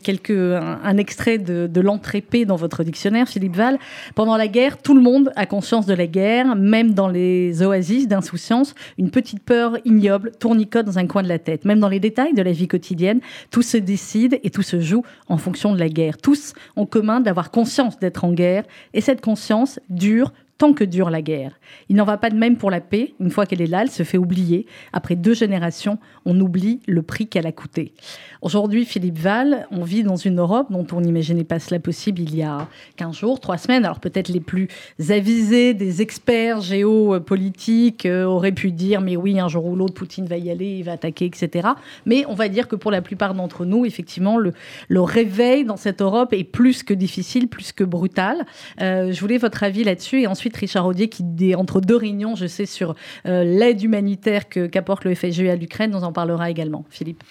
quelques, 0.02 0.32
un, 0.32 0.98
extrait 0.98 1.38
de, 1.38 1.68
de 1.68 1.82
l'entrée 1.82 2.22
paix 2.22 2.46
dans 2.46 2.56
votre 2.56 2.86
dictionnaire, 2.86 3.28
Philippe 3.28 3.58
Val. 3.58 3.78
Pendant 4.16 4.38
la 4.38 4.48
guerre, 4.48 4.78
tout 4.78 4.96
le 4.96 5.02
monde 5.02 5.34
a 5.36 5.46
conscience 5.46 5.81
de 5.86 5.94
la 5.94 6.08
guerre, 6.08 6.56
même 6.56 6.94
dans 6.94 7.08
les 7.08 7.64
oasis 7.64 8.08
d'insouciance, 8.08 8.76
une 8.98 9.12
petite 9.12 9.44
peur 9.44 9.78
ignoble 9.86 10.32
tournicote 10.40 10.86
dans 10.86 11.00
un 11.00 11.08
coin 11.08 11.24
de 11.24 11.28
la 11.28 11.40
tête. 11.40 11.66
Même 11.66 11.80
dans 11.80 11.90
les 11.90 12.00
détails 12.00 12.34
de 12.34 12.42
la 12.42 12.52
vie 12.52 12.68
quotidienne, 12.68 13.22
tout 13.50 13.62
se 13.62 13.78
décide 13.78 14.40
et 14.44 14.50
tout 14.50 14.62
se 14.62 14.80
joue 14.80 15.04
en 15.28 15.38
fonction 15.38 15.74
de 15.74 15.80
la 15.80 15.90
guerre. 15.90 16.18
Tous 16.18 16.54
ont 16.76 16.86
commun 16.86 17.22
d'avoir 17.22 17.52
conscience 17.52 18.00
d'être 18.00 18.24
en 18.24 18.34
guerre 18.34 18.64
et 18.94 19.02
cette 19.02 19.22
conscience 19.22 19.80
dure 19.90 20.32
tant 20.62 20.74
que 20.74 20.84
dure 20.84 21.10
la 21.10 21.24
guerre. 21.24 21.60
Il 21.90 21.96
n'en 21.96 22.06
va 22.06 22.20
pas 22.20 22.30
de 22.30 22.36
même 22.36 22.56
pour 22.56 22.70
la 22.70 22.82
paix. 22.82 23.16
Une 23.20 23.32
fois 23.32 23.48
qu'elle 23.48 23.64
est 23.64 23.68
là, 23.68 23.82
elle 23.82 23.90
se 23.90 24.04
fait 24.04 24.20
oublier. 24.20 24.68
Après 24.94 25.16
deux 25.16 25.34
générations, 25.34 25.98
on 26.24 26.40
oublie 26.40 26.82
le 26.86 27.02
prix 27.02 27.26
qu'elle 27.26 27.48
a 27.48 27.52
coûté. 27.52 27.96
Aujourd'hui, 28.42 28.86
Philippe 28.86 29.20
Val, 29.20 29.68
on 29.70 29.84
vit 29.84 30.02
dans 30.02 30.16
une 30.16 30.40
Europe 30.40 30.72
dont 30.72 30.88
on 30.94 31.02
n'imaginait 31.02 31.44
pas 31.44 31.60
cela 31.60 31.80
possible 31.80 32.22
il 32.22 32.36
y 32.36 32.42
a 32.42 32.68
15 32.96 33.16
jours, 33.16 33.40
3 33.40 33.60
semaines. 33.60 33.86
Alors 33.86 34.00
peut-être 34.00 34.30
les 34.30 34.40
plus 34.40 34.68
avisés 35.10 35.76
des 35.76 36.02
experts 36.02 36.62
géopolitiques 36.62 38.08
euh, 38.08 38.24
auraient 38.24 38.52
pu 38.52 38.72
dire, 38.72 39.00
mais 39.00 39.16
oui, 39.16 39.40
un 39.40 39.48
jour 39.48 39.66
ou 39.66 39.76
l'autre, 39.76 39.94
Poutine 39.94 40.26
va 40.26 40.38
y 40.38 40.50
aller, 40.50 40.78
il 40.78 40.84
va 40.84 40.94
attaquer, 40.94 41.26
etc. 41.26 41.70
Mais 42.08 42.26
on 42.28 42.34
va 42.34 42.50
dire 42.50 42.68
que 42.68 42.76
pour 42.76 42.90
la 42.90 43.04
plupart 43.04 43.36
d'entre 43.36 43.64
nous, 43.64 43.86
effectivement, 43.86 44.40
le, 44.40 44.54
le 44.88 45.02
réveil 45.02 45.64
dans 45.64 45.78
cette 45.78 46.02
Europe 46.02 46.34
est 46.34 46.44
plus 46.44 46.82
que 46.82 46.96
difficile, 46.96 47.48
plus 47.48 47.72
que 47.72 47.84
brutal. 47.84 48.48
Euh, 48.82 49.12
je 49.12 49.22
voulais 49.22 49.38
votre 49.38 49.62
avis 49.62 49.84
là-dessus 49.84 50.22
et 50.22 50.26
ensuite 50.26 50.58
Richard 50.58 50.88
Audier, 50.88 51.10
qui 51.10 51.24
est 51.42 51.54
entre 51.54 51.80
deux 51.80 51.96
réunions, 51.96 52.36
je 52.36 52.48
sais, 52.48 52.66
sur 52.66 52.96
euh, 53.28 53.44
l'aide 53.44 53.84
humanitaire 53.84 54.50
qu'apporte 54.50 55.04
le 55.06 55.14
FSG 55.14 55.48
à 55.48 55.56
l'Ukraine. 55.56 55.92
nous 55.92 56.04
en 56.04 56.12
parlera 56.12 56.50
également. 56.50 56.86
Philippe. 56.90 57.24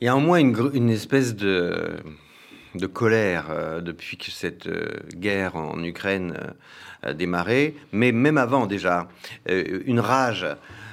Il 0.00 0.06
y 0.06 0.08
a 0.08 0.16
au 0.16 0.20
moins 0.20 0.38
une, 0.38 0.90
espèce 0.90 1.34
de, 1.34 1.96
de 2.74 2.86
colère 2.86 3.46
euh, 3.50 3.80
depuis 3.80 4.16
que 4.16 4.30
cette 4.30 4.66
euh, 4.66 4.88
guerre 5.14 5.56
en 5.56 5.82
Ukraine 5.82 6.36
a 7.02 7.12
démarré, 7.14 7.74
mais 7.92 8.12
même 8.12 8.38
avant 8.38 8.66
déjà, 8.66 9.08
une 9.46 10.00
rage. 10.00 10.46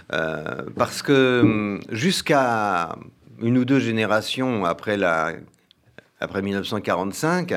parce 0.10 1.02
que 1.02 1.42
hum, 1.42 1.80
jusqu'à 1.90 2.96
une 3.42 3.58
ou 3.58 3.66
deux 3.66 3.80
générations 3.80 4.66
après, 4.66 4.98
la, 4.98 5.34
après 6.20 6.42
1945, 6.42 7.54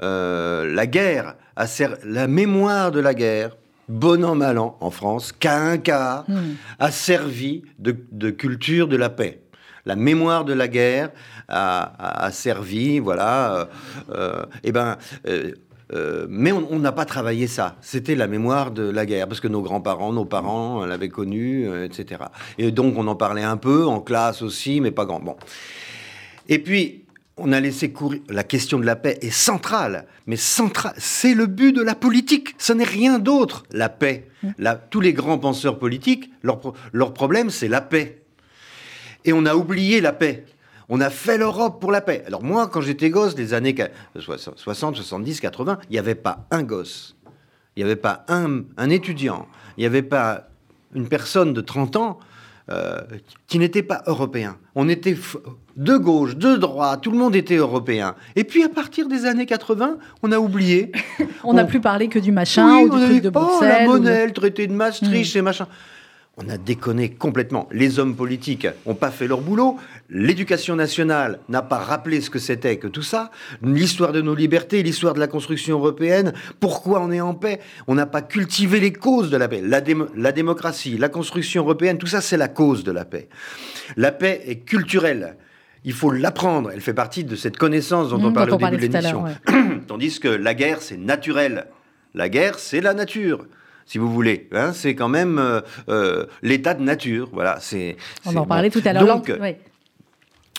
la 0.00 0.86
guerre 0.86 1.34
la 2.04 2.26
mémoire 2.26 2.90
de 2.90 3.00
la 3.00 3.14
guerre, 3.14 3.56
bon 3.88 4.24
an, 4.24 4.34
mal 4.34 4.58
an, 4.58 4.76
en 4.80 4.90
France, 4.90 5.32
qu'à 5.32 5.58
un 5.58 5.78
quart, 5.78 6.24
hmm. 6.28 6.54
a 6.78 6.90
servi 6.90 7.62
de, 7.78 8.30
culture 8.30 8.88
de 8.88 8.96
la 8.96 9.10
paix. 9.10 9.40
La 9.86 9.96
mémoire 9.96 10.44
de 10.44 10.52
la 10.52 10.68
guerre 10.68 11.10
a, 11.48 12.30
servi, 12.32 12.98
voilà, 12.98 13.54
euh, 13.54 13.64
euh, 14.10 14.42
eh 14.62 14.72
ben, 14.72 14.96
euh, 15.26 16.26
mais 16.28 16.52
on 16.52 16.78
n'a 16.78 16.92
pas 16.92 17.04
travaillé 17.04 17.48
ça. 17.48 17.76
C'était 17.80 18.14
la 18.14 18.28
mémoire 18.28 18.70
de 18.70 18.88
la 18.88 19.04
guerre, 19.06 19.26
parce 19.26 19.40
que 19.40 19.48
nos 19.48 19.62
grands-parents, 19.62 20.12
nos 20.12 20.24
parents 20.24 20.86
l'avaient 20.86 21.08
connue, 21.08 21.68
etc. 21.84 22.22
Et 22.58 22.70
donc 22.70 22.96
on 22.96 23.06
en 23.08 23.16
parlait 23.16 23.42
un 23.42 23.56
peu, 23.56 23.84
en 23.86 24.00
classe 24.00 24.42
aussi, 24.42 24.80
mais 24.80 24.92
pas 24.92 25.04
grand. 25.04 25.18
Bon. 25.18 25.36
Et 26.48 26.60
puis, 26.60 27.04
on 27.40 27.52
a 27.52 27.60
laissé 27.60 27.90
courir. 27.90 28.20
La 28.28 28.44
question 28.44 28.78
de 28.78 28.84
la 28.84 28.96
paix 28.96 29.18
est 29.22 29.30
centrale, 29.30 30.06
mais 30.26 30.36
centrale. 30.36 30.94
C'est 30.98 31.34
le 31.34 31.46
but 31.46 31.72
de 31.72 31.82
la 31.82 31.94
politique. 31.94 32.54
Ce 32.58 32.72
n'est 32.72 32.84
rien 32.84 33.18
d'autre. 33.18 33.64
La 33.72 33.88
paix. 33.88 34.28
La, 34.58 34.74
tous 34.74 35.00
les 35.00 35.12
grands 35.12 35.38
penseurs 35.38 35.78
politiques, 35.78 36.30
leur, 36.42 36.60
leur 36.92 37.12
problème, 37.12 37.50
c'est 37.50 37.68
la 37.68 37.80
paix. 37.80 38.22
Et 39.24 39.32
on 39.32 39.46
a 39.46 39.54
oublié 39.54 40.00
la 40.00 40.12
paix. 40.12 40.44
On 40.88 41.00
a 41.00 41.10
fait 41.10 41.38
l'Europe 41.38 41.80
pour 41.80 41.92
la 41.92 42.00
paix. 42.00 42.24
Alors 42.26 42.42
moi, 42.42 42.66
quand 42.66 42.80
j'étais 42.80 43.10
gosse, 43.10 43.34
des 43.34 43.54
années 43.54 43.76
60, 44.18 44.96
70, 44.96 45.40
80, 45.40 45.78
il 45.88 45.92
n'y 45.92 45.98
avait 45.98 46.16
pas 46.16 46.46
un 46.50 46.64
gosse. 46.64 47.16
Il 47.76 47.84
n'y 47.84 47.90
avait 47.90 48.00
pas 48.00 48.24
un, 48.28 48.62
un 48.76 48.90
étudiant, 48.90 49.46
il 49.76 49.82
n'y 49.82 49.86
avait 49.86 50.02
pas 50.02 50.48
une 50.94 51.08
personne 51.08 51.52
de 51.52 51.60
30 51.60 51.96
ans 51.96 52.18
euh, 52.70 53.00
qui 53.46 53.58
n'était 53.58 53.84
pas 53.84 54.02
européen. 54.06 54.56
On 54.74 54.88
était 54.88 55.16
de 55.76 55.96
gauche, 55.96 56.36
de 56.36 56.56
droite, 56.56 57.00
tout 57.02 57.10
le 57.12 57.18
monde 57.18 57.36
était 57.36 57.56
européen. 57.56 58.16
Et 58.34 58.44
puis 58.44 58.64
à 58.64 58.68
partir 58.68 59.08
des 59.08 59.26
années 59.26 59.46
80, 59.46 59.98
on 60.22 60.32
a 60.32 60.38
oublié. 60.38 60.92
on 61.44 61.54
n'a 61.54 61.64
plus 61.64 61.80
parlé 61.80 62.08
que 62.08 62.18
du 62.18 62.32
machin 62.32 62.80
ou 62.80 62.88
du 62.88 63.04
truc 63.06 63.22
de 63.22 63.28
oh, 63.28 63.30
Bruxelles. 63.30 63.68
la 63.68 63.86
monnaie, 63.86 64.26
le 64.26 64.32
traité 64.32 64.66
de 64.66 64.72
Maastricht 64.72 65.34
hmm. 65.34 65.38
et 65.38 65.42
machin 65.42 65.66
on 66.44 66.48
a 66.48 66.56
déconné 66.56 67.10
complètement. 67.10 67.68
Les 67.70 67.98
hommes 67.98 68.16
politiques 68.16 68.66
n'ont 68.86 68.94
pas 68.94 69.10
fait 69.10 69.26
leur 69.26 69.40
boulot. 69.40 69.78
L'éducation 70.08 70.74
nationale 70.76 71.40
n'a 71.48 71.62
pas 71.62 71.78
rappelé 71.78 72.20
ce 72.20 72.30
que 72.30 72.38
c'était 72.38 72.78
que 72.78 72.88
tout 72.88 73.02
ça. 73.02 73.30
L'histoire 73.62 74.12
de 74.12 74.20
nos 74.20 74.34
libertés, 74.34 74.82
l'histoire 74.82 75.14
de 75.14 75.20
la 75.20 75.26
construction 75.26 75.78
européenne. 75.78 76.32
Pourquoi 76.58 77.00
on 77.00 77.10
est 77.10 77.20
en 77.20 77.34
paix? 77.34 77.60
On 77.86 77.94
n'a 77.94 78.06
pas 78.06 78.22
cultivé 78.22 78.80
les 78.80 78.92
causes 78.92 79.30
de 79.30 79.36
la 79.36 79.48
paix. 79.48 79.60
La, 79.62 79.82
la 80.16 80.32
démocratie, 80.32 80.96
la 80.96 81.08
construction 81.08 81.62
européenne, 81.62 81.98
tout 81.98 82.06
ça, 82.06 82.20
c'est 82.20 82.36
la 82.36 82.48
cause 82.48 82.84
de 82.84 82.92
la 82.92 83.04
paix. 83.04 83.28
La 83.96 84.12
paix 84.12 84.42
est 84.46 84.60
culturelle. 84.60 85.36
Il 85.84 85.92
faut 85.92 86.10
l'apprendre. 86.10 86.70
Elle 86.72 86.80
fait 86.80 86.94
partie 86.94 87.24
de 87.24 87.36
cette 87.36 87.56
connaissance 87.56 88.10
dont 88.10 88.22
on 88.22 88.30
mmh, 88.30 88.34
parlait 88.34 88.52
au 88.52 88.56
début 88.56 88.76
de 88.76 88.82
l'émission. 88.82 89.24
Tandis 89.86 90.20
que 90.20 90.28
la 90.28 90.54
guerre, 90.54 90.80
c'est 90.80 90.98
naturel. 90.98 91.66
La 92.14 92.28
guerre, 92.28 92.58
c'est 92.58 92.80
la 92.80 92.94
nature 92.94 93.46
si 93.86 93.98
vous 93.98 94.12
voulez. 94.12 94.48
Hein, 94.52 94.72
c'est 94.72 94.94
quand 94.94 95.08
même 95.08 95.38
euh, 95.38 95.60
euh, 95.88 96.26
l'état 96.42 96.74
de 96.74 96.82
nature. 96.82 97.28
Voilà, 97.32 97.58
c'est. 97.60 97.96
On 98.24 98.36
en 98.36 98.46
parlait 98.46 98.70
tout 98.70 98.82
à 98.84 98.92
l'heure. 98.92 99.04
Donc, 99.06 99.32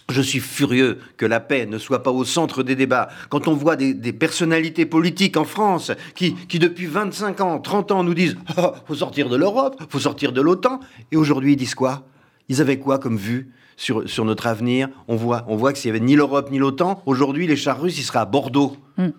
Je 0.10 0.22
suis 0.22 0.40
furieux 0.40 1.00
que 1.16 1.26
la 1.26 1.40
paix 1.40 1.66
ne 1.66 1.78
soit 1.78 2.04
pas 2.04 2.12
au 2.12 2.26
centre 2.26 2.64
des 2.64 2.76
débats. 2.76 3.08
Quand 3.30 3.48
on 3.48 3.54
voit 3.54 3.78
des, 3.78 4.14
personnalités 4.14 4.86
politiques 4.86 5.38
en 5.38 5.46
France 5.46 5.92
qui, 6.16 6.36
qui, 6.48 6.60
depuis 6.60 6.86
25 6.86 7.40
ans, 7.40 7.60
30 7.60 7.92
ans, 7.92 8.04
nous 8.04 8.14
disent 8.14 8.36
oh, 8.58 8.72
faut 8.86 8.96
sortir 8.96 9.30
de 9.30 9.38
l'Europe, 9.38 9.82
faut 9.90 10.00
sortir 10.00 10.34
de 10.34 10.42
l'OTAN, 10.42 10.82
et 11.14 11.16
aujourd'hui 11.16 11.54
ils 11.54 11.58
disent 11.58 11.76
quoi? 11.76 12.04
Ils 12.50 12.60
avaient 12.60 12.80
quoi 12.80 13.00
comme 13.00 13.16
vue 13.16 13.52
sur, 13.78 14.10
sur 14.10 14.26
notre 14.26 14.48
avenir? 14.48 14.90
On 15.08 15.16
voit, 15.16 15.46
on 15.48 15.56
voit 15.56 15.72
que 15.72 15.80
s'il 15.80 15.90
n'y 15.92 15.98
avait 15.98 16.06
ni 16.06 16.18
l'Europe 16.18 16.52
ni 16.52 16.58
l'OTAN, 16.58 17.02
aujourd'hui 17.06 17.48
les 17.48 17.56
chars 17.56 17.80
russes, 17.80 17.98
ils 17.98 18.04
seraient 18.04 18.20
à 18.20 18.26
Bordeaux. 18.26 18.76
Hmm. 18.98 19.12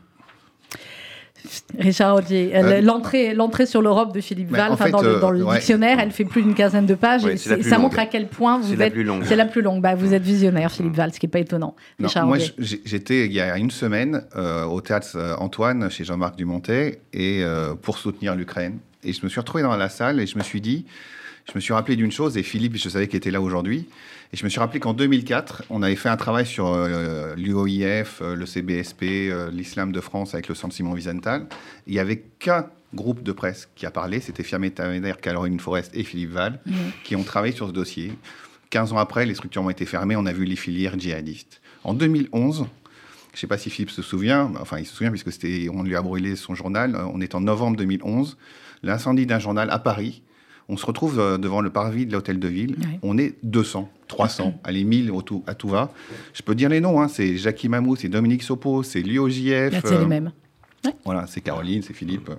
Richard 1.78 2.16
Audier, 2.16 2.52
euh, 2.54 2.80
l'entrée, 2.80 3.34
l'entrée 3.34 3.66
sur 3.66 3.82
l'Europe 3.82 4.14
de 4.14 4.20
Philippe 4.20 4.50
Val, 4.50 4.76
dans, 4.90 5.02
le, 5.02 5.20
dans 5.20 5.30
le 5.30 5.46
euh, 5.46 5.54
dictionnaire, 5.54 5.98
elle 6.00 6.10
fait 6.10 6.24
plus 6.24 6.42
d'une 6.42 6.54
quinzaine 6.54 6.86
de 6.86 6.94
pages. 6.94 7.24
et 7.24 7.36
ça 7.36 7.78
montre 7.78 7.98
à 7.98 8.06
quel 8.06 8.28
point 8.28 8.58
vous 8.58 8.72
êtes. 8.72 8.94
C'est 9.24 9.36
la 9.36 9.46
plus 9.46 9.62
longue. 9.62 9.80
Bah, 9.80 9.94
vous 9.94 10.14
êtes 10.14 10.22
visionnaire, 10.22 10.70
Philippe 10.70 10.94
Val, 10.94 11.12
ce 11.12 11.20
qui 11.20 11.26
n'est 11.26 11.30
pas 11.30 11.40
étonnant. 11.40 11.74
moi, 11.98 12.38
j'étais 12.58 13.26
il 13.26 13.32
y 13.32 13.40
a 13.40 13.56
une 13.58 13.70
semaine 13.70 14.24
euh, 14.36 14.64
au 14.64 14.80
théâtre 14.80 15.16
Antoine 15.38 15.90
chez 15.90 16.04
Jean-Marc 16.04 16.36
Dumontet 16.36 17.00
et 17.12 17.44
pour 17.82 17.98
soutenir 17.98 18.34
l'Ukraine. 18.34 18.78
Et 19.04 19.12
je 19.12 19.20
me 19.24 19.28
suis 19.28 19.40
retrouvé 19.40 19.62
dans 19.62 19.76
la 19.76 19.88
salle 19.88 20.20
et 20.20 20.26
je 20.26 20.38
me 20.38 20.42
suis 20.42 20.60
dit, 20.60 20.86
je 21.48 21.52
me 21.56 21.60
suis 21.60 21.72
rappelé 21.72 21.96
d'une 21.96 22.12
chose 22.12 22.36
et 22.36 22.42
Philippe, 22.42 22.76
je 22.76 22.88
savais 22.88 23.08
qu'il 23.08 23.16
était 23.16 23.30
là 23.32 23.40
aujourd'hui. 23.40 23.86
Et 24.32 24.38
je 24.38 24.44
me 24.44 24.48
suis 24.48 24.60
rappelé 24.60 24.80
qu'en 24.80 24.94
2004, 24.94 25.64
on 25.68 25.82
avait 25.82 25.96
fait 25.96 26.08
un 26.08 26.16
travail 26.16 26.46
sur 26.46 26.68
euh, 26.68 27.34
l'UOIF, 27.36 28.22
euh, 28.22 28.34
le 28.34 28.46
CBSP, 28.46 29.02
euh, 29.02 29.50
l'islam 29.50 29.92
de 29.92 30.00
France 30.00 30.32
avec 30.32 30.48
le 30.48 30.54
centre 30.54 30.74
Simon 30.74 30.92
Wiesenthal. 30.92 31.46
Il 31.86 31.92
n'y 31.92 31.98
avait 31.98 32.20
qu'un 32.38 32.66
groupe 32.94 33.22
de 33.22 33.32
presse 33.32 33.68
qui 33.74 33.84
a 33.84 33.90
parlé, 33.90 34.20
c'était 34.20 34.42
Fiametta 34.42 34.84
Tamener, 34.84 35.12
Caroline 35.20 35.60
Forest 35.60 35.90
et 35.94 36.02
Philippe 36.02 36.30
Val, 36.30 36.60
mmh. 36.64 36.72
qui 37.04 37.14
ont 37.14 37.24
travaillé 37.24 37.54
sur 37.54 37.66
ce 37.66 37.72
dossier. 37.72 38.12
15 38.70 38.94
ans 38.94 38.98
après, 38.98 39.26
les 39.26 39.34
structures 39.34 39.62
ont 39.62 39.70
été 39.70 39.84
fermées, 39.84 40.16
on 40.16 40.24
a 40.24 40.32
vu 40.32 40.46
les 40.46 40.56
filières 40.56 40.98
djihadistes. 40.98 41.60
En 41.84 41.92
2011, 41.92 42.56
je 42.56 42.62
ne 42.62 43.38
sais 43.38 43.46
pas 43.46 43.58
si 43.58 43.68
Philippe 43.68 43.90
se 43.90 44.00
souvient, 44.00 44.50
enfin 44.60 44.78
il 44.78 44.86
se 44.86 44.94
souvient 44.94 45.10
puisque 45.10 45.30
c'était, 45.30 45.68
on 45.70 45.82
lui 45.82 45.94
a 45.94 46.00
brûlé 46.00 46.36
son 46.36 46.54
journal, 46.54 46.98
on 47.12 47.20
est 47.20 47.34
en 47.34 47.40
novembre 47.42 47.76
2011, 47.76 48.38
l'incendie 48.82 49.26
d'un 49.26 49.38
journal 49.38 49.68
à 49.70 49.78
Paris, 49.78 50.22
on 50.68 50.78
se 50.78 50.86
retrouve 50.86 51.38
devant 51.38 51.60
le 51.60 51.70
parvis 51.70 52.06
de 52.06 52.12
l'hôtel 52.12 52.38
de 52.38 52.48
ville. 52.48 52.76
On 53.02 53.18
est 53.18 53.34
200, 53.42 53.90
300, 54.12 54.60
allez, 54.62 54.84
1000 54.84 55.10
à 55.46 55.54
tout 55.54 55.68
va. 55.68 55.90
Je 56.34 56.42
peux 56.42 56.54
dire 56.54 56.68
les 56.68 56.80
noms, 56.80 57.00
hein. 57.00 57.08
c'est 57.08 57.36
Jackie 57.36 57.68
Mamou, 57.68 57.96
c'est 57.96 58.08
Dominique 58.08 58.42
Sopo, 58.42 58.82
c'est 58.82 59.00
l'UOJF. 59.00 59.80
C'est 59.84 59.90
les 59.90 59.96
euh, 59.96 60.06
mêmes. 60.06 60.32
Voilà, 61.04 61.26
c'est 61.26 61.40
Caroline, 61.40 61.82
c'est 61.82 61.94
Philippe. 61.94 62.28
Euh, 62.28 62.34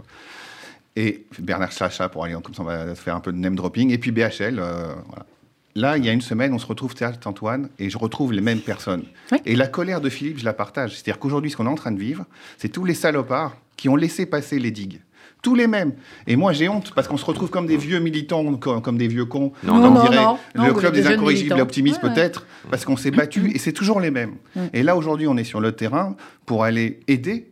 et 0.96 1.26
Bernard 1.40 1.72
Chacha, 1.72 2.08
pour 2.10 2.24
aller, 2.24 2.36
comme 2.44 2.54
ça 2.54 2.62
on 2.62 2.66
va 2.66 2.94
faire 2.94 3.16
un 3.16 3.20
peu 3.20 3.32
de 3.32 3.38
name 3.38 3.56
dropping. 3.56 3.90
Et 3.90 3.98
puis 3.98 4.12
BHL, 4.12 4.62
Là, 5.76 5.98
il 5.98 6.06
y 6.06 6.10
a 6.10 6.12
une 6.12 6.22
semaine, 6.22 6.54
on 6.54 6.60
se 6.60 6.68
retrouve 6.68 6.94
Théâtre 6.94 7.28
Antoine 7.28 7.70
et 7.80 7.90
je 7.90 7.98
retrouve 7.98 8.32
les 8.32 8.42
mêmes 8.42 8.60
personnes. 8.60 9.06
Et 9.44 9.56
la 9.56 9.66
colère 9.66 10.02
de 10.02 10.10
Philippe, 10.10 10.38
je 10.38 10.46
la 10.46 10.54
partage. 10.54 10.94
C'est-à-dire 10.94 11.18
qu'aujourd'hui, 11.18 11.50
ce 11.50 11.58
qu'on 11.58 11.66
est 11.66 11.70
en 11.70 11.74
train 11.74 11.92
de 11.92 12.00
vivre, 12.00 12.26
c'est 12.60 12.70
tous 12.70 12.86
les 12.86 12.94
salopards 12.94 13.58
qui 13.76 13.90
ont 13.90 13.96
laissé 13.96 14.28
passer 14.28 14.60
les 14.60 14.70
digues 14.70 15.02
tous 15.44 15.54
les 15.54 15.68
mêmes. 15.68 15.94
Et 16.26 16.36
moi, 16.36 16.54
j'ai 16.54 16.68
honte 16.68 16.92
parce 16.96 17.08
qu'on 17.08 17.18
se 17.18 17.26
retrouve 17.26 17.52
comme 17.52 17.68
des 17.68 17.78
vieux 17.78 18.00
militants, 18.00 18.56
comme, 18.56 18.98
des 18.98 19.08
vieux 19.08 19.26
cons. 19.26 19.52
Non, 19.64 19.78
non, 19.78 19.96
on 19.96 20.10
dirait 20.10 20.26
le 20.56 20.74
club 20.74 20.94
des, 20.96 21.06
incorrigibles 21.06 21.60
optimistes 21.62 22.02
peut-être, 22.02 22.48
parce 22.72 22.86
qu'on 22.86 22.98
s'est 22.98 23.12
battu 23.12 23.52
et 23.54 23.60
c'est 23.60 23.74
toujours 23.74 24.00
les 24.00 24.10
mêmes. 24.10 24.34
Et 24.74 24.82
là, 24.82 24.98
aujourd'hui, 24.98 25.28
on 25.28 25.38
est 25.38 25.44
sur 25.44 25.62
le 25.62 25.74
terrain 25.74 26.16
pour 26.48 26.64
aller 26.64 27.02
aider 27.08 27.50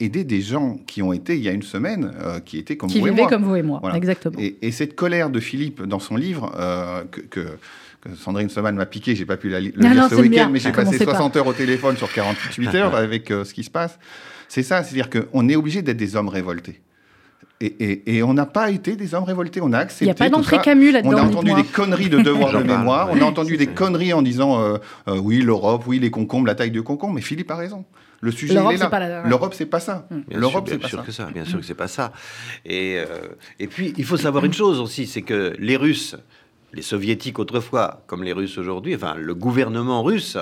aider 0.00 0.24
des 0.24 0.40
gens 0.40 0.78
qui 0.86 1.00
ont 1.00 1.12
été 1.12 1.36
il 1.36 1.42
y 1.42 1.48
a 1.48 1.52
une 1.52 1.62
semaine, 1.62 2.12
euh, 2.20 2.40
qui 2.40 2.58
étaient 2.58 2.76
comme 2.76 2.90
vous 2.90 3.06
et 3.06 3.10
moi. 3.12 3.28
comme 3.28 3.44
vous 3.44 3.54
et 3.54 3.62
moi, 3.62 3.80
exactement. 3.94 4.36
Et, 4.38 4.72
cette 4.72 4.96
colère 4.96 5.30
de 5.30 5.38
Philippe 5.38 5.82
dans 5.82 6.00
son 6.00 6.16
livre, 6.16 6.52
euh, 6.58 7.04
que, 7.30 7.46
Sandrine 8.16 8.48
Soman 8.48 8.74
m'a 8.74 8.86
piqué, 8.86 9.14
j'ai 9.14 9.24
pas 9.24 9.36
pu 9.36 9.48
la, 9.48 9.60
le 9.60 9.70
lire 9.70 10.08
ce 10.10 10.16
week-end, 10.16 10.48
mais 10.50 10.58
j'ai 10.58 10.72
passé 10.72 10.98
60 10.98 11.36
heures 11.36 11.46
au 11.46 11.52
téléphone 11.52 11.96
sur 11.96 12.12
48 12.12 12.74
heures 12.74 12.96
avec 12.96 13.30
euh, 13.30 13.44
ce 13.44 13.54
qui 13.54 13.62
se 13.62 13.70
passe. 13.70 13.96
C'est 14.48 14.64
ça, 14.64 14.82
c'est-à-dire 14.82 15.08
qu'on 15.08 15.48
est 15.48 15.54
obligé 15.54 15.82
d'être 15.82 15.98
des 15.98 16.16
hommes 16.16 16.28
révoltés. 16.28 16.80
Et, 17.62 18.22
on 18.22 18.34
n'a 18.34 18.46
pas 18.46 18.70
été 18.70 18.96
des 18.96 19.14
hommes 19.14 19.24
révoltés, 19.24 19.60
on 19.62 19.72
a 19.72 19.78
accepté. 19.78 20.04
Il 20.04 20.08
n'y 20.08 20.12
a 20.12 20.14
pas 20.14 20.28
d'entrée 20.28 20.58
Camus 20.58 20.90
là-dedans. 20.90 21.12
On 21.12 21.16
a 21.16 21.22
entendu 21.22 21.54
des 21.54 21.64
conneries 21.64 22.08
de 22.08 22.18
devoir 22.18 22.52
de 22.52 22.62
mémoire, 22.64 23.08
on 23.12 23.20
a 23.20 23.24
entendu 23.24 23.56
des 23.56 23.68
conneries 23.68 24.12
en 24.12 24.22
disant 24.22 24.60
euh, 24.60 24.78
euh, 25.08 25.18
oui, 25.18 25.40
l'Europe, 25.40 25.84
oui, 25.86 25.98
les 25.98 26.10
concombres, 26.10 26.46
la 26.46 26.54
taille 26.54 26.70
de 26.70 26.80
concombre, 26.80 27.14
mais 27.14 27.20
Philippe 27.20 27.50
a 27.50 27.56
raison. 27.56 27.84
Le 28.20 28.30
sujet 28.30 28.54
est 28.54 28.76
là. 28.76 29.22
L'Europe, 29.26 29.52
c'est 29.54 29.66
pas 29.66 29.80
ça. 29.80 30.06
L'Europe, 30.30 30.66
c'est 30.68 30.78
pas 30.78 30.88
sûr 30.88 31.04
Que 31.04 31.12
ça. 31.12 31.28
Bien 31.32 31.44
sûr 31.44 31.58
que 31.58 31.66
c'est 31.66 31.74
pas 31.74 31.88
ça. 31.88 32.12
Et, 32.64 32.96
euh, 32.96 33.06
et 33.58 33.66
puis, 33.66 33.94
il 33.96 34.04
faut 34.04 34.16
savoir 34.16 34.44
une 34.44 34.52
chose 34.52 34.80
aussi, 34.80 35.06
c'est 35.06 35.22
que 35.22 35.54
les 35.58 35.76
Russes, 35.76 36.16
les 36.72 36.82
soviétiques 36.82 37.38
autrefois, 37.38 38.02
comme 38.06 38.22
les 38.22 38.32
Russes 38.32 38.58
aujourd'hui, 38.58 38.94
enfin 38.94 39.14
le 39.14 39.34
gouvernement 39.34 40.02
russe 40.02 40.38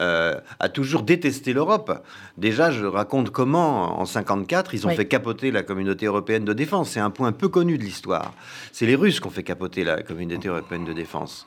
euh, 0.00 0.40
a 0.60 0.68
toujours 0.68 1.02
détesté 1.02 1.52
l'Europe. 1.52 2.04
Déjà, 2.38 2.70
je 2.70 2.84
raconte 2.84 3.30
comment 3.30 4.00
en 4.00 4.04
54 4.04 4.74
ils 4.74 4.86
ont 4.86 4.90
fait 4.90 5.06
capoter 5.06 5.50
la 5.50 5.62
communauté 5.62 6.06
européenne 6.06 6.44
de 6.44 6.52
défense. 6.52 6.90
C'est 6.90 7.00
un 7.00 7.10
point 7.10 7.32
peu 7.32 7.48
connu 7.48 7.78
de 7.78 7.82
l'histoire. 7.82 8.34
C'est 8.72 8.86
les 8.86 8.94
Russes 8.94 9.20
qui 9.20 9.26
ont 9.26 9.30
fait 9.30 9.42
capoter 9.42 9.84
la 9.84 10.02
communauté 10.02 10.48
européenne 10.48 10.84
de 10.84 10.92
défense. 10.92 11.46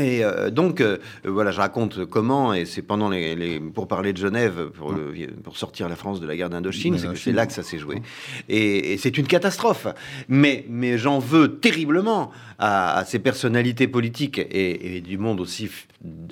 Et 0.00 0.24
euh, 0.24 0.50
donc, 0.50 0.80
euh, 0.80 0.98
voilà, 1.24 1.50
je 1.50 1.58
raconte 1.58 2.04
comment, 2.04 2.54
et 2.54 2.64
c'est 2.64 2.82
pendant 2.82 3.08
les, 3.08 3.60
pour 3.74 3.88
parler 3.88 4.12
de 4.12 4.18
Genève, 4.18 4.70
pour, 4.74 4.94
pour, 5.42 5.56
sortir 5.56 5.88
la 5.88 5.96
France 5.96 6.20
de 6.20 6.26
la 6.26 6.36
guerre 6.36 6.50
d'Indochine, 6.50 6.98
c'est 7.14 7.32
là 7.32 7.46
que 7.46 7.52
ça 7.52 7.62
s'est 7.62 7.78
joué. 7.78 8.02
Et, 8.48 8.96
c'est 8.98 9.18
une 9.18 9.26
catastrophe. 9.26 9.86
Mais, 10.28 10.64
mais 10.68 10.98
j'en 10.98 11.18
veux 11.18 11.58
terriblement 11.58 12.30
à, 12.58 13.04
ces 13.06 13.18
personnalités 13.18 13.88
politiques 13.88 14.38
et, 14.38 15.00
du 15.00 15.18
monde 15.18 15.40
aussi 15.40 15.68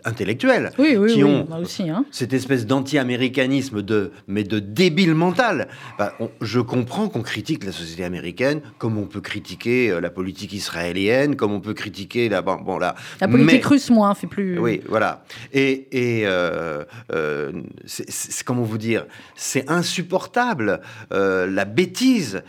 intellectuel 0.05 0.71
qui 0.77 1.25
ont 1.25 1.47
aussi, 1.61 1.89
hein. 1.89 2.05
cette 2.11 2.33
espèce 2.33 2.67
d'anti-américanisme 2.67 3.83
de 3.83 4.13
mais 4.27 4.45
de 4.45 4.59
débile 4.59 5.15
mental. 5.15 5.69
Bah, 5.99 6.13
je 6.41 6.61
comprends 6.61 7.09
qu'on 7.09 7.23
critique 7.23 7.65
la 7.65 7.73
société 7.73 8.05
américaine, 8.05 8.61
comme 8.79 8.99
on 8.99 9.07
peut 9.07 9.21
critiquer 9.21 9.91
euh, 9.91 10.01
la 10.01 10.11
politique 10.11 10.53
israélienne, 10.53 11.37
comme 11.37 11.53
on 11.53 11.61
peut 11.61 11.75
critiquer 11.75 12.29
la 12.29 12.43
bon, 12.43 12.79
la, 12.79 12.95
la 13.21 13.29
politique 13.29 13.54
russe 13.63 13.91
moins 13.91 14.15
fait 14.15 14.27
plus. 14.27 14.59
Oui, 14.59 14.83
voilà. 14.89 15.25
Et, 15.53 15.89
et 15.93 16.27
euh, 16.27 16.85
euh, 17.13 17.53
c'est 17.87 18.45
comment 18.45 18.63
vous 18.63 18.79
dire, 18.79 19.07
c'est 19.37 19.71
insupportable 19.71 20.81
la 21.11 21.65
bêtise 21.65 22.43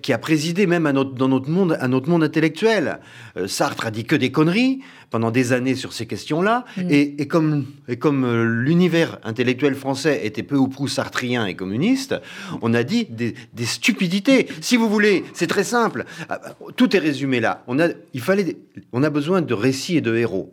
qui 0.00 0.12
a 0.12 0.18
présidé 0.18 0.66
même 0.66 0.86
à 0.86 0.92
notre, 0.92 1.12
dans 1.12 1.28
notre 1.28 1.50
monde, 1.50 1.76
à 1.80 1.88
notre 1.88 2.08
monde 2.08 2.24
intellectuel. 2.24 3.00
Euh, 3.36 3.46
Sartre 3.46 3.86
a 3.86 3.90
dit 3.90 4.04
que 4.04 4.16
des 4.16 4.30
conneries 4.30 4.80
pendant 5.12 5.30
des 5.30 5.52
années 5.52 5.76
sur 5.76 5.92
ces 5.92 6.06
questions-là, 6.06 6.64
mm. 6.76 6.90
et, 6.90 7.28
comme, 7.28 7.66
et 7.86 7.96
comme 7.96 8.24
euh, 8.24 8.44
l'univers 8.44 9.18
intellectuel 9.22 9.74
français 9.74 10.22
était 10.24 10.42
peu 10.42 10.56
ou 10.56 10.68
prou 10.68 10.88
sartrien 10.88 11.46
et 11.46 11.54
communiste, 11.54 12.16
on 12.62 12.74
a 12.74 12.82
dit 12.82 13.06
des, 13.08 13.34
stupidités. 13.64 14.48
Si 14.60 14.76
vous 14.76 14.88
voulez, 14.88 15.24
c'est 15.34 15.46
très 15.46 15.64
simple. 15.64 16.06
Ah, 16.28 16.40
tout 16.76 16.96
est 16.96 16.98
résumé 16.98 17.38
là. 17.40 17.62
On 17.68 17.78
a, 17.78 17.88
il 18.14 18.20
fallait, 18.20 18.56
on 18.92 19.02
a 19.02 19.10
besoin 19.10 19.42
de 19.42 19.54
récits 19.54 19.98
et 19.98 20.00
de 20.00 20.16
héros. 20.16 20.52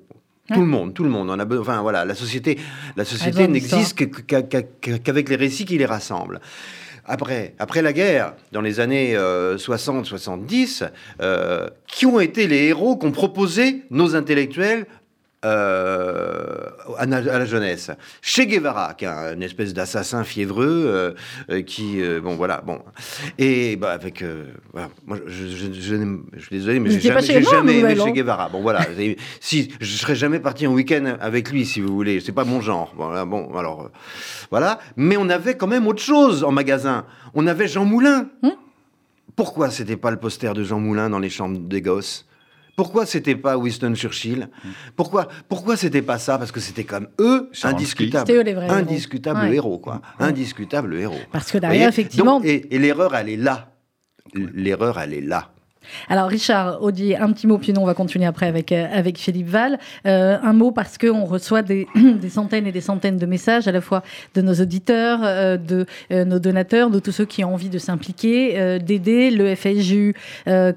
Tout 0.53 0.61
le 0.61 0.67
monde, 0.67 0.93
tout 0.93 1.03
le 1.03 1.09
monde. 1.09 1.29
On 1.29 1.39
a 1.39 1.59
enfin 1.59 1.81
voilà, 1.81 2.05
la 2.05 2.15
société, 2.15 2.57
la 2.97 3.05
société 3.05 3.47
n'existe 3.47 3.95
qu'avec 5.03 5.29
les 5.29 5.35
récits 5.35 5.65
qui 5.65 5.77
les 5.77 5.85
rassemblent 5.85 6.41
après, 7.09 7.81
la 7.81 7.91
guerre, 7.91 8.33
dans 8.51 8.61
les 8.61 8.79
années 8.79 9.15
60-70, 9.15 10.83
euh, 10.83 10.87
euh, 11.21 11.67
qui 11.87 12.05
ont 12.05 12.19
été 12.19 12.47
les 12.47 12.67
héros 12.67 12.97
qu'ont 12.97 13.11
proposé 13.11 13.81
nos 13.89 14.15
intellectuels 14.15 14.85
euh, 15.45 16.65
à, 16.97 17.05
la 17.05 17.45
jeunesse. 17.45 17.91
Che 18.21 18.41
Guevara, 18.41 18.93
qui 18.93 19.05
est 19.05 19.33
une 19.33 19.43
espèce 19.43 19.73
d'assassin 19.73 20.25
fiévreux, 20.25 20.83
euh, 20.85 21.13
euh, 21.49 21.61
qui, 21.61 22.01
bon 22.21 22.35
voilà, 22.35 22.61
bon, 22.65 22.79
et 23.37 23.77
bah 23.77 23.91
avec, 23.91 24.23
moi, 24.73 25.17
je, 25.27 25.45
je, 25.47 25.73
je, 25.73 26.41
suis 26.41 26.49
désolé, 26.51 26.79
mais 26.81 26.89
j'ai 26.89 26.99
jamais, 26.99 27.41
jamais 27.41 27.79
aimé 27.79 27.95
Che 27.95 28.11
Guevara. 28.11 28.49
Bon 28.49 28.61
voilà, 28.61 28.85
si 29.39 29.71
je 29.79 29.95
serais 29.95 30.15
jamais 30.15 30.39
parti 30.39 30.67
en 30.67 30.73
week-end 30.73 31.15
avec 31.21 31.51
lui, 31.51 31.65
si 31.65 31.79
vous 31.79 31.93
voulez, 31.93 32.19
c'est 32.19 32.33
pas 32.33 32.43
mon 32.43 32.59
genre. 32.59 32.93
Bon, 32.97 33.25
bon 33.25 33.57
alors 33.57 33.91
voilà, 34.51 34.79
mais 34.97 35.15
on 35.15 35.29
avait 35.29 35.55
quand 35.55 35.67
même 35.67 35.87
autre 35.87 36.01
chose 36.01 36.43
en 36.43 36.51
magasin. 36.51 37.05
On 37.33 37.47
avait 37.47 37.69
Jean 37.69 37.85
Moulin. 37.85 38.27
Hum 38.43 38.51
Pourquoi 39.37 39.69
c'était 39.69 39.95
pas 39.95 40.11
le 40.11 40.17
poster 40.17 40.53
de 40.53 40.65
Jean 40.65 40.79
Moulin 40.79 41.09
dans 41.09 41.19
les 41.19 41.29
chambres 41.29 41.59
des 41.59 41.81
gosses? 41.81 42.25
Pourquoi 42.79 43.05
c'était 43.05 43.35
pas 43.35 43.57
Winston 43.57 43.93
Churchill? 43.93 44.47
Pourquoi 44.95 45.27
pourquoi 45.49 45.75
c'était 45.75 46.01
pas 46.01 46.17
ça? 46.17 46.37
Parce 46.37 46.53
que 46.53 46.61
c'était 46.61 46.85
comme 46.85 47.09
eux 47.19 47.51
indiscutable, 47.63 48.31
indiscutable 48.69 49.53
héros. 49.53 49.79
quoi, 49.79 50.01
indiscutable 50.17 50.95
héros. 50.95 51.19
Parce 51.29 51.51
que 51.51 51.57
derrière 51.57 51.89
effectivement. 51.89 52.41
et 52.41 52.65
l'erreur 52.71 53.13
elle 53.17 53.27
est 53.27 53.35
là. 53.35 53.73
L'erreur 54.33 54.97
elle 54.97 55.13
est 55.13 55.19
là. 55.19 55.51
Alors 56.09 56.27
Richard 56.27 56.81
Audier, 56.81 57.17
un 57.17 57.31
petit 57.31 57.47
mot, 57.47 57.57
puis 57.57 57.73
nous 57.73 57.81
on 57.81 57.85
va 57.85 57.93
continuer 57.93 58.25
après 58.25 58.47
avec, 58.47 58.71
euh, 58.71 58.87
avec 58.91 59.17
Philippe 59.17 59.47
Val. 59.47 59.79
Euh, 60.05 60.37
un 60.41 60.53
mot 60.53 60.71
parce 60.71 60.97
qu'on 60.97 61.25
reçoit 61.25 61.61
des, 61.61 61.87
des, 61.95 62.29
centaines 62.29 62.67
et 62.67 62.71
des 62.71 62.81
centaines 62.81 63.17
de 63.17 63.25
messages 63.25 63.67
à 63.67 63.71
la 63.71 63.81
fois 63.81 64.03
de 64.35 64.41
nos 64.41 64.53
auditeurs, 64.53 65.19
euh, 65.23 65.57
de 65.57 65.85
nos 66.11 66.39
donateurs, 66.39 66.89
de 66.89 66.99
tous 66.99 67.11
ceux 67.11 67.25
qui 67.25 67.43
ont 67.43 67.53
envie 67.53 67.69
de 67.69 67.77
s'impliquer, 67.77 68.79
d'aider 68.79 69.31
le 69.31 69.55
FSJU. 69.55 70.15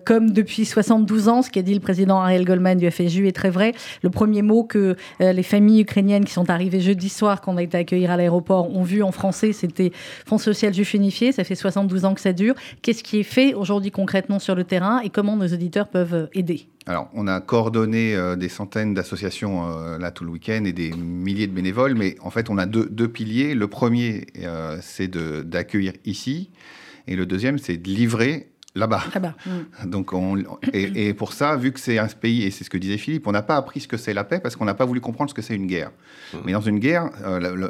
comme 0.04 0.30
depuis 0.30 0.64
72 0.64 1.28
ans, 1.28 1.42
ce 1.42 1.50
qu'a 1.50 1.62
dit 1.62 1.74
le 1.74 1.80
président 1.80 2.20
Ariel 2.20 2.44
Goldman 2.44 2.78
du 2.78 2.90
FSJU 2.90 3.28
est 3.28 3.36
très 3.36 3.50
vrai. 3.50 3.72
Le 4.02 4.10
premier 4.10 4.42
mot 4.42 4.64
que 4.64 4.96
les 5.20 5.42
familles 5.42 5.80
ukrainiennes 5.82 6.24
qui 6.24 6.32
sont 6.32 6.50
arrivées 6.50 6.80
jeudi 6.80 7.08
soir, 7.08 7.40
qu'on 7.40 7.56
a 7.56 7.62
été 7.62 7.78
accueillir 7.78 8.10
à 8.10 8.16
l'aéroport, 8.16 8.74
ont 8.74 8.82
vu 8.82 9.02
en 9.02 9.12
français, 9.12 9.52
c'était 9.52 9.92
Fonds 10.26 10.38
social 10.38 10.72
juif 10.72 10.94
unifié. 10.94 11.32
Ça 11.32 11.44
fait 11.44 11.54
72 11.54 12.04
ans 12.04 12.14
que 12.14 12.20
ça 12.20 12.32
dure. 12.32 12.54
Qu'est-ce 12.82 13.02
qui 13.02 13.20
est 13.20 13.24
fait 13.24 13.54
aujourd'hui 13.54 13.90
concrètement 13.90 14.38
sur 14.38 14.54
le 14.54 14.64
terrain? 14.64 15.00
Et 15.02 15.10
comment 15.10 15.36
nos 15.36 15.46
auditeurs 15.46 15.88
peuvent 15.88 16.28
aider 16.34 16.66
alors, 16.86 17.08
on 17.14 17.28
a 17.28 17.40
coordonné 17.40 18.16
euh, 18.16 18.34
des 18.34 18.48
centaines 18.48 18.92
d'associations 18.92 19.68
euh, 19.68 19.98
là 19.98 20.10
tout 20.10 20.24
le 20.24 20.30
week-end 20.30 20.64
et 20.64 20.72
des 20.72 20.90
milliers 20.90 21.46
de 21.46 21.52
bénévoles, 21.52 21.94
mais 21.94 22.16
en 22.22 22.30
fait, 22.30 22.50
on 22.50 22.58
a 22.58 22.66
deux, 22.66 22.86
deux 22.86 23.06
piliers. 23.06 23.54
Le 23.54 23.68
premier, 23.68 24.26
euh, 24.38 24.78
c'est 24.80 25.08
d'accueillir 25.08 25.92
ici, 26.04 26.50
et 27.06 27.14
le 27.14 27.24
deuxième, 27.24 27.58
c'est 27.58 27.76
de 27.76 27.88
livrer 27.88 28.51
là-bas. 28.74 29.04
Mm. 29.46 29.90
Donc 29.90 30.12
on, 30.12 30.36
et, 30.72 31.14
pour 31.14 31.32
ça, 31.32 31.56
vu 31.56 31.72
que 31.72 31.80
c'est 31.80 31.98
un 31.98 32.06
pays, 32.06 32.44
et 32.44 32.50
c'est 32.50 32.64
ce 32.64 32.70
que 32.70 32.78
disait 32.78 32.98
Philippe, 32.98 33.26
on 33.26 33.32
n'a 33.32 33.42
pas 33.42 33.56
appris 33.56 33.80
ce 33.80 33.88
que 33.88 33.96
c'est 33.96 34.14
la 34.14 34.24
paix 34.24 34.40
parce 34.40 34.56
qu'on 34.56 34.64
n'a 34.64 34.74
pas 34.74 34.84
voulu 34.84 35.00
comprendre 35.00 35.30
ce 35.30 35.34
que 35.34 35.42
c'est 35.42 35.54
une 35.54 35.66
guerre. 35.66 35.90
Mm. 36.32 36.38
Mais 36.44 36.52
dans 36.52 36.60
une 36.60 36.78
guerre, 36.78 37.10
euh, 37.24 37.68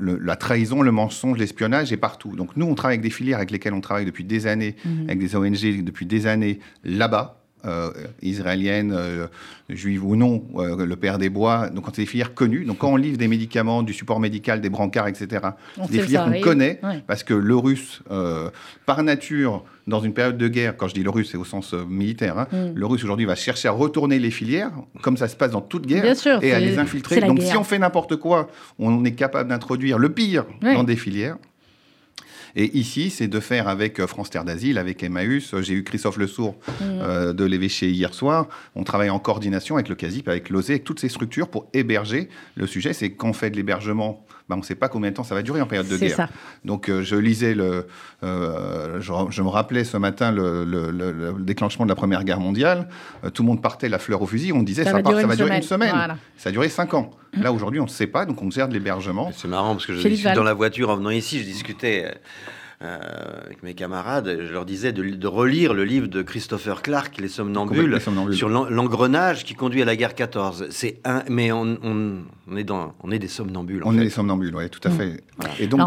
la 0.00 0.36
trahison, 0.36 0.82
le 0.82 0.92
mensonge, 0.92 1.38
l'espionnage 1.38 1.92
est 1.92 1.98
partout. 1.98 2.34
Donc 2.36 2.56
nous, 2.56 2.66
on 2.66 2.74
travaille 2.74 2.94
avec 2.94 3.02
des 3.02 3.10
filières 3.10 3.38
avec 3.38 3.50
lesquelles 3.50 3.74
on 3.74 3.80
travaille 3.80 4.06
depuis 4.06 4.24
des 4.24 4.46
années, 4.46 4.76
mm-hmm. 4.86 5.04
avec 5.04 5.18
des 5.18 5.36
ONG 5.36 5.84
depuis 5.84 6.06
des 6.06 6.26
années 6.26 6.60
là-bas. 6.84 7.41
Euh, 7.64 7.92
israélienne, 8.22 8.92
euh, 8.92 9.28
juive 9.68 10.04
ou 10.04 10.16
non, 10.16 10.42
euh, 10.56 10.84
le 10.84 10.96
père 10.96 11.18
des 11.18 11.28
bois. 11.28 11.68
Donc, 11.68 11.84
c'est 11.92 12.02
des 12.02 12.06
filières 12.06 12.34
connues. 12.34 12.64
Donc, 12.64 12.78
quand 12.78 12.88
on 12.88 12.96
livre 12.96 13.18
des 13.18 13.28
médicaments, 13.28 13.84
du 13.84 13.92
support 13.92 14.18
médical, 14.18 14.60
des 14.60 14.68
brancards, 14.68 15.06
etc., 15.06 15.46
c'est 15.76 15.92
des 15.92 16.00
filières 16.00 16.24
qu'on 16.24 16.40
connaît 16.40 16.80
parce 17.06 17.22
que 17.22 17.34
le 17.34 17.54
russe, 17.54 18.02
par 18.84 19.04
nature, 19.04 19.64
dans 19.86 20.00
une 20.00 20.12
période 20.12 20.38
de 20.38 20.48
guerre, 20.48 20.76
quand 20.76 20.88
je 20.88 20.94
dis 20.94 21.04
le 21.04 21.10
russe, 21.10 21.28
c'est 21.30 21.38
au 21.38 21.44
sens 21.44 21.72
militaire, 21.72 22.36
hein, 22.36 22.48
mm. 22.50 22.74
le 22.74 22.86
russe 22.86 23.04
aujourd'hui 23.04 23.26
va 23.26 23.36
chercher 23.36 23.68
à 23.68 23.72
retourner 23.72 24.18
les 24.18 24.30
filières, 24.32 24.72
comme 25.00 25.16
ça 25.16 25.28
se 25.28 25.36
passe 25.36 25.52
dans 25.52 25.60
toute 25.60 25.86
guerre, 25.86 26.04
et 26.40 26.52
à 26.52 26.58
les 26.58 26.78
infiltrer. 26.78 27.20
Donc, 27.20 27.40
si 27.42 27.56
on 27.56 27.64
fait 27.64 27.78
n'importe 27.78 28.16
quoi, 28.16 28.48
on 28.80 29.04
est 29.04 29.14
capable 29.14 29.50
d'introduire 29.50 29.98
le 29.98 30.08
pire 30.08 30.46
dans 30.62 30.82
des 30.82 30.96
filières. 30.96 31.36
Et 32.56 32.76
ici, 32.78 33.10
c'est 33.10 33.28
de 33.28 33.40
faire 33.40 33.68
avec 33.68 33.98
euh, 34.00 34.06
France 34.06 34.30
Terre 34.30 34.44
d'Asile, 34.44 34.78
avec 34.78 35.02
Emmaüs. 35.02 35.54
J'ai 35.60 35.74
eu 35.74 35.84
Christophe 35.84 36.16
Le 36.16 36.26
Sourd 36.26 36.54
mmh. 36.54 36.84
euh, 36.84 37.32
de 37.32 37.44
l'évêché 37.44 37.90
hier 37.90 38.14
soir. 38.14 38.48
On 38.74 38.84
travaille 38.84 39.10
en 39.10 39.18
coordination 39.18 39.76
avec 39.76 39.88
le 39.88 39.94
CASIP, 39.94 40.28
avec 40.28 40.50
l'OSE, 40.50 40.70
avec 40.70 40.84
toutes 40.84 41.00
ces 41.00 41.08
structures 41.08 41.48
pour 41.48 41.68
héberger. 41.72 42.28
Le 42.56 42.66
sujet, 42.66 42.92
c'est 42.92 43.10
qu'on 43.10 43.32
fait 43.32 43.50
de 43.50 43.56
l'hébergement 43.56 44.24
ben, 44.52 44.58
on 44.58 44.60
ne 44.60 44.64
sait 44.64 44.74
pas 44.74 44.88
combien 44.88 45.10
de 45.10 45.16
temps 45.16 45.24
ça 45.24 45.34
va 45.34 45.42
durer 45.42 45.60
en 45.60 45.66
période 45.66 45.88
de 45.88 45.96
guerre. 45.96 46.16
Ça. 46.16 46.28
Donc 46.64 46.88
euh, 46.88 47.02
je 47.02 47.16
lisais, 47.16 47.54
le, 47.54 47.86
je, 48.22 49.42
me 49.42 49.48
rappelais 49.48 49.84
ce 49.84 49.96
matin 49.96 50.32
le, 50.32 51.34
déclenchement 51.40 51.84
de 51.84 51.90
la 51.90 51.96
Première 51.96 52.24
Guerre 52.24 52.40
mondiale. 52.40 52.88
tout 53.34 53.42
le 53.42 53.48
monde 53.48 53.62
partait 53.62 53.88
la 53.88 53.98
fleur 53.98 54.22
au 54.22 54.26
fusil. 54.26 54.52
On 54.52 54.62
disait 54.62 54.84
ça, 54.84 54.92
va, 54.92 55.02
ça 55.02 55.26
va 55.26 55.36
durer 55.36 55.56
une 55.56 55.62
semaine. 55.62 55.94
Ça 56.36 56.48
a 56.48 56.52
duré 56.52 56.68
cinq 56.68 56.94
ans. 56.94 57.10
Là, 57.34 57.52
aujourd'hui, 57.52 57.80
on 57.80 57.84
ne 57.84 57.88
sait 57.88 58.06
pas, 58.06 58.26
donc 58.26 58.42
on 58.42 58.50
gère 58.50 58.68
de 58.68 58.74
l'hébergement. 58.74 59.30
C'est 59.34 59.48
marrant 59.48 59.72
parce 59.72 59.86
que 59.86 59.94
je 59.94 60.06
suis 60.06 60.22
dans 60.34 60.42
la 60.42 60.54
voiture 60.54 60.90
en 60.90 60.96
venant 60.96 61.10
ici, 61.10 61.38
je 61.38 61.44
discutais 61.44 62.04
euh, 62.06 62.12
avec 62.82 63.62
mes 63.62 63.74
camarades, 63.74 64.38
je 64.46 64.52
leur 64.52 64.64
disais 64.64 64.92
de, 64.92 65.26
relire 65.26 65.72
le 65.74 65.84
livre 65.84 66.08
de 66.08 66.22
Christopher 66.22 66.82
Clark, 66.82 67.18
Les 67.18 67.28
Somnambules, 67.28 67.98
sur 68.32 68.48
l'engrenage 68.48 69.44
qui 69.44 69.54
conduit 69.54 69.82
à 69.82 69.84
la 69.84 69.96
guerre 69.96 70.14
14. 70.14 70.66
C'est 70.70 71.00
un, 71.04 71.22
mais 71.28 71.52
on, 71.52 71.76
est 72.56 72.64
dans, 72.64 72.94
on 73.02 73.10
est 73.10 73.18
des 73.18 73.28
somnambules. 73.28 73.82
On 73.84 73.96
est 73.96 74.02
des 74.02 74.10
somnambules, 74.10 74.54
oui, 74.54 74.68
tout 74.70 74.80
à 74.84 74.90
mm. 74.90 74.96
fait. 74.96 75.24
Et 75.60 75.66
donc, 75.66 75.80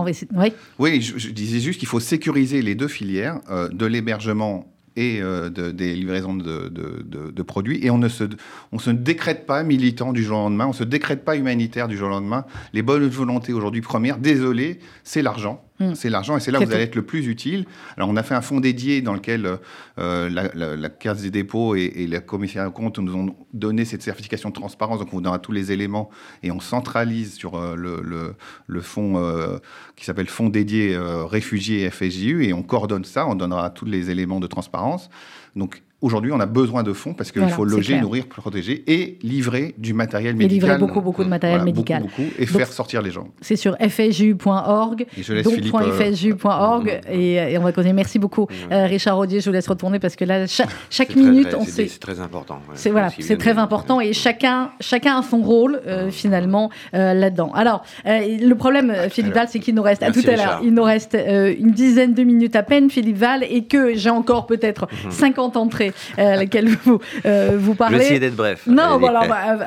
oui, 0.80 1.02
je, 1.02 1.30
disais 1.30 1.60
juste 1.60 1.80
qu'il 1.80 1.88
faut 1.88 2.00
sécuriser 2.00 2.62
les 2.62 2.76
deux 2.76 2.88
filières 2.88 3.40
euh, 3.50 3.68
de 3.70 3.86
l'hébergement 3.86 4.72
et 4.96 5.22
euh, 5.22 5.50
des 5.50 5.94
livraisons 5.94 6.36
de, 6.36 7.42
produits. 7.44 7.80
Et 7.86 7.90
on 7.90 7.98
ne 7.98 8.08
se, 8.08 8.24
on 8.72 8.80
se 8.80 8.90
décrète 8.90 9.46
pas 9.46 9.64
militant 9.64 10.14
du 10.14 10.24
jour 10.24 10.40
au 10.40 10.44
lendemain, 10.44 10.66
on 10.66 10.70
ne 10.70 10.74
se 10.74 10.84
décrète 10.84 11.26
pas 11.26 11.36
humanitaire 11.36 11.88
du 11.88 11.98
jour 11.98 12.08
au 12.08 12.12
lendemain. 12.12 12.46
Les 12.74 12.82
bonnes 12.82 13.08
volontés 13.08 13.54
aujourd'hui 13.54 13.82
premières, 13.82 14.18
désolé, 14.18 14.80
c'est 15.04 15.22
l'argent. 15.22 15.64
Hmm. 15.80 15.94
C'est 15.94 16.10
l'argent 16.10 16.38
et 16.38 16.40
c'est 16.40 16.52
là 16.52 16.62
où 16.62 16.66
vous 16.66 16.72
allez 16.72 16.84
être 16.84 16.96
le 16.96 17.06
plus 17.06 17.28
utile. 17.28 17.66
Alors, 17.98 18.08
on 18.08 18.16
a 18.16 18.24
fait 18.24 18.34
un 18.34 18.42
fonds 18.42 18.62
dédié 18.62 19.02
dans 19.02 19.14
lequel 19.14 19.58
euh, 20.00 20.30
la, 20.30 20.76
la, 20.76 20.90
Caisse 20.90 21.22
des 21.22 21.32
dépôts 21.32 21.76
et, 21.76 21.84
et 21.84 22.08
la 22.08 22.22
commissaire 22.22 22.64
de 22.64 22.70
compte 22.70 22.98
nous 23.00 23.14
ont 23.14 23.36
donné 23.54 23.84
cette 23.84 24.02
certification 24.02 24.50
de 24.50 24.54
transparence. 24.54 25.00
Donc, 25.00 25.10
on 25.12 25.18
vous 25.18 25.22
donnera 25.22 25.40
tous 25.40 25.52
les 25.52 25.74
éléments 25.74 26.10
et 26.44 26.52
on 26.52 26.62
centralise 26.62 27.34
sur 27.34 27.56
euh, 27.56 27.76
le, 27.76 28.36
le, 28.68 28.82
fonds 28.82 29.18
euh, 29.18 29.58
qui 29.98 30.06
s'appelle 30.06 30.28
Fonds 30.28 30.48
dédié 30.48 30.98
réfugiés 30.98 31.90
FSJU 31.90 32.46
et 32.46 32.54
on 32.54 32.64
coordonne 32.64 33.04
ça. 33.04 33.28
On 33.28 33.36
donnera 33.36 33.70
tous 33.70 33.86
les 33.86 34.10
éléments 34.10 34.40
de 34.40 34.48
transparence. 34.48 35.10
Donc, 35.58 35.84
Aujourd'hui, 36.02 36.34
on 36.34 36.40
a 36.42 36.46
besoin 36.46 36.84
de 36.84 36.92
fonds 36.92 37.14
parce 37.14 37.32
qu'il 37.32 37.48
faut 37.48 37.64
loger, 37.64 38.00
nourrir, 38.02 38.28
protéger 38.28 38.84
et 38.86 39.18
livrer 39.24 39.74
du 39.78 39.94
matériel 39.94 40.36
médical. 40.36 40.52
Et 40.52 40.74
livrer 40.74 40.78
beaucoup, 40.78 41.00
beaucoup 41.00 41.24
de 41.24 41.30
matériel 41.30 41.64
médical. 41.64 42.04
Beaucoup, 42.04 42.30
et 42.38 42.46
faire 42.46 42.68
sortir 42.68 43.02
les 43.02 43.12
gens. 43.12 43.30
C'est 43.40 43.56
sur 43.56 43.78
fsju.org, 43.78 45.06
donc.fsju.org, 45.44 46.90
euh, 46.90 47.12
et, 47.12 47.54
et, 47.54 47.58
on 47.58 47.64
va 47.64 47.72
causer. 47.72 47.94
Merci 47.94 48.20
beaucoup, 48.20 48.46
euh, 48.72 48.88
Richard 48.88 49.16
Rodier. 49.16 49.40
Je 49.40 49.50
vous 49.50 49.54
laisse 49.54 49.68
retourner 49.68 50.00
parce 50.00 50.18
que 50.18 50.26
là, 50.26 50.46
chaque, 50.48 51.16
minute, 51.16 51.56
on 51.58 51.64
sait. 51.64 51.88
C'est 51.88 52.00
très 52.00 52.20
important. 52.20 52.60
c'est 52.74 52.92
voilà, 52.92 53.10
c'est 53.18 53.38
très 53.38 53.58
important 53.58 54.02
et 54.02 54.12
chacun, 54.12 54.72
chacun 54.82 55.20
a 55.20 55.24
son 55.24 55.42
rôle 55.42 55.82
euh, 55.88 56.12
finalement 56.12 56.70
là-dedans. 56.92 57.52
Alors, 57.54 57.84
le 58.06 58.54
problème, 58.54 58.94
Philippe 59.10 59.34
Val, 59.34 59.48
c'est 59.50 59.60
qu'il 59.60 59.76
nous 59.76 59.82
reste 59.82 60.04
à 60.04 60.12
tout 60.12 60.24
à 60.28 60.36
l'heure, 60.36 60.60
il 60.62 60.74
nous 60.74 60.84
reste 60.84 61.18
une 61.18 61.72
dizaine 61.72 62.14
de 62.14 62.24
minutes 62.24 62.58
à 62.58 62.64
peine, 62.64 62.90
Philippe 62.90 63.18
Val, 63.18 63.44
et 63.50 63.64
que 63.64 63.96
j'ai 63.96 64.10
encore 64.10 64.46
peut-être 64.46 64.90
50 65.10 65.56
mhm. 65.56 65.62
Entrées 65.86 65.94
euh, 66.20 66.36
laquelle 66.36 66.70
vous, 66.70 67.00
euh, 67.26 67.58
vous 67.58 67.76
parlez. 67.76 67.96
Je 67.96 68.00
vais 68.00 68.06
essayer 68.06 68.20
d'être 68.20 68.36
bref. 68.36 68.64
Non, 68.68 69.00
bah, 69.00 69.22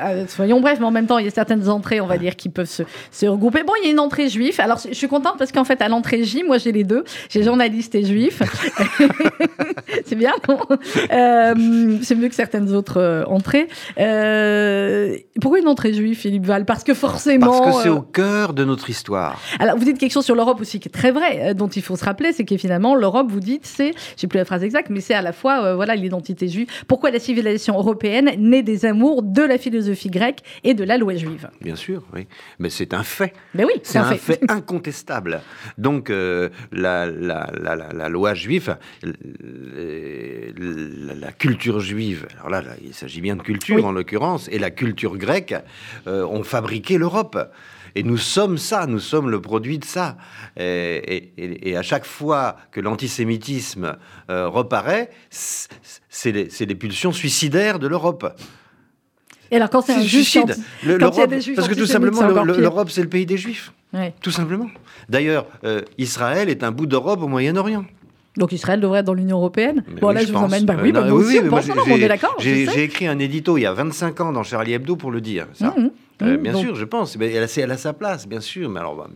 euh, 0.05 0.25
soyons 0.27 0.61
brefs, 0.61 0.79
mais 0.79 0.85
en 0.85 0.91
même 0.91 1.07
temps, 1.07 1.17
il 1.17 1.25
y 1.25 1.27
a 1.27 1.31
certaines 1.31 1.69
entrées, 1.69 2.01
on 2.01 2.07
va 2.07 2.17
dire, 2.17 2.35
qui 2.35 2.49
peuvent 2.49 2.69
se, 2.69 2.83
se 3.11 3.25
regrouper. 3.25 3.63
Bon, 3.63 3.73
il 3.81 3.85
y 3.85 3.87
a 3.89 3.91
une 3.91 3.99
entrée 3.99 4.29
juif. 4.29 4.59
Alors, 4.59 4.79
je 4.85 4.93
suis 4.93 5.07
contente 5.07 5.35
parce 5.37 5.51
qu'en 5.51 5.63
fait, 5.63 5.81
à 5.81 5.87
l'entrée 5.87 6.23
J, 6.23 6.43
moi, 6.43 6.57
j'ai 6.57 6.71
les 6.71 6.83
deux. 6.83 7.03
J'ai 7.29 7.43
journaliste 7.43 7.95
et 7.95 8.03
juif. 8.03 8.41
c'est 10.05 10.15
bien, 10.15 10.33
non? 10.47 10.59
C'est 12.01 12.15
mieux 12.15 12.29
que 12.29 12.35
certaines 12.35 12.73
autres 12.73 13.25
entrées. 13.27 13.67
pourquoi 15.41 15.59
une 15.59 15.67
entrée 15.67 15.93
juive, 15.93 16.17
Philippe 16.17 16.45
Val? 16.45 16.65
Parce 16.65 16.83
que 16.83 16.93
forcément. 16.93 17.59
Parce 17.61 17.77
que 17.77 17.83
c'est 17.83 17.89
au 17.89 18.01
cœur 18.01 18.53
de 18.53 18.63
notre 18.65 18.89
histoire. 18.89 19.39
Alors, 19.59 19.77
vous 19.77 19.85
dites 19.85 19.97
quelque 19.97 20.13
chose 20.13 20.25
sur 20.25 20.35
l'Europe 20.35 20.61
aussi 20.61 20.79
qui 20.79 20.87
est 20.87 20.91
très 20.91 21.11
vrai, 21.11 21.53
dont 21.53 21.67
il 21.67 21.81
faut 21.81 21.95
se 21.95 22.05
rappeler, 22.05 22.33
c'est 22.33 22.45
que 22.45 22.57
finalement, 22.57 22.95
l'Europe, 22.95 23.27
vous 23.29 23.39
dites, 23.39 23.65
c'est, 23.65 23.93
j'ai 24.17 24.27
plus 24.27 24.37
la 24.37 24.45
phrase 24.45 24.63
exacte, 24.63 24.89
mais 24.89 25.01
c'est 25.01 25.13
à 25.13 25.21
la 25.21 25.33
fois, 25.33 25.75
voilà, 25.75 25.95
l'identité 26.09 26.47
juive. 26.47 26.67
Pourquoi 26.87 27.11
la 27.11 27.19
civilisation 27.19 27.77
européenne 27.77 28.31
naît 28.37 28.63
des 28.63 28.85
amours 28.85 29.21
de 29.21 29.43
la 29.43 29.57
philosophie 29.57 30.09
grecque 30.09 30.41
et 30.63 30.73
de 30.73 30.83
la 30.83 30.97
loi 30.97 31.15
juive? 31.15 31.49
Bien 31.61 31.75
sûr, 31.75 32.03
oui. 32.13 32.27
Mais 32.57 32.69
c'est 32.69 32.93
un 32.93 33.03
fait. 33.03 33.33
Mais 33.53 33.63
oui, 33.63 33.73
c'est 33.83 33.99
un, 33.99 34.15
fait. 34.15 34.41
incontestable. 34.49 35.41
Donc, 35.77 36.09
euh, 36.09 36.49
la, 36.71 37.05
la, 37.05 38.09
loi 38.09 38.33
juive, 38.33 38.77
la, 39.03 41.31
culture 41.31 41.79
juive, 41.79 42.27
alors 42.39 42.49
là, 42.49 42.63
il 42.83 42.93
s'agit 42.93 43.21
bien 43.21 43.35
de 43.35 43.41
culture 43.41 43.85
en 43.85 43.91
l'occurrence, 43.91 44.49
et 44.51 44.59
la 44.59 44.71
culture 44.71 45.17
grecque 45.17 45.55
euh, 46.07 46.25
ont 46.25 46.43
fabriqué 46.43 46.97
l'Europe. 46.97 47.37
Et 47.95 48.03
nous 48.03 48.17
sommes 48.17 48.57
ça, 48.57 48.85
nous 48.87 48.99
sommes 48.99 49.29
le 49.29 49.41
produit 49.41 49.79
de 49.79 49.85
ça. 49.85 50.17
Et, 50.57 51.75
à 51.75 51.81
chaque 51.81 52.05
fois 52.05 52.55
que 52.71 52.81
l'antisémitisme 52.81 53.97
euh, 54.29 54.47
reparaît, 54.47 55.09
c'est 55.29 56.31
les, 56.31 56.75
pulsions 56.75 57.11
suicidaires 57.11 57.79
de 57.79 57.87
l'Europe. 57.87 58.35
Et 59.51 59.55
alors 59.55 59.69
quand 59.69 59.81
c'est 59.81 59.93
un 59.93 60.01
suicide. 60.01 60.55
parce 60.85 61.67
que 61.67 61.75
tout 61.75 61.85
simplement, 61.85 62.43
l'Europe, 62.43 62.89
c'est 62.89 63.01
le 63.01 63.09
pays 63.09 63.25
des 63.25 63.37
juifs. 63.37 63.73
Tout 64.21 64.31
simplement. 64.31 64.67
D'ailleurs, 65.07 65.47
euh, 65.63 65.81
Israël 65.97 66.49
est 66.49 66.63
un 66.63 66.71
bout 66.71 66.85
d'Europe 66.85 67.21
au 67.21 67.27
Moyen-Orient. 67.27 67.85
Donc 68.37 68.51
Israël 68.51 68.79
devrait 68.79 68.99
être 68.99 69.07
dans 69.07 69.15
l'Union 69.15 69.37
européenne 69.37 69.83
Bon, 69.99 70.11
là, 70.11 70.23
je, 70.23 70.31
vous 70.31 70.37
emmène. 70.37 70.63
Bah, 70.63 70.75
oui, 70.81 70.93
oui, 70.93 71.39
oui, 71.43 71.49
on 71.87 71.95
est 71.95 72.07
d'accord. 72.07 72.35
J'ai 72.39 72.83
écrit 72.83 73.07
un 73.07 73.17
édito 73.19 73.57
il 73.57 73.61
y 73.61 73.65
a 73.65 73.73
25 73.73 74.21
ans 74.21 74.31
dans 74.31 74.43
Charlie 74.43 74.73
Hebdo 74.73 74.95
pour 74.95 75.11
le 75.11 75.19
dire. 75.19 75.47
Ça. 75.53 75.73
Mmh. 75.75 75.89
Euh, 76.21 76.37
bien 76.37 76.53
sûr, 76.55 76.75
je 76.75 76.85
pense. 76.85 77.15
Elle 77.15 77.43
a, 77.43 77.57
elle 77.57 77.71
a, 77.71 77.77
sa 77.77 77.93
place, 77.93 78.27
bien 78.27 78.41
sûr. 78.41 78.69
Mais 78.69 78.79
alors, 78.79 78.95
bah, 78.95 79.07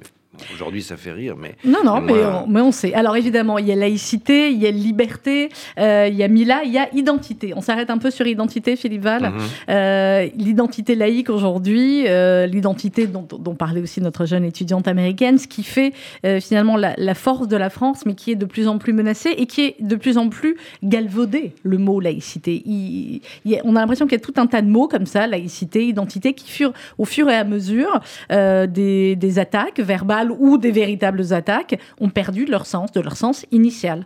Aujourd'hui, 0.51 0.81
ça 0.81 0.97
fait 0.97 1.11
rire, 1.11 1.35
mais... 1.37 1.55
Non, 1.63 1.83
non, 1.83 2.01
mais, 2.01 2.13
on, 2.25 2.47
mais 2.47 2.61
on 2.61 2.71
sait. 2.71 2.93
Alors 2.95 3.15
évidemment, 3.15 3.59
il 3.59 3.67
y 3.67 3.71
a 3.71 3.75
laïcité, 3.75 4.49
il 4.49 4.57
y 4.57 4.65
a 4.65 4.71
liberté, 4.71 5.49
euh, 5.79 6.07
il 6.09 6.15
y 6.15 6.23
a 6.23 6.27
Mila, 6.27 6.63
il 6.65 6.71
y 6.71 6.79
a 6.79 6.89
identité. 6.95 7.53
On 7.55 7.61
s'arrête 7.61 7.91
un 7.91 7.99
peu 7.99 8.09
sur 8.09 8.25
identité, 8.25 8.75
Philippe 8.75 9.03
Val. 9.03 9.21
Mhm. 9.21 9.39
Euh, 9.69 10.27
l'identité 10.35 10.95
laïque 10.95 11.29
aujourd'hui, 11.29 12.05
euh, 12.07 12.47
l'identité 12.47 13.05
dont, 13.05 13.27
dont, 13.29 13.53
parlait 13.53 13.81
aussi 13.81 14.01
notre 14.01 14.25
jeune 14.25 14.43
étudiante 14.43 14.87
américaine, 14.87 15.37
ce 15.37 15.47
qui 15.47 15.63
fait 15.63 15.93
finalement 16.41 16.77
la, 16.77 17.15
force 17.15 17.47
de 17.47 17.55
la 17.55 17.69
France, 17.69 18.05
mais 18.05 18.15
qui 18.15 18.31
est 18.31 18.35
de 18.35 18.45
plus 18.45 18.67
en 18.67 18.79
plus 18.79 18.93
menacée 18.93 19.29
et 19.37 19.45
qui 19.45 19.61
est 19.61 19.75
de 19.79 19.95
plus 19.95 20.17
en 20.17 20.29
plus 20.29 20.57
galvaudé, 20.81 21.53
le 21.61 21.77
mot 21.77 21.99
laïcité. 21.99 22.63
Il, 22.65 23.21
on 23.63 23.75
a 23.75 23.81
l'impression 23.81 24.07
qu'il 24.07 24.17
y 24.17 24.21
a 24.21 24.25
tout 24.25 24.33
un 24.37 24.47
tas 24.47 24.63
de 24.63 24.67
mots 24.67 24.87
comme 24.87 25.05
ça, 25.05 25.27
laïcité, 25.27 25.85
identité, 25.85 26.33
qui 26.33 26.49
furent 26.49 26.73
au 26.97 27.05
fur 27.05 27.29
et 27.29 27.35
à 27.35 27.43
mesure 27.43 28.01
des, 28.29 29.15
des 29.15 29.39
attaques 29.39 29.79
verbales 29.79 30.22
ou 30.31 30.57
des 30.57 30.71
véritables 30.71 31.33
attaques 31.33 31.79
ont 31.99 32.09
perdu 32.09 32.45
leur 32.45 32.65
sens, 32.65 32.91
de 32.91 33.01
leur 33.01 33.17
sens 33.17 33.45
initial. 33.51 34.05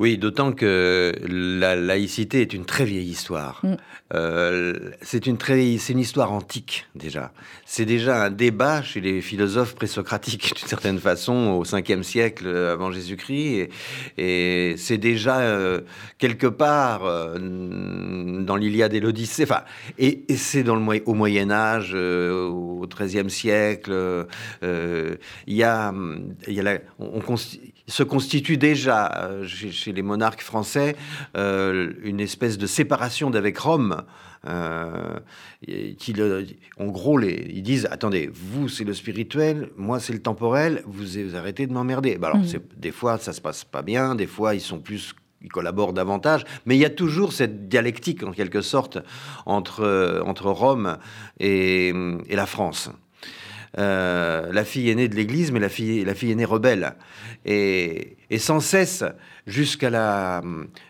Oui, 0.00 0.16
d'autant 0.16 0.52
que 0.52 1.12
la 1.28 1.76
laïcité 1.76 2.40
est 2.40 2.54
une 2.54 2.64
très 2.64 2.86
vieille 2.86 3.10
histoire. 3.10 3.60
Mm. 3.62 3.74
Euh, 4.14 4.90
c'est 5.02 5.26
une 5.26 5.36
très, 5.36 5.76
c'est 5.76 5.92
une 5.92 5.98
histoire 5.98 6.32
antique 6.32 6.86
déjà. 6.94 7.32
C'est 7.66 7.84
déjà 7.84 8.24
un 8.24 8.30
débat 8.30 8.82
chez 8.82 9.02
les 9.02 9.20
philosophes 9.20 9.74
présocratiques 9.74 10.54
d'une 10.56 10.66
certaine 10.66 10.98
façon 10.98 11.50
au 11.50 11.64
5e 11.64 12.02
siècle 12.02 12.48
avant 12.48 12.90
Jésus-Christ, 12.90 13.68
et, 14.16 14.74
c'est 14.78 14.96
déjà 14.96 15.40
euh, 15.40 15.82
quelque 16.16 16.46
part 16.46 17.04
euh, 17.04 17.38
dans 17.38 18.56
l'Iliade 18.56 18.94
et 18.94 19.00
l'Odyssée. 19.00 19.42
Enfin, 19.42 19.64
et, 19.98 20.24
c'est 20.34 20.62
dans 20.62 20.76
le 20.76 21.02
au 21.04 21.12
Moyen 21.12 21.50
Âge, 21.50 21.92
au 21.94 22.86
13e 22.86 23.28
siècle. 23.28 24.26
Il 24.62 25.54
y 25.54 25.62
a, 25.62 25.94
il 26.48 26.54
y 26.54 26.60
a 26.60 26.78
on, 26.98 27.20
se 27.90 28.02
constitue 28.02 28.56
déjà 28.56 29.30
chez, 29.46 29.92
les 29.92 30.02
monarques 30.02 30.42
français 30.42 30.96
une 31.34 32.20
espèce 32.20 32.56
de 32.56 32.66
séparation 32.66 33.30
d'avec 33.30 33.58
Rome 33.58 34.04
euh, 34.48 35.18
qui 35.98 36.14
en 36.78 36.86
gros, 36.86 37.18
les, 37.18 37.46
ils 37.50 37.62
disent 37.62 37.86
attendez, 37.90 38.30
vous 38.32 38.70
c'est 38.70 38.84
le 38.84 38.94
spirituel, 38.94 39.68
moi 39.76 40.00
c'est 40.00 40.14
le 40.14 40.22
temporel, 40.22 40.82
vous, 40.86 41.36
arrêtez 41.36 41.66
de 41.66 41.74
m'emmerder. 41.74 42.16
Bah, 42.16 42.28
alors, 42.28 42.38
mmh. 42.38 42.60
des 42.78 42.90
fois 42.90 43.18
ça 43.18 43.34
se 43.34 43.42
passe 43.42 43.64
pas 43.64 43.82
bien, 43.82 44.14
des 44.14 44.26
fois 44.26 44.54
ils 44.54 44.62
sont 44.62 44.78
plus 44.78 45.14
ils 45.42 45.52
collaborent 45.52 45.92
davantage, 45.92 46.44
mais 46.64 46.76
il 46.76 46.80
y 46.80 46.86
a 46.86 46.90
toujours 46.90 47.34
cette 47.34 47.68
dialectique 47.68 48.22
en 48.22 48.32
quelque 48.32 48.62
sorte 48.62 48.98
entre, 49.44 50.22
entre 50.24 50.50
Rome 50.50 50.96
et, 51.38 51.92
et 52.28 52.36
la 52.36 52.46
France. 52.46 52.90
Euh, 53.78 54.52
la 54.52 54.64
fille 54.64 54.90
aînée 54.90 55.08
de 55.08 55.14
l'Église, 55.14 55.52
mais 55.52 55.60
la 55.60 55.68
fille, 55.68 56.04
la 56.04 56.14
fille 56.14 56.32
aînée 56.32 56.44
rebelle. 56.44 56.94
Et, 57.44 58.16
et 58.28 58.38
sans 58.38 58.58
cesse, 58.58 59.04
jusqu'à 59.46 59.90
la, 59.90 60.42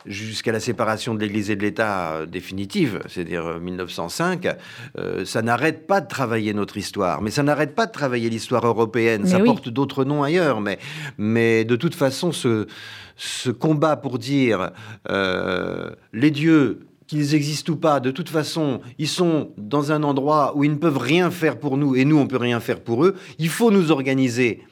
jusqu'à 0.07 0.51
la 0.51 0.61
séparation 0.61 1.15
de 1.15 1.21
l'Église 1.21 1.51
et 1.51 1.57
de 1.57 1.63
l'État 1.63 2.13
euh, 2.13 2.27
définitive, 2.27 3.01
c'est-à-dire 3.07 3.61
1905, 3.61 4.49
euh, 4.97 5.25
ça 5.27 5.43
n'arrête 5.43 5.87
pas 5.87 6.01
de 6.01 6.09
travailler 6.09 6.55
notre 6.55 6.79
histoire. 6.79 7.21
Mais 7.21 7.31
ça 7.31 7.43
n'arrête 7.43 7.75
pas 7.75 7.85
de 7.85 7.93
travailler 7.93 8.31
l'histoire 8.31 8.67
européenne. 8.67 9.27
ça 9.27 9.41
porte 9.41 9.69
d'autres 9.69 10.05
noms 10.05 10.23
ailleurs. 10.23 10.63
Mais, 10.63 10.79
mais 11.19 11.65
de 11.67 11.77
toute 11.77 11.95
façon, 11.95 12.33
ce, 12.33 12.67
ce 13.17 13.51
combat 13.51 13.97
pour 13.97 14.19
dire 14.19 14.71
les 15.07 16.31
dieux 16.31 16.81
qu'ils 17.11 17.35
existent 17.35 17.73
ou 17.73 17.77
pas, 17.77 17.99
de 17.99 18.13
toute 18.13 18.29
façon, 18.29 18.83
ils 18.99 19.09
sont 19.09 19.51
dans 19.59 19.91
un 19.91 20.05
endroit 20.05 20.57
où 20.57 20.63
ils 20.63 20.71
ne 20.71 20.77
peuvent 20.77 20.97
rien 20.97 21.33
faire 21.33 21.59
pour 21.59 21.77
nous 21.77 21.97
et 21.97 22.05
nous, 22.05 22.17
on 22.17 22.29
peut 22.29 22.37
rien 22.37 22.61
faire 22.61 22.79
pour 22.79 23.05
eux. 23.05 23.17
Il 23.41 23.49
faut 23.49 23.73
nous 23.73 23.91
organiser 23.91 24.63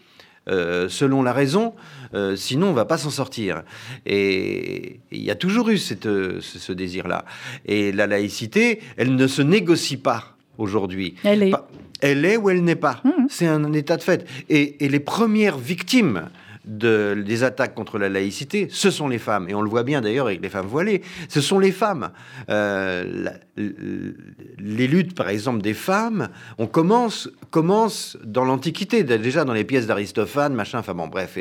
euh, 0.48 0.88
selon 0.88 1.24
la 1.24 1.32
raison, 1.32 1.74
euh, 2.14 2.36
sinon 2.36 2.68
on 2.68 2.74
va 2.74 2.84
pas 2.84 2.96
s'en 2.96 3.10
sortir. 3.10 3.64
Et 4.06 5.00
il 5.10 5.20
y 5.20 5.32
a 5.32 5.34
toujours 5.34 5.68
eu 5.70 5.78
cette, 5.78 6.04
ce, 6.04 6.72
désir-là. 6.72 7.24
Et 7.66 7.90
la 7.90 8.06
laïcité, 8.06 8.82
elle 8.96 9.16
ne 9.16 9.26
se 9.26 9.42
négocie 9.42 9.96
pas 9.96 10.36
aujourd'hui. 10.58 11.16
Elle 11.24 11.42
est. 11.42 11.52
Elle 12.00 12.24
est 12.24 12.36
ou 12.36 12.50
elle 12.50 12.62
n'est 12.62 12.76
pas. 12.76 13.00
Mmh. 13.02 13.26
C'est 13.28 13.48
un 13.48 13.72
état 13.72 13.96
de 13.96 14.02
fait. 14.04 14.24
Et, 14.48 14.84
et 14.84 14.88
les 14.88 15.00
premières 15.00 15.58
victimes 15.58 16.28
des 16.68 17.44
attaques 17.44 17.74
contre 17.74 17.98
la 17.98 18.08
laïcité, 18.08 18.68
ce 18.70 18.90
sont 18.90 19.08
les 19.08 19.18
femmes. 19.18 19.48
Et 19.48 19.54
on 19.54 19.62
le 19.62 19.70
voit 19.70 19.82
bien 19.82 20.00
d'ailleurs 20.00 20.26
avec 20.26 20.42
les 20.42 20.50
femmes 20.50 20.66
voilées. 20.66 21.02
Ce 21.28 21.40
sont 21.40 21.58
les 21.58 21.72
femmes. 21.72 22.10
Euh, 22.50 23.30
les 23.56 24.86
luttes, 24.86 25.14
par 25.14 25.30
exemple, 25.30 25.62
des 25.62 25.74
femmes, 25.74 26.28
on 26.58 26.66
commence, 26.66 27.30
commence 27.50 28.18
dans 28.22 28.44
l'Antiquité, 28.44 29.02
déjà 29.02 29.44
dans 29.44 29.54
les 29.54 29.64
pièces 29.64 29.86
d'Aristophane, 29.86 30.54
machin, 30.54 30.78
enfin 30.78 30.94
bon, 30.94 31.08
bref. 31.08 31.38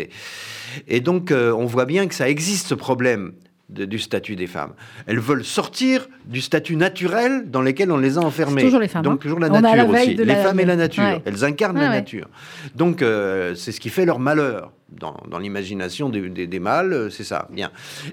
Et, 0.88 1.00
donc, 1.02 1.32
euh, 1.32 1.52
on 1.52 1.66
voit 1.66 1.86
bien 1.86 2.08
que 2.08 2.16
ça 2.16 2.30
existe 2.30 2.68
ce 2.68 2.76
problème 2.76 3.34
du 3.70 4.00
statut 4.00 4.36
des 4.36 4.48
femmes. 4.48 4.74
Elles 5.08 5.20
veulent 5.20 5.44
sortir 5.44 6.08
du 6.26 6.40
statut 6.40 6.78
naturel 6.78 7.50
dans 7.50 7.62
lequel 7.62 7.92
on 7.92 7.98
les 7.98 8.18
a 8.18 8.22
enfermées. 8.22 8.62
Toujours 8.62 8.80
les 8.80 8.88
femmes. 8.88 9.04
Donc 9.04 9.16
hein. 9.16 9.20
toujours 9.22 9.40
la 9.40 9.50
nature 9.50 9.90
aussi. 9.90 10.16
Les 10.16 10.36
femmes 10.36 10.60
et 10.60 10.66
la 10.66 10.76
nature. 10.76 11.22
Elles 11.26 11.44
incarnent 11.44 11.80
la 11.80 11.90
nature. 11.90 12.28
Donc 12.76 13.02
euh, 13.02 13.56
c'est 13.56 13.72
ce 13.72 13.80
qui 13.80 13.90
fait 13.90 14.06
leur 14.06 14.20
malheur 14.20 14.72
dans, 14.90 15.38
l'imagination 15.38 16.08
des, 16.10 16.60
mâles. 16.60 16.94
Euh, 16.94 17.10
c'est 17.10 17.26
ça. 17.26 17.50
Bien. 17.52 17.72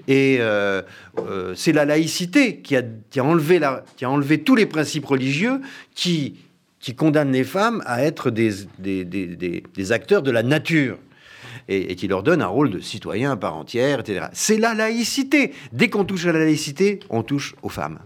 Et 0.09 0.37
euh, 0.41 0.81
c'est 1.55 1.71
la 1.71 1.85
laïcité 1.85 2.57
qui 2.57 2.75
a, 2.75 2.83
qui 3.09 3.21
a, 3.21 3.23
enlevé 3.23 3.59
la, 3.59 3.83
qui 3.95 4.03
a 4.03 4.09
enlevé 4.09 4.41
tous 4.41 4.55
les 4.55 4.65
principes 4.65 5.05
religieux 5.05 5.61
qui 5.93 6.39
qui 6.79 6.93
condamnent 6.93 7.31
les 7.31 7.43
femmes 7.43 7.81
à 7.87 8.03
être 8.03 8.29
des, 8.29 8.51
des, 8.77 9.05
des 9.05 9.91
acteurs 9.91 10.21
de 10.21 10.29
la 10.29 10.43
nature 10.43 10.99
et, 11.67 11.95
qui 11.95 12.07
leur 12.07 12.23
donne 12.23 12.41
un 12.41 12.47
rôle 12.47 12.69
de 12.69 12.79
citoyen 12.79 13.31
à 13.31 13.35
part 13.35 13.55
entière, 13.55 13.99
etc. 13.99 14.27
C'est 14.33 14.57
la 14.57 14.73
laïcité. 14.73 15.53
Dès 15.71 15.89
qu'on 15.89 16.05
touche 16.05 16.25
à 16.25 16.31
la 16.31 16.39
laïcité, 16.39 16.99
on 17.09 17.23
touche 17.23 17.55
aux 17.63 17.69
femmes. 17.69 17.99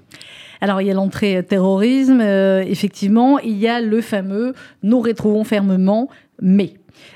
Alors, 0.62 0.82
il 0.82 0.88
y 0.88 0.91
a 0.91 0.93
l'entrée 0.93 1.43
terrorisme, 1.47 2.20
euh, 2.22 2.62
effectivement, 2.68 3.39
il 3.39 3.58
y 3.58 3.68
a 3.68 3.80
le 3.80 4.02
fameux 4.02 4.54
nous 4.84 5.00
retrouvons 5.00 5.43
fermement, 5.43 6.10
mais. 6.41 6.74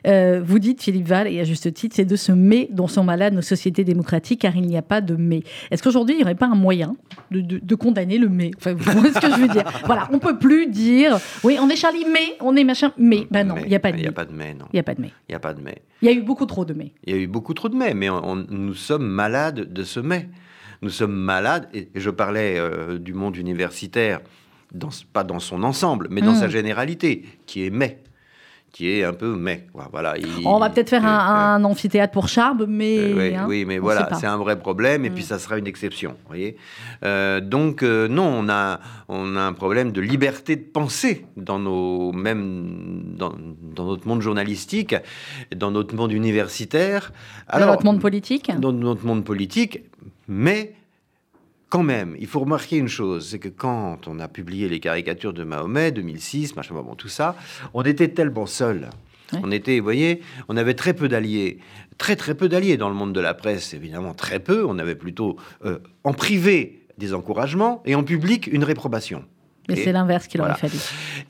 Euh, 0.07 0.41
vous 0.43 0.59
dites, 0.59 0.81
Philippe 0.81 1.07
Val, 1.07 1.27
et 1.27 1.39
à 1.39 1.43
juste 1.43 1.73
titre, 1.73 1.95
c'est 1.95 2.05
de 2.05 2.15
ce 2.15 2.31
mais 2.31 2.67
dont 2.71 2.87
sont 2.87 3.03
malades 3.03 3.33
nos 3.33 3.41
sociétés 3.41 3.83
démocratiques, 3.83 4.41
car 4.41 4.55
il 4.55 4.63
n'y 4.63 4.77
a 4.77 4.81
pas 4.81 5.01
de 5.01 5.15
mais. 5.15 5.43
Est-ce 5.71 5.83
qu'aujourd'hui, 5.83 6.15
il 6.15 6.17
n'y 6.17 6.23
aurait 6.23 6.35
pas 6.35 6.47
un 6.47 6.55
moyen 6.55 6.95
de, 7.31 7.75
condamner 7.75 8.17
le 8.17 8.29
mais? 8.29 8.51
Enfin, 8.57 8.73
vous 8.73 8.91
voyez 8.91 9.13
ce 9.13 9.19
que 9.19 9.31
je 9.31 9.39
veux 9.39 9.47
dire 9.47 9.63
Voilà, 9.85 10.07
on 10.11 10.19
peut 10.19 10.37
plus 10.37 10.67
dire, 10.67 11.17
oui, 11.43 11.57
on 11.59 11.69
est 11.69 11.75
Charlie, 11.75 12.05
mais, 12.11 12.35
on 12.39 12.55
est 12.55 12.63
machin, 12.63 12.91
mais. 12.97 13.27
Ben 13.31 13.47
non, 13.47 13.55
il 13.63 13.69
n'y 13.69 13.75
a 13.75 13.79
pas 13.79 13.91
de 13.91 13.97
mais. 13.97 14.01
Il 14.01 14.05
n'y 14.05 14.09
a 14.09 14.13
pas 14.13 14.25
de 14.25 14.33
mais, 14.33 14.53
non. 14.53 14.65
Il 14.71 14.75
n'y 14.75 14.79
a 14.79 14.83
pas 14.83 14.95
de 14.95 15.01
mais. 15.01 15.11
Il 15.29 15.31
n'y 15.31 15.35
a 15.35 15.39
pas 15.39 15.53
de 15.53 15.61
mais. 15.61 15.81
Il 16.01 16.05
y 16.07 16.11
a 16.11 16.13
eu 16.13 16.21
beaucoup 16.21 16.45
trop 16.45 16.65
de 16.65 16.73
mais. 16.73 16.91
Il 17.05 17.15
y 17.15 17.17
a 17.17 17.21
eu 17.21 17.27
beaucoup 17.27 17.53
trop 17.53 17.69
de 17.69 17.75
mais, 17.75 17.93
mais 17.93 18.09
nous 18.49 18.73
sommes 18.73 19.05
malades 19.05 19.71
de 19.71 19.83
ce 19.83 19.99
mais. 19.99 20.29
Nous 20.81 20.89
sommes 20.89 21.15
malades, 21.15 21.69
et, 21.73 21.87
je 21.95 22.09
parlais 22.09 22.59
euh, 22.59 22.99
du 22.99 23.13
monde 23.13 23.37
universitaire, 23.37 24.19
dans, 24.73 24.89
pas 25.13 25.23
dans 25.23 25.39
son 25.39 25.63
ensemble, 25.63 26.09
mais 26.11 26.21
dans 26.21 26.33
mmh. 26.33 26.39
sa 26.41 26.49
généralité, 26.49 27.23
qui 27.45 27.65
est 27.65 27.69
mais 27.69 27.99
qui 28.73 28.89
est 28.89 29.03
un 29.03 29.13
peu 29.13 29.35
mais. 29.35 29.67
Voilà, 29.91 30.15
on 30.45 30.57
va 30.57 30.69
peut-être 30.71 30.89
faire 30.89 31.05
un, 31.05 31.63
amphithéâtre 31.63 32.11
pour 32.11 32.27
Charb, 32.27 32.65
mais. 32.67 32.97
Euh, 32.97 33.45
oui, 33.45 33.61
hein, 33.61 33.65
mais 33.67 33.77
voilà, 33.77 34.09
c'est 34.19 34.25
un 34.25 34.37
vrai 34.37 34.57
problème, 34.57 35.05
et 35.05 35.11
puis 35.11 35.23
mm. 35.23 35.27
ça 35.27 35.39
sera 35.39 35.57
une 35.59 35.67
exception. 35.67 36.15
Voyez 36.27 36.57
euh, 37.05 37.39
donc, 37.39 37.83
euh, 37.83 38.07
non, 38.07 38.25
on 38.25 38.49
a, 38.49 38.79
on 39.07 39.37
a 39.37 39.41
un 39.41 39.53
problème 39.53 39.91
de 39.91 40.01
liberté 40.01 40.55
de 40.55 40.63
penser 40.63 41.27
dans, 41.37 41.59
nos, 41.59 42.11
même 42.13 43.13
dans, 43.15 43.33
dans 43.61 43.85
notre 43.85 44.07
monde 44.07 44.21
journalistique, 44.21 44.95
dans 45.55 45.69
notre 45.69 45.95
monde 45.95 46.11
universitaire. 46.11 47.13
Alors, 47.47 47.67
dans 47.67 47.73
notre 47.73 47.85
monde 47.85 48.01
politique 48.01 48.51
Dans 48.59 48.73
notre 48.73 49.05
monde 49.05 49.23
politique, 49.23 49.83
mais 50.27 50.73
quand 51.73 51.81
même, 51.81 52.15
il 52.19 52.27
faut 52.27 52.39
remarquer 52.39 52.77
une 52.77 52.87
chose, 52.87 53.29
c'est 53.31 53.39
que 53.39 53.49
quand 53.49 54.07
on 54.07 54.19
a 54.19 54.27
publié 54.27 54.69
les 54.69 54.79
caricatures 54.79 55.33
de 55.33 55.43
Mahomet, 55.43 55.91
2006, 55.91 56.55
machin, 56.55 56.75
bon, 56.75 56.93
tout 56.93 57.07
ça, 57.07 57.35
on 57.73 57.81
était 57.81 58.09
tellement 58.09 58.45
seuls. 58.45 58.91
On 59.41 59.49
était, 59.49 59.79
vous 59.79 59.83
voyez, 59.83 60.21
on 60.49 60.55
avait 60.55 60.75
très 60.75 60.93
peu 60.93 61.07
d'alliés, 61.07 61.57
très 61.97 62.15
très 62.15 62.35
peu 62.35 62.47
d'alliés 62.47 62.77
dans 62.77 62.89
le 62.89 62.93
monde 62.93 63.11
de 63.11 63.19
la 63.19 63.33
presse, 63.33 63.73
évidemment 63.73 64.13
très 64.13 64.37
peu. 64.37 64.63
On 64.67 64.77
avait 64.77 64.93
plutôt 64.93 65.37
euh, 65.65 65.79
en 66.03 66.13
privé 66.13 66.85
des 66.99 67.15
encouragements 67.15 67.81
et 67.87 67.95
en 67.95 68.03
public 68.03 68.45
une 68.45 68.63
réprobation. 68.63 69.25
Mais 69.69 69.75
c'est 69.75 69.91
l'inverse 69.91 70.27
qu'il 70.27 70.41
aurait 70.41 70.55
fallu. 70.55 70.77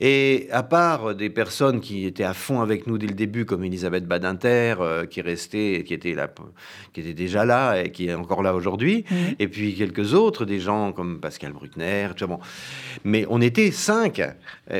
Et 0.00 0.48
à 0.50 0.62
part 0.62 1.14
des 1.14 1.30
personnes 1.30 1.80
qui 1.80 2.04
étaient 2.04 2.24
à 2.24 2.34
fond 2.34 2.60
avec 2.60 2.86
nous 2.86 2.98
dès 2.98 3.06
le 3.06 3.14
début, 3.14 3.44
comme 3.44 3.64
Elisabeth 3.64 4.06
Badinter, 4.06 4.76
euh, 4.80 5.06
qui 5.06 5.20
restait, 5.20 5.84
qui 5.86 5.94
était 5.94 6.14
là, 6.14 6.28
qui 6.92 7.00
était 7.00 7.14
déjà 7.14 7.44
là 7.44 7.80
et 7.80 7.90
qui 7.90 8.08
est 8.08 8.14
encore 8.14 8.42
là 8.42 8.54
aujourd'hui, 8.54 9.04
mmh. 9.08 9.14
et 9.38 9.48
puis 9.48 9.74
quelques 9.74 10.14
autres, 10.14 10.44
des 10.44 10.60
gens 10.60 10.92
comme 10.92 11.20
Pascal 11.20 11.52
Bruckner, 11.52 12.08
tout 12.16 12.26
bon. 12.26 12.40
Mais 13.04 13.24
on 13.28 13.40
était 13.40 13.70
cinq. 13.70 14.20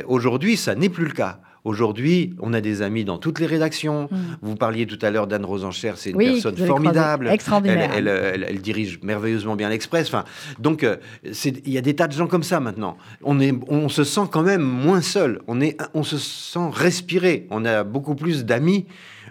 Aujourd'hui, 0.05 0.57
ça 0.57 0.75
n'est 0.75 0.89
plus 0.89 1.05
le 1.05 1.13
cas. 1.13 1.39
Aujourd'hui, 1.65 2.35
on 2.39 2.53
a 2.53 2.61
des 2.61 2.83
amis 2.83 3.05
dans 3.05 3.17
toutes 3.17 3.39
les 3.39 3.47
rédactions. 3.47 4.07
Mm. 4.11 4.17
Vous 4.43 4.55
parliez 4.55 4.85
tout 4.85 4.99
à 5.01 5.09
l'heure 5.09 5.25
d'Anne 5.25 5.45
Rosencher, 5.45 5.93
c'est 5.95 6.11
une 6.11 6.17
personne 6.17 6.55
formidable. 6.55 7.27
Extraordinaire. 7.27 7.91
Elle, 7.95 8.61
dirige 8.61 8.99
merveilleusement 9.01 9.55
bien 9.55 9.69
l'Express. 9.69 10.07
Enfin, 10.07 10.25
donc, 10.59 10.83
euh, 10.83 10.97
il 11.23 11.71
y 11.71 11.77
a 11.77 11.81
des 11.81 11.95
tas 11.95 12.07
de 12.07 12.13
gens 12.13 12.27
comme 12.27 12.43
ça 12.43 12.59
maintenant. 12.59 12.97
On, 13.23 13.39
est, 13.39 13.53
on 13.67 13.89
se 13.89 14.03
sent 14.03 14.27
quand 14.31 14.43
même 14.43 14.61
moins 14.61 15.01
seul. 15.01 15.41
On, 15.47 15.59
est, 15.59 15.75
on 15.95 16.03
se 16.03 16.17
sent 16.17 16.69
respirer. 16.71 17.47
On 17.49 17.65
a 17.65 17.83
beaucoup 17.83 18.15
plus 18.15 18.45
d'amis 18.45 18.85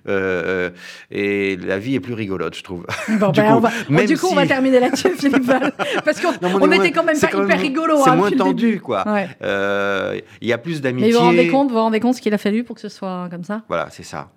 euh, 0.09 0.71
et 1.11 1.57
la 1.57 1.79
vie 1.79 1.95
est 1.95 2.01
plus 2.01 2.15
rigolote, 2.15 2.55
je 2.55 2.63
trouve. 2.63 2.87
Bon, 3.19 3.29
du, 3.33 3.41
ben, 3.41 3.49
coup, 3.49 3.57
on 3.57 3.95
va, 3.97 4.07
du 4.07 4.19
coup, 4.19 4.29
on 4.31 4.35
va 4.35 4.47
terminer 4.47 4.81
là-dessus, 4.81 5.11
Philippe 5.19 5.45
Val. 5.45 5.73
Parce 6.05 6.21
qu'on 6.21 6.73
était 6.73 6.93
quand 6.93 7.05
même 7.05 7.19
pas 7.19 7.29
hyper 7.29 7.61
rigolo. 7.61 7.97
C'est 8.03 8.11
hein, 8.11 8.17
moins 8.17 8.31
tendu, 8.31 8.81
quoi. 8.81 9.05
Euh, 9.43 10.21
il 10.41 10.49
y 10.49 10.53
a 10.53 10.59
plus 10.59 10.81
d'amitié. 10.81 11.09
Mais 11.09 11.13
vous 11.13 11.21
vous 11.21 11.25
rendez 11.25 11.49
compte, 11.49 11.69
vous 11.69 11.75
vous 11.75 11.81
rendez 11.81 12.01
compte 12.01 12.15
ce 12.15 12.21
qu'il 12.21 12.35
a 12.35 12.39
fallu 12.39 12.65
pour 12.65 12.77
que 12.77 12.83
ce 12.83 12.89
soit 12.89 13.29
comme 13.31 13.45
ça? 13.45 13.63
Voilà, 13.69 13.89
c'est 13.91 14.05
ça 14.05 14.29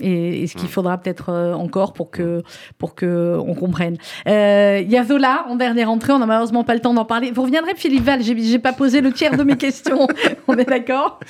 et, 0.00 0.46
ce 0.46 0.54
qu'il 0.54 0.64
mm. 0.64 0.68
faudra 0.68 0.98
peut-être 0.98 1.30
euh, 1.30 1.54
encore 1.54 1.92
pour 1.92 2.10
que 2.10 2.42
pour 2.78 2.94
que 2.94 3.38
on 3.46 3.54
comprenne. 3.54 3.96
Euh, 4.26 4.80
il 4.82 4.90
y 4.90 4.96
a 4.96 5.04
Zola 5.04 5.46
en 5.48 5.56
dernière 5.56 5.90
entrée, 5.90 6.12
on 6.12 6.18
n'a 6.18 6.26
malheureusement 6.26 6.64
pas 6.64 6.74
le 6.74 6.80
temps 6.80 6.94
d'en 6.94 7.04
parler. 7.04 7.30
Vous 7.30 7.42
reviendrez, 7.42 7.72
Philippe 7.76 8.04
Val. 8.04 8.20
J'ai 8.22 8.58
pas 8.58 8.72
posé 8.72 9.00
le 9.00 9.12
tiers 9.12 9.36
de 9.36 9.44
mes 9.44 9.56
questions. 9.64 10.08
on 10.48 10.56
est 10.56 10.64
d'accord 10.64 11.20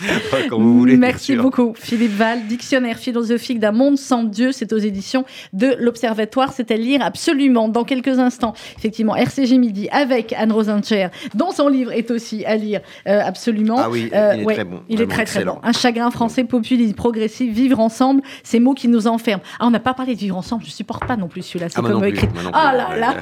Quand 0.48 0.58
vous 0.58 0.78
voulez. 0.78 0.96
Merci 0.96 1.36
beaucoup, 1.36 1.74
Philippe 1.76 2.12
Val. 2.12 2.46
Dictionnaire 2.46 2.98
philosophique 2.98 3.58
d'un 3.60 3.72
monde 3.72 3.98
sans 3.98 4.24
Dieu. 4.24 4.52
C'est 4.52 4.72
aux 4.72 4.78
éditions 4.78 5.24
de 5.52 5.74
l'Observatoire. 5.78 6.52
C'est 6.52 6.70
à 6.70 6.76
lire 6.76 7.02
absolument 7.02 7.68
dans 7.68 7.84
quelques 7.84 8.18
instants. 8.18 8.54
Effectivement, 8.78 9.14
RCG 9.16 9.58
Midi 9.58 9.88
avec 9.90 10.32
Anne 10.32 10.52
Rosencher, 10.52 11.08
dont 11.34 11.50
son 11.50 11.68
livre 11.68 11.92
est 11.92 12.10
aussi 12.10 12.44
à 12.44 12.56
lire 12.56 12.80
euh, 13.06 13.20
absolument. 13.22 13.76
Ah 13.78 13.90
oui, 13.90 14.10
il 14.10 14.40
est 14.40 14.54
très 14.54 14.64
bon. 14.64 14.80
Il 14.88 15.00
est 15.00 15.06
très 15.06 15.24
très 15.24 15.44
bon. 15.44 15.58
Un 15.62 15.72
chagrin 15.72 16.10
français 16.10 16.44
populiste, 16.44 16.96
progressif, 16.96 17.52
vivre 17.52 17.80
ensemble 17.80 18.22
ces 18.54 18.60
mots 18.60 18.74
qui 18.74 18.86
nous 18.86 19.08
enferment. 19.08 19.42
Ah, 19.58 19.66
on 19.66 19.70
n'a 19.70 19.80
pas 19.80 19.94
parlé 19.94 20.14
de 20.14 20.20
vivre 20.20 20.36
ensemble, 20.36 20.64
je 20.64 20.70
supporte 20.70 21.04
pas 21.06 21.16
non 21.16 21.26
plus 21.26 21.42
celui-là. 21.42 21.66
C'est 21.68 21.80
ah, 21.80 21.82
comme 21.82 22.04
écrit. 22.04 22.28
Ah 22.52 22.72
là 22.72 22.96
là 22.96 23.16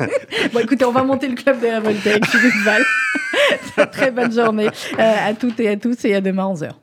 Bon, 0.52 0.58
écoutez, 0.58 0.84
on 0.84 0.90
va 0.90 1.04
monter 1.04 1.28
le 1.28 1.36
club 1.36 1.60
de 1.60 1.68
la 1.68 1.78
Voltaire 1.78 2.18
Philippe 2.24 2.64
Val. 2.64 2.82
Très 3.92 4.10
bonne 4.10 4.32
journée 4.32 4.66
euh, 4.98 5.28
à 5.28 5.32
toutes 5.34 5.60
et 5.60 5.68
à 5.68 5.76
tous 5.76 6.04
et 6.04 6.16
à 6.16 6.20
demain 6.20 6.52
11h. 6.52 6.70